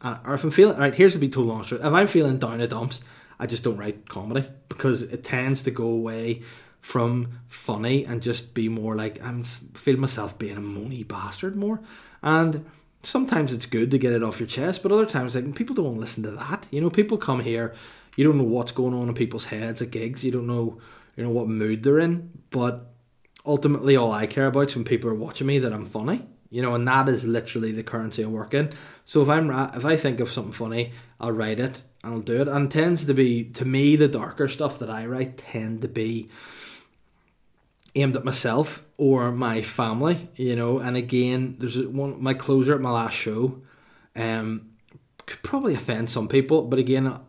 or 0.03 0.34
if 0.34 0.43
I'm 0.43 0.51
feeling 0.51 0.78
right, 0.78 0.95
here's 0.95 1.13
to 1.13 1.20
be 1.20 1.30
told 1.30 1.47
long. 1.47 1.65
If 1.70 1.84
I'm 1.84 2.07
feeling 2.07 2.39
down 2.39 2.59
the 2.59 2.67
dumps, 2.67 3.01
I 3.38 3.45
just 3.45 3.63
don't 3.63 3.78
write 3.78 4.07
comedy 4.07 4.47
because 4.70 5.01
it 5.03 5.24
tends 5.24 5.61
to 5.63 5.72
go 5.72 5.88
away 5.88 6.43
from 6.80 7.39
funny 7.47 8.05
and 8.05 8.22
just 8.22 8.53
be 8.53 8.70
more 8.70 8.95
like 8.95 9.24
I'm 9.24 9.43
feeling 9.43 9.99
myself 9.99 10.39
being 10.39 10.55
a 10.55 10.61
moany 10.61 11.05
bastard 11.05 11.57
more. 11.57 11.82
And 12.24 12.65
sometimes 13.03 13.51
it's 13.51 13.65
good 13.65 13.91
to 13.91 13.97
get 13.97 14.13
it 14.13 14.24
off 14.24 14.39
your 14.39 14.47
chest, 14.47 14.82
but 14.82 14.93
other 14.93 15.05
times 15.05 15.36
like 15.36 15.53
people 15.55 15.76
don't 15.76 15.86
want 15.86 15.97
to 15.97 16.01
listen 16.01 16.24
to 16.24 16.32
that. 16.32 16.65
You 16.72 16.80
know, 16.80 16.89
people 16.89 17.17
come 17.17 17.41
here, 17.41 17.76
you 18.15 18.24
don't 18.24 18.38
know 18.38 18.43
what's 18.45 18.72
going 18.72 18.93
on 18.93 19.09
in 19.09 19.13
people's 19.13 19.45
heads 19.45 19.82
at 19.82 19.91
gigs, 19.91 20.24
you 20.24 20.32
don't 20.32 20.47
know 20.47 20.80
you 21.17 21.26
know 21.26 21.32
what 21.32 21.49
mood 21.49 21.84
they're 21.84 21.99
in, 21.99 22.30
but 22.49 22.93
ultimately 23.45 23.97
all 23.97 24.13
I 24.13 24.26
care 24.26 24.47
about 24.47 24.70
is 24.70 24.76
when 24.76 24.86
people 24.86 25.09
are 25.09 25.15
watching 25.15 25.47
me 25.47 25.59
that 25.59 25.74
I'm 25.74 25.86
funny 25.86 26.26
you 26.50 26.62
know, 26.62 26.74
and 26.74 26.88
that 26.88 27.08
is 27.08 27.26
literally 27.26 27.72
the 27.72 27.84
currency 27.84 28.24
I 28.24 28.28
work 28.28 28.54
in. 28.54 28.72
So 29.06 29.22
if 29.22 29.30
I'm 29.30 29.50
if 29.76 29.86
I 29.86 29.95
think 29.95 30.20
of 30.20 30.30
something 30.30 30.54
funny, 30.54 30.93
I'll 31.20 31.32
write 31.32 31.60
it 31.60 31.84
and 32.04 32.14
I'll 32.14 32.22
do 32.22 32.41
it. 32.41 32.47
And 32.47 32.66
it 32.66 32.72
tends 32.72 33.06
to 33.06 33.14
be 33.14 33.43
to 33.45 33.66
me 33.66 33.95
the 33.95 34.08
darker 34.08 34.47
stuff 34.47 34.80
that 34.80 34.89
I 34.89 35.06
write 35.06 35.38
tend 35.38 35.82
to 35.82 35.88
be 35.88 36.30
aimed 37.95 38.16
at 38.16 38.26
myself 38.26 38.84
or 38.97 39.32
my 39.32 39.62
family, 39.62 40.30
you 40.36 40.56
know. 40.56 40.80
And 40.80 40.97
again, 40.97 41.58
there's 41.60 41.78
one 41.78 42.22
my 42.22 42.34
closer 42.34 42.76
at 42.76 42.82
my 42.82 42.91
last 42.91 43.16
show, 43.16 43.62
um, 44.16 44.70
could 45.26 45.43
probably 45.43 45.76
offend 45.76 46.10
some 46.10 46.28
people, 46.28 46.64
but 46.64 46.80
again, 46.80 47.20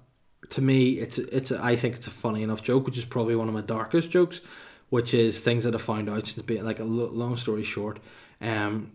to 0.48 0.62
me, 0.62 0.92
it's 0.92 1.18
it's 1.18 1.52
I 1.52 1.76
think 1.76 1.96
it's 1.96 2.06
a 2.06 2.10
funny 2.10 2.42
enough 2.42 2.62
joke, 2.62 2.86
which 2.86 2.98
is 2.98 3.04
probably 3.04 3.36
one 3.36 3.48
of 3.48 3.54
my 3.54 3.60
darkest 3.60 4.10
jokes, 4.10 4.40
which 4.88 5.14
is 5.14 5.38
things 5.38 5.64
that 5.64 5.74
I 5.74 5.78
found 5.78 6.08
out 6.08 6.26
since 6.26 6.44
being 6.44 6.64
like 6.64 6.80
a 6.80 6.84
long 6.84 7.36
story 7.36 7.62
short. 7.62 8.00
Um, 8.40 8.92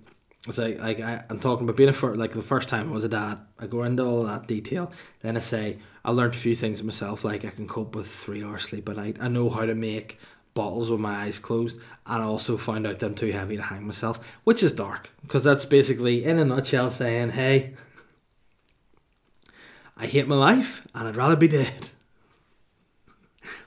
it's 0.48 0.58
like 0.58 0.80
like 0.80 1.00
I, 1.00 1.24
am 1.30 1.40
talking 1.40 1.64
about 1.64 1.76
being 1.76 1.90
a 1.90 2.06
like 2.14 2.34
the 2.34 2.42
first 2.42 2.70
time 2.70 2.90
I 2.90 2.94
was 2.94 3.04
a 3.04 3.10
dad. 3.10 3.40
I 3.60 3.68
go 3.68 3.84
into 3.84 4.04
all 4.04 4.24
that 4.24 4.48
detail. 4.48 4.92
Then 5.22 5.38
I 5.38 5.40
say 5.40 5.80
I 6.04 6.12
learned 6.12 6.36
a 6.36 6.38
few 6.38 6.56
things 6.56 6.84
myself, 6.84 7.24
like 7.24 7.46
I 7.46 7.50
can 7.50 7.68
cope 7.68 7.96
with 7.96 8.08
three 8.08 8.44
hours 8.44 8.64
sleep 8.64 8.88
a 8.90 8.94
night. 8.94 9.18
I 9.20 9.28
know 9.28 9.50
how 9.50 9.66
to 9.66 9.74
make 9.74 10.20
bottles 10.54 10.90
with 10.90 11.00
my 11.00 11.16
eyes 11.16 11.40
closed, 11.40 11.80
and 12.06 12.24
I 12.24 12.26
also 12.26 12.58
found 12.58 12.86
out 12.86 13.00
them 13.00 13.16
too 13.16 13.32
heavy 13.32 13.58
to 13.58 13.64
hang 13.64 13.86
myself, 13.86 14.20
which 14.44 14.62
is 14.62 14.72
dark 14.72 15.10
because 15.24 15.44
that's 15.44 15.66
basically 15.66 16.24
in 16.24 16.38
a 16.38 16.46
nutshell 16.46 16.92
saying, 16.92 17.32
hey, 17.32 17.74
I 19.98 20.06
hate 20.06 20.28
my 20.28 20.36
life 20.36 20.88
and 20.94 21.08
I'd 21.08 21.16
rather 21.16 21.36
be 21.36 21.48
dead. 21.48 21.90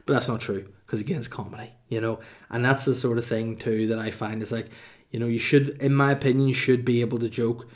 But 0.07 0.14
that's 0.14 0.29
not 0.29 0.41
true 0.41 0.68
because 0.87 1.01
again, 1.01 1.18
it's 1.18 1.29
comedy, 1.29 1.72
you 1.89 2.01
know, 2.01 2.20
and 2.51 2.64
that's 2.64 2.85
the 2.85 2.95
sort 2.95 3.18
of 3.18 3.26
thing 3.26 3.57
too 3.57 3.89
that 3.89 3.99
I 3.99 4.11
find 4.11 4.43
is 4.43 4.53
like 4.53 4.70
you 5.11 5.19
know, 5.19 5.27
you 5.27 5.39
should, 5.39 5.71
in 5.81 5.95
my 5.95 6.13
opinion, 6.13 6.49
you 6.49 6.55
should 6.55 6.85
be 6.85 7.01
able 7.01 7.19
to 7.21 7.29
joke 7.29 7.67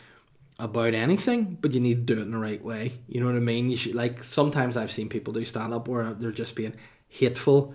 about 0.58 0.94
anything, 0.94 1.56
but 1.60 1.72
you 1.72 1.80
need 1.80 2.06
to 2.06 2.14
do 2.14 2.20
it 2.20 2.24
in 2.24 2.30
the 2.32 2.38
right 2.38 2.62
way. 2.62 2.92
You 3.08 3.20
know 3.20 3.26
what 3.26 3.36
I 3.36 3.40
mean? 3.40 3.70
You 3.70 3.76
should 3.76 3.94
like 3.94 4.22
sometimes 4.22 4.76
I've 4.76 4.92
seen 4.92 5.08
people 5.08 5.32
do 5.32 5.44
stand 5.44 5.72
up 5.72 5.88
where 5.88 6.12
they're 6.14 6.30
just 6.30 6.54
being 6.54 6.74
hateful, 7.08 7.74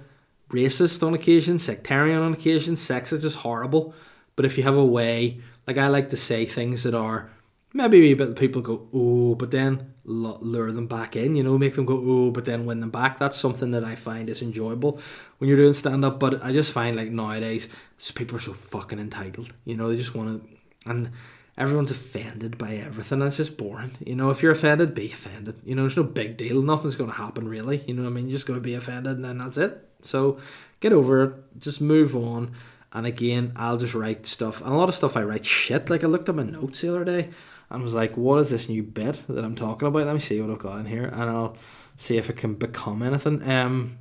racist 0.50 1.06
on 1.06 1.14
occasion, 1.14 1.60
sectarian 1.60 2.22
on 2.22 2.34
occasion, 2.34 2.76
sexist, 2.76 3.22
just 3.22 3.38
horrible. 3.38 3.94
But 4.36 4.46
if 4.46 4.58
you 4.58 4.64
have 4.64 4.78
a 4.78 4.86
way, 4.86 5.42
like 5.66 5.78
I 5.78 5.88
like 5.88 6.12
to 6.12 6.18
say 6.18 6.46
things 6.46 6.84
that 6.84 6.94
are 6.94 7.30
maybe 7.78 8.12
a 8.12 8.16
bit 8.16 8.36
people 8.36 8.62
go 8.62 8.88
oh, 8.94 9.36
but 9.36 9.52
then 9.52 9.94
lure 10.04 10.72
them 10.72 10.88
back 10.88 11.16
in. 11.16 11.36
You 11.36 11.44
know, 11.44 11.58
make 11.58 11.76
them 11.76 11.86
go 11.86 12.02
oh, 12.04 12.32
but 12.32 12.46
then 12.46 12.66
win 12.66 12.80
them 12.80 12.90
back. 12.90 13.20
That's 13.20 13.38
something 13.38 13.72
that 13.72 13.84
I 13.84 13.96
find 13.96 14.30
is 14.30 14.42
enjoyable 14.42 15.00
when 15.38 15.48
you're 15.48 15.58
doing 15.58 15.74
stand 15.74 16.04
up. 16.04 16.20
But 16.20 16.44
I 16.44 16.52
just 16.52 16.72
find 16.72 16.96
like 16.96 17.10
nowadays 17.10 17.68
people 18.16 18.38
are 18.38 18.42
so 18.42 18.54
fucking 18.54 19.00
entitled. 19.00 19.54
You 19.66 19.78
know, 19.78 19.90
they 19.90 19.98
just 19.98 20.16
want 20.16 20.44
to 20.44 20.90
and 20.90 21.12
everyone's 21.58 21.92
offended 21.92 22.58
by 22.58 22.76
everything. 22.76 23.22
It's 23.22 23.38
just 23.38 23.58
boring. 23.58 23.98
You 24.06 24.16
know, 24.16 24.30
if 24.30 24.42
you're 24.42 24.52
offended, 24.52 24.94
be 24.94 25.12
offended. 25.12 25.56
You 25.66 25.76
know, 25.76 25.84
there's 25.84 25.98
no 25.98 26.04
big 26.04 26.38
deal. 26.38 26.62
Nothing's 26.62 26.96
going 26.96 27.10
to 27.10 27.18
happen 27.18 27.48
really. 27.48 27.84
You 27.88 27.94
know 27.94 28.04
what 28.04 28.10
I 28.10 28.14
mean? 28.14 28.28
You're 28.28 28.38
just 28.38 28.48
going 28.48 28.60
to 28.60 28.64
be 28.64 28.76
offended 28.76 29.18
and 29.18 29.26
then 29.26 29.40
that's 29.40 29.58
it. 29.58 29.90
So 30.04 30.40
get 30.80 30.94
over 30.94 31.24
it. 31.24 31.60
Just 31.60 31.82
move 31.82 32.16
on. 32.16 32.52
And 32.94 33.06
again, 33.06 33.52
I'll 33.56 33.78
just 33.78 33.94
write 33.94 34.26
stuff. 34.26 34.62
And 34.62 34.72
a 34.72 34.78
lot 34.78 34.90
of 34.90 34.96
stuff 34.96 35.18
I 35.18 35.24
write 35.24 35.46
shit. 35.46 35.90
Like 35.90 36.04
I 36.04 36.08
looked 36.08 36.30
at 36.30 36.36
my 36.36 36.44
notes 36.44 36.82
the 36.82 36.90
other 36.90 37.04
day 37.04 37.30
and 37.70 37.84
was 37.84 37.94
like, 37.94 38.16
what 38.16 38.40
is 38.40 38.50
this 38.50 38.70
new 38.70 38.84
bit 38.84 39.24
that 39.28 39.44
I'm 39.44 39.56
talking 39.56 39.88
about? 39.88 40.06
Let 40.06 40.14
me 40.14 40.20
see 40.20 40.42
what 40.42 40.50
I've 40.50 40.60
got 40.60 40.80
in 40.80 40.86
here 40.86 41.06
and 41.06 41.30
I'll 41.30 41.58
see 41.98 42.18
if 42.18 42.30
it 42.30 42.38
can 42.38 42.56
become 42.56 43.02
anything. 43.02 43.44
Um, 43.50 43.98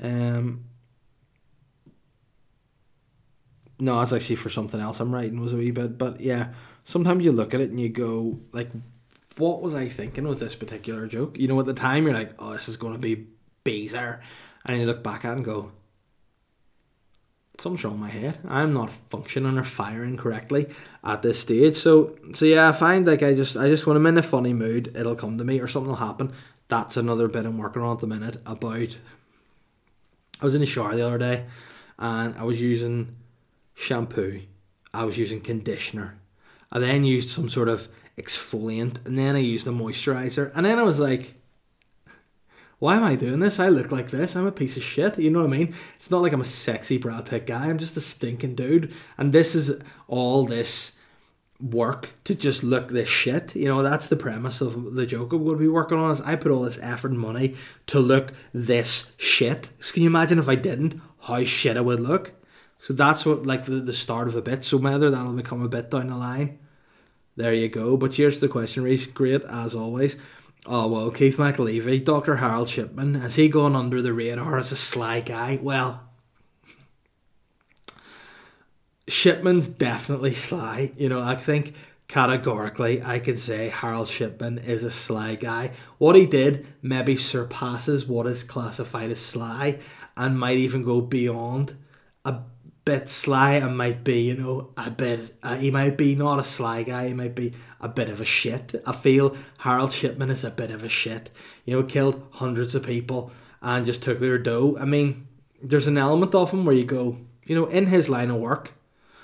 um, 0.02 0.64
no, 3.78 4.00
it's 4.02 4.12
actually 4.12 4.36
for 4.36 4.50
something 4.50 4.80
else 4.80 5.00
I'm 5.00 5.14
writing 5.14 5.40
was 5.40 5.52
a 5.52 5.56
wee 5.56 5.70
bit, 5.70 5.96
but 5.96 6.20
yeah, 6.20 6.48
sometimes 6.84 7.24
you 7.24 7.32
look 7.32 7.54
at 7.54 7.60
it 7.60 7.70
and 7.70 7.80
you 7.80 7.88
go 7.88 8.40
like, 8.52 8.70
what 9.36 9.62
was 9.62 9.74
I 9.74 9.88
thinking 9.88 10.28
with 10.28 10.38
this 10.38 10.54
particular 10.54 11.06
joke? 11.06 11.38
You 11.38 11.48
know, 11.48 11.58
at 11.58 11.66
the 11.66 11.74
time 11.74 12.04
you're 12.04 12.14
like, 12.14 12.34
oh, 12.38 12.52
this 12.52 12.68
is 12.68 12.76
going 12.76 12.92
to 12.92 13.00
be 13.00 13.26
bizarre, 13.64 14.20
and 14.64 14.78
you 14.78 14.86
look 14.86 15.02
back 15.02 15.24
at 15.24 15.32
it 15.32 15.36
and 15.36 15.44
go, 15.44 15.72
something's 17.58 17.84
wrong 17.84 18.00
with 18.00 18.02
my 18.02 18.10
head. 18.10 18.38
I'm 18.46 18.72
not 18.72 18.90
functioning 19.10 19.58
or 19.58 19.64
firing 19.64 20.16
correctly 20.16 20.68
at 21.02 21.22
this 21.22 21.40
stage. 21.40 21.76
So 21.76 22.16
so 22.34 22.44
yeah, 22.44 22.68
I 22.68 22.72
find 22.72 23.06
like 23.06 23.22
I 23.22 23.34
just 23.34 23.56
I 23.56 23.68
just 23.68 23.86
when 23.86 23.96
I'm 23.96 24.06
in 24.06 24.18
a 24.18 24.22
funny 24.22 24.52
mood, 24.52 24.94
it'll 24.96 25.14
come 25.14 25.38
to 25.38 25.44
me 25.44 25.60
or 25.60 25.68
something 25.68 25.90
will 25.90 25.96
happen. 25.96 26.32
That's 26.68 26.96
another 26.96 27.28
bit 27.28 27.46
I'm 27.46 27.58
working 27.58 27.82
on 27.82 27.94
at 27.94 28.00
the 28.00 28.06
minute 28.06 28.38
about 28.46 28.98
I 30.40 30.44
was 30.44 30.54
in 30.54 30.60
the 30.60 30.66
shower 30.66 30.94
the 30.94 31.06
other 31.06 31.18
day 31.18 31.44
and 31.98 32.34
I 32.36 32.42
was 32.42 32.60
using 32.60 33.16
shampoo. 33.74 34.42
I 34.92 35.04
was 35.04 35.18
using 35.18 35.40
conditioner. 35.40 36.18
I 36.72 36.78
then 36.80 37.04
used 37.04 37.30
some 37.30 37.48
sort 37.48 37.68
of 37.68 37.88
exfoliant 38.18 39.04
and 39.06 39.18
then 39.18 39.36
I 39.36 39.40
used 39.40 39.66
a 39.66 39.70
moisturizer 39.70 40.50
and 40.54 40.66
then 40.66 40.78
I 40.78 40.82
was 40.82 40.98
like 40.98 41.34
why 42.78 42.96
am 42.96 43.04
I 43.04 43.14
doing 43.14 43.38
this? 43.38 43.60
I 43.60 43.68
look 43.68 43.90
like 43.90 44.10
this. 44.10 44.36
I'm 44.36 44.46
a 44.46 44.52
piece 44.52 44.76
of 44.76 44.82
shit. 44.82 45.18
You 45.18 45.30
know 45.30 45.40
what 45.40 45.52
I 45.52 45.58
mean? 45.58 45.74
It's 45.96 46.10
not 46.10 46.22
like 46.22 46.32
I'm 46.32 46.40
a 46.40 46.44
sexy 46.44 46.98
Brad 46.98 47.26
Pitt 47.26 47.46
guy. 47.46 47.68
I'm 47.68 47.78
just 47.78 47.96
a 47.96 48.00
stinking 48.00 48.54
dude. 48.54 48.92
And 49.16 49.32
this 49.32 49.54
is 49.54 49.80
all 50.08 50.44
this 50.44 50.96
work 51.60 52.10
to 52.24 52.34
just 52.34 52.62
look 52.62 52.88
this 52.88 53.08
shit. 53.08 53.54
You 53.54 53.66
know, 53.66 53.82
that's 53.82 54.08
the 54.08 54.16
premise 54.16 54.60
of 54.60 54.94
the 54.94 55.06
joke 55.06 55.32
I'm 55.32 55.44
going 55.44 55.56
to 55.56 55.62
be 55.62 55.68
working 55.68 55.98
on 55.98 56.10
is 56.10 56.20
I 56.20 56.36
put 56.36 56.50
all 56.50 56.62
this 56.62 56.78
effort 56.82 57.12
and 57.12 57.20
money 57.20 57.54
to 57.86 58.00
look 58.00 58.32
this 58.52 59.14
shit. 59.16 59.70
So 59.80 59.94
can 59.94 60.02
you 60.02 60.08
imagine 60.08 60.38
if 60.38 60.48
I 60.48 60.56
didn't, 60.56 61.00
how 61.22 61.44
shit 61.44 61.76
I 61.76 61.80
would 61.80 62.00
look? 62.00 62.32
So 62.80 62.92
that's 62.92 63.24
what 63.24 63.46
like 63.46 63.64
the, 63.64 63.76
the 63.76 63.92
start 63.92 64.28
of 64.28 64.36
a 64.36 64.42
bit. 64.42 64.64
So 64.64 64.76
whether 64.76 65.10
that'll 65.10 65.32
become 65.32 65.62
a 65.62 65.68
bit 65.68 65.90
down 65.90 66.08
the 66.08 66.16
line. 66.16 66.58
There 67.36 67.54
you 67.54 67.68
go. 67.68 67.96
But 67.96 68.14
here's 68.14 68.40
the 68.40 68.48
question, 68.48 68.84
Reese. 68.84 69.06
Great 69.06 69.42
as 69.44 69.74
always. 69.74 70.16
Oh 70.66 70.88
well, 70.88 71.10
Keith 71.10 71.36
McLeavy, 71.36 72.02
Dr. 72.02 72.36
Harold 72.36 72.70
Shipman, 72.70 73.14
has 73.16 73.34
he 73.34 73.48
gone 73.48 73.76
under 73.76 74.00
the 74.00 74.14
radar 74.14 74.56
as 74.56 74.72
a 74.72 74.76
sly 74.76 75.20
guy? 75.20 75.58
Well, 75.60 76.08
Shipman's 79.06 79.68
definitely 79.68 80.32
sly. 80.32 80.92
You 80.96 81.10
know, 81.10 81.20
I 81.20 81.34
think 81.34 81.74
categorically 82.08 83.02
I 83.02 83.18
can 83.18 83.36
say 83.36 83.68
Harold 83.68 84.08
Shipman 84.08 84.58
is 84.58 84.84
a 84.84 84.90
sly 84.90 85.34
guy. 85.34 85.72
What 85.98 86.16
he 86.16 86.24
did 86.24 86.66
maybe 86.80 87.16
surpasses 87.18 88.06
what 88.06 88.26
is 88.26 88.42
classified 88.42 89.10
as 89.10 89.20
sly 89.20 89.80
and 90.16 90.38
might 90.38 90.56
even 90.56 90.82
go 90.82 91.02
beyond 91.02 91.76
a 92.24 92.40
bit 92.84 93.08
sly 93.08 93.54
and 93.54 93.76
might 93.76 94.04
be, 94.04 94.20
you 94.20 94.36
know, 94.36 94.70
a 94.76 94.90
bit. 94.90 95.36
Uh, 95.42 95.56
he 95.56 95.70
might 95.70 95.96
be 95.96 96.14
not 96.14 96.38
a 96.38 96.44
sly 96.44 96.82
guy. 96.82 97.08
He 97.08 97.14
might 97.14 97.34
be 97.34 97.52
a 97.80 97.88
bit 97.88 98.08
of 98.08 98.20
a 98.20 98.24
shit. 98.24 98.74
I 98.86 98.92
feel 98.92 99.36
Harold 99.58 99.92
Shipman 99.92 100.30
is 100.30 100.44
a 100.44 100.50
bit 100.50 100.70
of 100.70 100.84
a 100.84 100.88
shit. 100.88 101.30
You 101.64 101.76
know, 101.76 101.82
killed 101.82 102.26
hundreds 102.32 102.74
of 102.74 102.84
people 102.84 103.32
and 103.62 103.86
just 103.86 104.02
took 104.02 104.18
their 104.18 104.38
dough. 104.38 104.76
I 104.78 104.84
mean, 104.84 105.26
there's 105.62 105.86
an 105.86 105.98
element 105.98 106.34
of 106.34 106.50
him 106.50 106.66
where 106.66 106.74
you 106.74 106.84
go, 106.84 107.18
you 107.44 107.54
know, 107.54 107.66
in 107.66 107.86
his 107.86 108.08
line 108.08 108.30
of 108.30 108.36
work, 108.36 108.72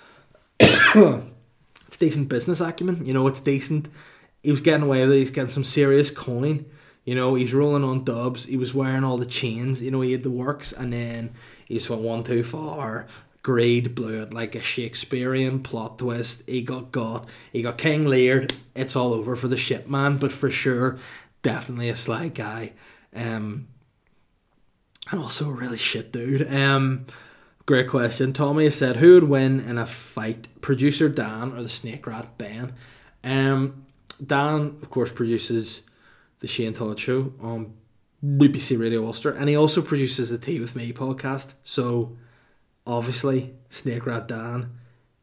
it's 0.58 1.96
decent 1.98 2.28
business 2.28 2.61
acumen. 2.61 3.04
You 3.04 3.12
know, 3.12 3.26
it's 3.26 3.40
decent. 3.40 3.88
He 4.42 4.50
was 4.50 4.62
getting 4.62 4.84
away 4.84 5.02
with 5.02 5.12
it. 5.12 5.18
He's 5.18 5.30
getting 5.30 5.50
some 5.50 5.64
serious 5.64 6.11
coin. 6.11 6.64
You 7.04 7.14
know, 7.14 7.34
he's 7.34 7.52
rolling 7.52 7.84
on 7.84 8.04
dubs. 8.04 8.46
He 8.46 8.56
was 8.56 8.72
wearing 8.72 9.04
all 9.04 9.18
the 9.18 9.26
chains. 9.26 9.82
You 9.82 9.90
know, 9.90 10.00
he 10.00 10.12
had 10.12 10.22
the 10.22 10.30
works, 10.30 10.72
and 10.72 10.92
then 10.92 11.34
he 11.66 11.74
just 11.74 11.90
went 11.90 12.02
one 12.02 12.24
too 12.24 12.42
far 12.42 13.06
Greed 13.43 13.95
blew 13.95 14.22
it 14.22 14.34
like 14.34 14.55
a 14.55 14.61
Shakespearean 14.61 15.62
plot 15.62 15.99
twist. 15.99 16.43
He 16.47 16.62
got 16.62 16.93
got. 16.93 17.28
He 17.53 17.62
got 17.62 17.78
King 17.78 18.07
Lear. 18.07 18.47
It's 18.74 18.97
all 18.97 19.14
over 19.14 19.34
for 19.34 19.49
the 19.49 19.57
Shipman, 19.57 20.18
but 20.18 20.32
for 20.32 20.51
sure, 20.51 20.99
definitely 21.43 21.88
a 21.88 21.97
sly 21.97 22.28
guy. 22.28 22.72
Um, 23.14 23.68
and 25.11 25.20
also 25.20 25.49
a 25.49 25.55
really 25.55 25.78
shit 25.78 26.12
dude. 26.12 26.53
Um, 26.53 27.07
great 27.66 27.88
question. 27.88 28.32
Tommy 28.32 28.68
said, 28.70 28.97
who 28.97 29.14
would 29.14 29.24
win 29.24 29.61
in 29.61 29.78
a 29.78 29.86
fight, 29.86 30.49
producer 30.61 31.09
Dan 31.09 31.53
or 31.53 31.62
the 31.62 31.68
Snake 31.68 32.07
Rat 32.07 32.36
Ben? 32.38 32.74
Um, 33.24 33.86
Dan, 34.24 34.78
of 34.82 34.91
course, 34.91 35.11
produces 35.11 35.82
the 36.41 36.47
Shane 36.47 36.74
Todd 36.74 37.01
Show 37.01 37.32
on 37.41 37.72
BBC 38.24 38.78
Radio 38.78 39.07
Ulster, 39.07 39.30
and 39.30 39.49
he 39.49 39.57
also 39.57 39.80
produces 39.80 40.30
the 40.30 40.38
Tea 40.38 40.61
with 40.61 40.76
Me 40.76 40.93
podcast. 40.93 41.55
So 41.64 42.16
obviously 42.91 43.55
Snake 43.68 44.05
Rat 44.05 44.26
Dan 44.26 44.70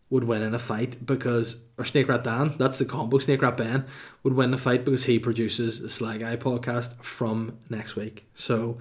would 0.09 0.23
win 0.23 0.41
in 0.41 0.53
a 0.53 0.59
fight 0.59 1.05
because 1.05 1.61
or 1.77 1.83
Snake 1.83 2.07
Rat 2.07 2.23
Dan, 2.23 2.55
that's 2.57 2.79
the 2.79 2.85
combo. 2.85 3.19
Snake 3.19 3.41
Rat 3.41 3.57
Ben 3.57 3.85
would 4.23 4.33
win 4.33 4.51
the 4.51 4.57
fight 4.57 4.85
because 4.85 5.03
he 5.03 5.19
produces 5.19 5.79
the 5.79 5.89
Sly 5.89 6.17
Guy 6.17 6.37
podcast 6.37 7.03
from 7.03 7.57
next 7.69 7.95
week. 7.95 8.25
So 8.33 8.77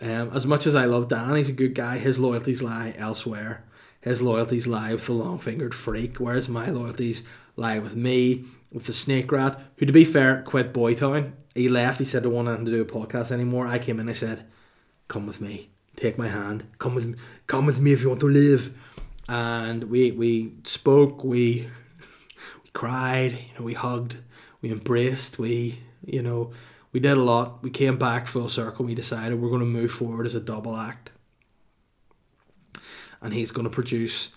um, 0.00 0.30
as 0.32 0.46
much 0.46 0.66
as 0.66 0.74
I 0.74 0.84
love 0.84 1.08
Dan, 1.08 1.34
he's 1.34 1.48
a 1.48 1.52
good 1.52 1.74
guy. 1.74 1.98
His 1.98 2.18
loyalties 2.18 2.62
lie 2.62 2.94
elsewhere. 2.96 3.64
His 4.00 4.22
loyalties 4.22 4.66
lie 4.66 4.94
with 4.94 5.06
the 5.06 5.12
long 5.12 5.38
fingered 5.38 5.74
freak, 5.74 6.18
whereas 6.18 6.48
my 6.48 6.70
loyalties 6.70 7.24
lie 7.56 7.80
with 7.80 7.96
me, 7.96 8.44
with 8.72 8.84
the 8.84 8.94
Snake 8.94 9.30
Rat, 9.30 9.60
who 9.76 9.86
to 9.86 9.92
be 9.92 10.04
fair 10.04 10.42
quit 10.42 10.72
Boytown. 10.72 11.32
He 11.54 11.68
left. 11.68 11.98
He 11.98 12.04
said 12.04 12.24
I 12.24 12.28
wanted 12.28 12.64
to 12.64 12.70
do 12.70 12.80
a 12.80 12.84
podcast 12.86 13.32
anymore. 13.32 13.66
I 13.66 13.78
came 13.78 13.98
in. 13.98 14.08
I 14.08 14.12
said, 14.12 14.46
"Come 15.08 15.26
with 15.26 15.40
me." 15.40 15.70
Take 15.96 16.18
my 16.18 16.28
hand, 16.28 16.64
come 16.78 16.94
with, 16.94 17.06
me, 17.06 17.14
come 17.46 17.66
with 17.66 17.80
me 17.80 17.92
if 17.92 18.02
you 18.02 18.08
want 18.08 18.20
to 18.20 18.28
live. 18.28 18.76
And 19.28 19.84
we 19.84 20.10
we 20.10 20.54
spoke, 20.64 21.22
we 21.22 21.68
we 22.64 22.70
cried, 22.72 23.32
you 23.32 23.58
know, 23.58 23.64
we 23.64 23.74
hugged, 23.74 24.16
we 24.60 24.72
embraced, 24.72 25.38
we 25.38 25.78
you 26.04 26.22
know, 26.22 26.52
we 26.92 27.00
did 27.00 27.16
a 27.16 27.22
lot. 27.22 27.62
We 27.62 27.70
came 27.70 27.98
back 27.98 28.26
full 28.26 28.48
circle. 28.48 28.84
We 28.84 28.94
decided 28.94 29.40
we're 29.40 29.48
going 29.48 29.60
to 29.60 29.66
move 29.66 29.92
forward 29.92 30.26
as 30.26 30.34
a 30.34 30.40
double 30.40 30.76
act, 30.76 31.10
and 33.20 33.32
he's 33.32 33.52
going 33.52 33.64
to 33.64 33.70
produce 33.70 34.34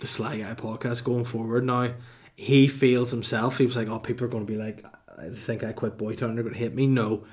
the 0.00 0.06
Sly 0.06 0.38
Guy 0.38 0.54
podcast 0.54 1.04
going 1.04 1.24
forward. 1.24 1.64
Now 1.64 1.92
he 2.34 2.68
feels 2.68 3.10
himself. 3.10 3.58
He 3.58 3.66
was 3.66 3.76
like, 3.76 3.88
"Oh, 3.88 3.98
people 3.98 4.26
are 4.26 4.30
going 4.30 4.46
to 4.46 4.52
be 4.52 4.58
like, 4.58 4.84
I 5.18 5.28
think 5.28 5.64
I 5.64 5.72
quit 5.72 5.98
Boytown. 5.98 6.34
They're 6.34 6.42
going 6.42 6.54
to 6.54 6.58
hit 6.60 6.74
me." 6.74 6.86
No, 6.86 7.24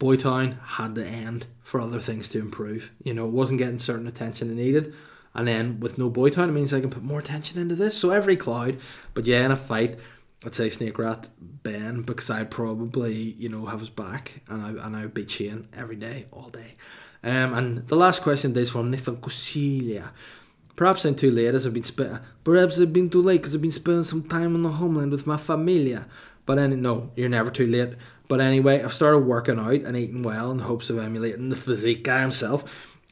Boytown 0.00 0.58
had 0.60 0.94
to 0.96 1.06
end 1.06 1.46
for 1.62 1.80
other 1.80 2.00
things 2.00 2.28
to 2.30 2.40
improve. 2.40 2.90
You 3.04 3.14
know, 3.14 3.26
it 3.26 3.32
wasn't 3.32 3.58
getting 3.58 3.78
certain 3.78 4.08
attention 4.08 4.50
it 4.50 4.54
needed. 4.54 4.94
And 5.34 5.46
then 5.46 5.78
with 5.78 5.98
no 5.98 6.10
Boytown, 6.10 6.48
it 6.48 6.52
means 6.52 6.74
I 6.74 6.80
can 6.80 6.90
put 6.90 7.04
more 7.04 7.20
attention 7.20 7.60
into 7.60 7.76
this. 7.76 7.96
So 7.96 8.10
every 8.10 8.36
cloud. 8.36 8.78
But 9.14 9.26
yeah, 9.26 9.44
in 9.44 9.52
a 9.52 9.56
fight, 9.56 9.98
I'd 10.44 10.54
say 10.54 10.70
Snake 10.70 10.98
Rat 10.98 11.28
Ben 11.38 12.02
because 12.02 12.30
I'd 12.30 12.50
probably, 12.50 13.14
you 13.14 13.50
know, 13.50 13.66
have 13.66 13.80
his 13.80 13.90
back 13.90 14.40
and 14.48 14.62
I 14.62 14.86
and 14.86 14.96
I 14.96 15.02
would 15.02 15.14
beat 15.14 15.40
every 15.74 15.96
day, 15.96 16.26
all 16.32 16.48
day. 16.48 16.76
Um, 17.22 17.52
and 17.52 17.86
the 17.86 17.96
last 17.96 18.22
question 18.22 18.56
is 18.56 18.70
from 18.70 18.90
Nathan 18.90 19.18
Cosilia. 19.18 20.10
Perhaps 20.76 21.04
I'm 21.04 21.14
too 21.14 21.30
late 21.30 21.54
as 21.54 21.66
I've 21.66 21.74
been 21.74 21.84
spent. 21.84 22.22
Perhaps 22.42 22.80
I've 22.80 22.92
been 22.94 23.10
too 23.10 23.20
late 23.20 23.42
because 23.42 23.54
I've 23.54 23.60
been 23.60 23.70
spending 23.70 24.04
some 24.04 24.22
time 24.22 24.54
in 24.54 24.62
the 24.62 24.70
homeland 24.70 25.12
with 25.12 25.26
my 25.26 25.36
familia. 25.36 26.06
But 26.46 26.54
then, 26.54 26.80
no, 26.80 27.10
you're 27.16 27.28
never 27.28 27.50
too 27.50 27.66
late. 27.66 27.90
But 28.30 28.40
anyway, 28.40 28.80
I've 28.80 28.94
started 28.94 29.18
working 29.18 29.58
out 29.58 29.82
and 29.82 29.96
eating 29.96 30.22
well 30.22 30.52
in 30.52 30.60
hopes 30.60 30.88
of 30.88 31.00
emulating 31.00 31.48
the 31.48 31.56
physique 31.56 32.04
guy 32.04 32.20
himself. 32.20 32.62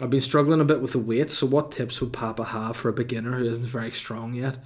I've 0.01 0.11
been 0.11 0.21
struggling 0.21 0.61
a 0.61 0.65
bit 0.65 0.81
with 0.81 0.93
the 0.93 1.01
weight, 1.01 1.33
so 1.33 1.45
what 1.45 1.73
tips 1.73 2.01
would 2.01 2.13
Papa 2.13 2.45
have 2.45 2.77
for 2.77 2.89
a 2.89 2.93
beginner 2.93 3.33
who 3.33 3.45
isn't 3.45 3.67
very 3.67 3.91
strong 3.91 4.35
yet? 4.35 4.59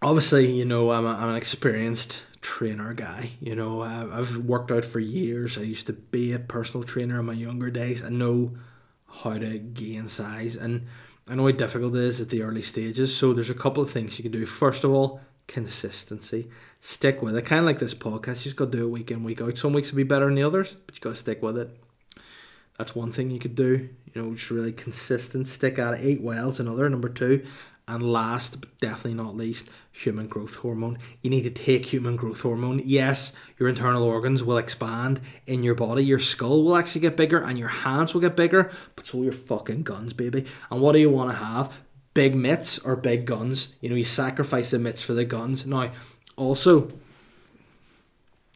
Obviously, 0.00 0.50
you 0.50 0.64
know, 0.64 0.92
I'm, 0.92 1.04
a, 1.04 1.10
I'm 1.10 1.28
an 1.28 1.36
experienced 1.36 2.24
trainer 2.40 2.94
guy. 2.94 3.32
You 3.38 3.54
know, 3.54 3.82
I've 3.82 4.38
worked 4.38 4.70
out 4.70 4.86
for 4.86 4.98
years. 4.98 5.58
I 5.58 5.62
used 5.62 5.86
to 5.88 5.92
be 5.92 6.32
a 6.32 6.38
personal 6.38 6.86
trainer 6.86 7.20
in 7.20 7.26
my 7.26 7.34
younger 7.34 7.70
days. 7.70 8.02
I 8.02 8.08
know 8.08 8.56
how 9.08 9.36
to 9.36 9.58
gain 9.58 10.08
size, 10.08 10.56
and 10.56 10.86
I 11.28 11.34
know 11.34 11.44
how 11.44 11.50
difficult 11.50 11.94
it 11.94 12.02
is 12.02 12.22
at 12.22 12.30
the 12.30 12.40
early 12.40 12.62
stages. 12.62 13.14
So 13.14 13.34
there's 13.34 13.50
a 13.50 13.54
couple 13.54 13.82
of 13.82 13.90
things 13.90 14.18
you 14.18 14.22
can 14.22 14.32
do. 14.32 14.46
First 14.46 14.84
of 14.84 14.90
all, 14.90 15.20
consistency. 15.48 16.48
Stick 16.86 17.20
with 17.20 17.36
it. 17.36 17.44
Kind 17.44 17.58
of 17.58 17.66
like 17.66 17.80
this 17.80 17.94
podcast. 17.94 18.28
You 18.28 18.44
just 18.44 18.54
got 18.54 18.70
to 18.70 18.78
do 18.78 18.84
it 18.84 18.90
week 18.90 19.10
in, 19.10 19.24
week 19.24 19.40
out. 19.40 19.58
Some 19.58 19.72
weeks 19.72 19.90
will 19.90 19.96
be 19.96 20.04
better 20.04 20.26
than 20.26 20.36
the 20.36 20.44
others, 20.44 20.76
but 20.86 20.94
you 20.94 21.00
got 21.00 21.10
to 21.10 21.16
stick 21.16 21.42
with 21.42 21.58
it. 21.58 21.68
That's 22.78 22.94
one 22.94 23.10
thing 23.10 23.28
you 23.32 23.40
could 23.40 23.56
do. 23.56 23.88
You 24.14 24.22
know, 24.22 24.32
just 24.36 24.52
really 24.52 24.70
consistent. 24.70 25.48
Stick 25.48 25.80
at 25.80 25.94
it. 25.94 26.04
Eat 26.04 26.20
well 26.20 26.50
is 26.50 26.60
another. 26.60 26.88
Number 26.88 27.08
two. 27.08 27.44
And 27.88 28.12
last, 28.12 28.60
but 28.60 28.78
definitely 28.78 29.14
not 29.14 29.36
least, 29.36 29.68
human 29.90 30.28
growth 30.28 30.54
hormone. 30.56 30.98
You 31.22 31.30
need 31.30 31.42
to 31.42 31.50
take 31.50 31.86
human 31.86 32.14
growth 32.14 32.42
hormone. 32.42 32.80
Yes, 32.84 33.32
your 33.58 33.68
internal 33.68 34.04
organs 34.04 34.44
will 34.44 34.58
expand 34.58 35.20
in 35.48 35.64
your 35.64 35.74
body. 35.74 36.04
Your 36.04 36.20
skull 36.20 36.62
will 36.62 36.76
actually 36.76 37.00
get 37.00 37.16
bigger 37.16 37.38
and 37.42 37.58
your 37.58 37.68
hands 37.68 38.14
will 38.14 38.20
get 38.20 38.36
bigger, 38.36 38.70
but 38.94 39.08
so 39.08 39.22
your 39.22 39.32
fucking 39.32 39.82
guns, 39.82 40.12
baby. 40.12 40.46
And 40.70 40.80
what 40.80 40.92
do 40.92 41.00
you 41.00 41.10
want 41.10 41.30
to 41.30 41.36
have? 41.36 41.72
big 42.16 42.34
mitts 42.34 42.78
or 42.78 42.96
big 42.96 43.26
guns. 43.26 43.74
You 43.82 43.90
know, 43.90 43.94
you 43.94 44.02
sacrifice 44.02 44.70
the 44.70 44.78
mitts 44.78 45.02
for 45.02 45.12
the 45.12 45.26
guns. 45.26 45.66
Now, 45.66 45.92
also, 46.36 46.88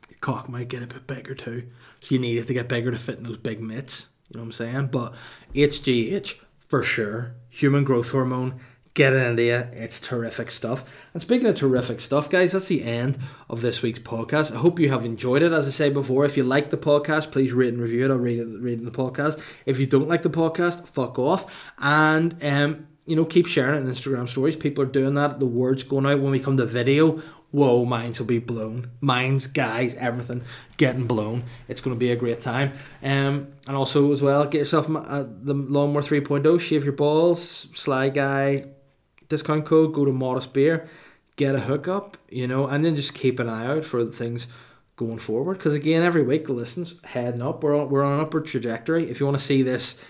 your 0.09 0.19
cock 0.21 0.49
might 0.49 0.69
get 0.69 0.83
a 0.83 0.87
bit 0.87 1.07
bigger 1.07 1.35
too. 1.35 1.69
So 2.01 2.15
you 2.15 2.21
need 2.21 2.39
it 2.39 2.47
to 2.47 2.55
get 2.55 2.69
bigger 2.69 2.91
to 2.91 2.99
fit 2.99 3.19
in 3.19 3.25
those 3.25 3.39
big 3.39 3.61
mitts. 3.61 4.09
You 4.29 4.39
know 4.39 4.43
what 4.43 4.49
I'm 4.49 4.53
saying? 4.53 4.87
But 4.89 5.15
HGH, 5.55 6.35
for 6.69 6.83
sure. 6.83 7.35
Human 7.49 7.85
growth 7.85 8.11
hormone. 8.11 8.61
Get 8.95 9.13
it 9.13 9.25
into 9.25 9.45
you. 9.45 9.65
It's 9.73 10.01
terrific 10.01 10.51
stuff. 10.51 10.85
And 11.13 11.23
speaking 11.23 11.47
of 11.47 11.55
terrific 11.55 12.01
stuff, 12.01 12.29
guys, 12.29 12.53
that's 12.53 12.69
the 12.69 12.83
end 12.83 13.19
of 13.49 13.61
this 13.61 13.83
week's 13.83 14.01
podcast. 14.01 14.53
I 14.53 14.59
hope 14.59 14.81
you 14.81 14.89
have 14.91 15.05
enjoyed 15.05 15.43
it. 15.43 15.53
As 15.53 15.69
I 15.69 15.71
say 15.71 15.91
before, 15.91 16.25
if 16.25 16.37
you 16.37 16.45
like 16.45 16.71
the 16.71 16.77
podcast, 16.77 17.31
please 17.31 17.53
rate 17.53 17.73
and 17.73 17.83
review 17.83 18.05
it. 18.05 18.11
I'll 18.11 18.19
read 18.19 18.41
it, 18.41 18.47
read 18.47 18.79
in 18.79 18.85
the 18.85 18.91
podcast. 18.91 19.41
If 19.65 19.79
you 19.79 19.87
don't 19.87 20.09
like 20.09 20.23
the 20.23 20.31
podcast, 20.31 20.89
fuck 20.89 21.19
off. 21.19 21.71
And 21.79 22.37
um, 22.45 22.89
you 23.07 23.17
know, 23.17 23.25
keep 23.25 23.47
sharing 23.47 23.77
it 23.77 23.87
in 23.87 23.93
Instagram 23.93 24.29
stories. 24.29 24.57
People 24.57 24.85
are 24.85 24.89
doing 24.89 25.15
that. 25.15 25.41
The 25.41 25.47
word's 25.47 25.83
going 25.83 26.07
out. 26.07 26.21
When 26.21 26.33
we 26.33 26.41
come 26.41 26.57
to 26.57 26.67
video, 26.67 27.23
whoa, 27.51 27.85
minds 27.85 28.19
will 28.19 28.27
be 28.27 28.39
blown. 28.39 28.91
Minds, 29.01 29.47
guys, 29.47 29.95
everything 29.95 30.43
getting 30.77 31.07
blown. 31.07 31.45
It's 31.69 31.81
going 31.81 31.95
to 31.95 31.99
be 31.99 32.13
a 32.13 32.17
great 32.17 32.41
time. 32.41 32.73
Um, 33.03 33.49
and 33.67 33.77
also 33.77 34.13
as 34.13 34.23
well, 34.23 34.45
get 34.45 34.59
yourself 34.59 34.89
uh, 34.89 35.25
the 35.25 35.55
Lawnmower 35.55 36.03
3.0. 36.03 36.61
Shave 36.61 36.85
your 36.85 36.93
balls. 36.93 37.67
Sly 37.75 38.11
guy. 38.11 38.67
Discount 39.29 39.67
code. 39.67 39.95
Go 39.95 40.05
to 40.05 40.13
Modest 40.13 40.53
Beer. 40.53 40.89
Get 41.37 41.55
a 41.55 41.61
hookup. 41.61 42.17
You 42.29 42.47
know, 42.47 42.67
and 42.67 42.85
then 42.85 42.97
just 42.97 43.15
keep 43.15 43.39
an 43.39 43.49
eye 43.49 43.67
out 43.67 43.85
for 43.85 44.05
things 44.07 44.47
going 44.97 45.19
forward. 45.19 45.59
Because 45.59 45.75
again, 45.75 46.03
every 46.03 46.23
week 46.23 46.47
the 46.47 46.53
listens 46.53 46.95
heading 47.05 47.43
up. 47.43 47.63
We're 47.63 47.81
on, 47.81 47.89
we're 47.89 48.05
on 48.05 48.15
an 48.15 48.21
upward 48.21 48.47
trajectory. 48.47 49.11
If 49.11 49.19
you 49.19 49.27
want 49.27 49.39
to 49.39 49.45
see 49.45 49.63
this 49.63 50.01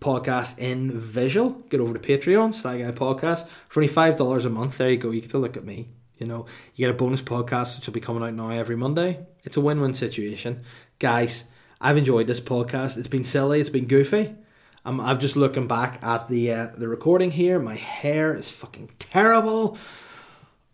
podcast 0.00 0.58
in 0.58 0.90
visual, 0.90 1.50
get 1.70 1.80
over 1.80 1.96
to 1.96 2.00
Patreon, 2.00 2.54
Sly 2.54 2.82
Guy 2.82 2.90
Podcast. 2.90 3.48
For 3.68 3.80
only 3.80 3.92
$5 3.92 4.44
a 4.44 4.50
month, 4.50 4.76
there 4.76 4.90
you 4.90 4.98
go. 4.98 5.10
You 5.10 5.22
get 5.22 5.30
to 5.30 5.38
look 5.38 5.56
at 5.56 5.64
me. 5.64 5.88
You 6.18 6.26
know, 6.26 6.46
you 6.74 6.86
get 6.86 6.94
a 6.94 6.98
bonus 6.98 7.20
podcast 7.20 7.76
which 7.76 7.86
will 7.86 7.94
be 7.94 8.00
coming 8.00 8.22
out 8.22 8.34
now 8.34 8.50
every 8.50 8.76
Monday. 8.76 9.26
It's 9.42 9.56
a 9.56 9.60
win 9.60 9.80
win 9.80 9.94
situation. 9.94 10.62
Guys, 10.98 11.44
I've 11.80 11.96
enjoyed 11.96 12.26
this 12.26 12.40
podcast. 12.40 12.96
It's 12.96 13.08
been 13.08 13.24
silly, 13.24 13.60
it's 13.60 13.70
been 13.70 13.86
goofy. 13.86 14.34
I'm, 14.84 15.00
I'm 15.00 15.18
just 15.18 15.36
looking 15.36 15.66
back 15.66 16.02
at 16.02 16.28
the 16.28 16.52
uh, 16.52 16.68
the 16.76 16.88
recording 16.88 17.30
here. 17.30 17.58
My 17.58 17.74
hair 17.74 18.34
is 18.34 18.50
fucking 18.50 18.90
terrible. 18.98 19.78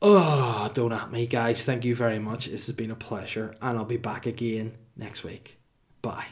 Oh, 0.03 0.71
don't 0.73 0.93
at 0.93 1.13
me, 1.13 1.27
guys. 1.27 1.65
Thank 1.65 1.85
you 1.85 1.95
very 1.95 2.19
much. 2.19 2.47
This 2.47 2.67
has 2.67 2.75
been 2.75 2.91
a 2.91 2.97
pleasure, 2.97 3.55
and 3.61 3.79
I'll 3.79 3.85
be 3.85 3.99
back 3.99 4.27
again 4.27 4.73
next 4.97 5.23
week. 5.23 5.59
Bye. 6.03 6.27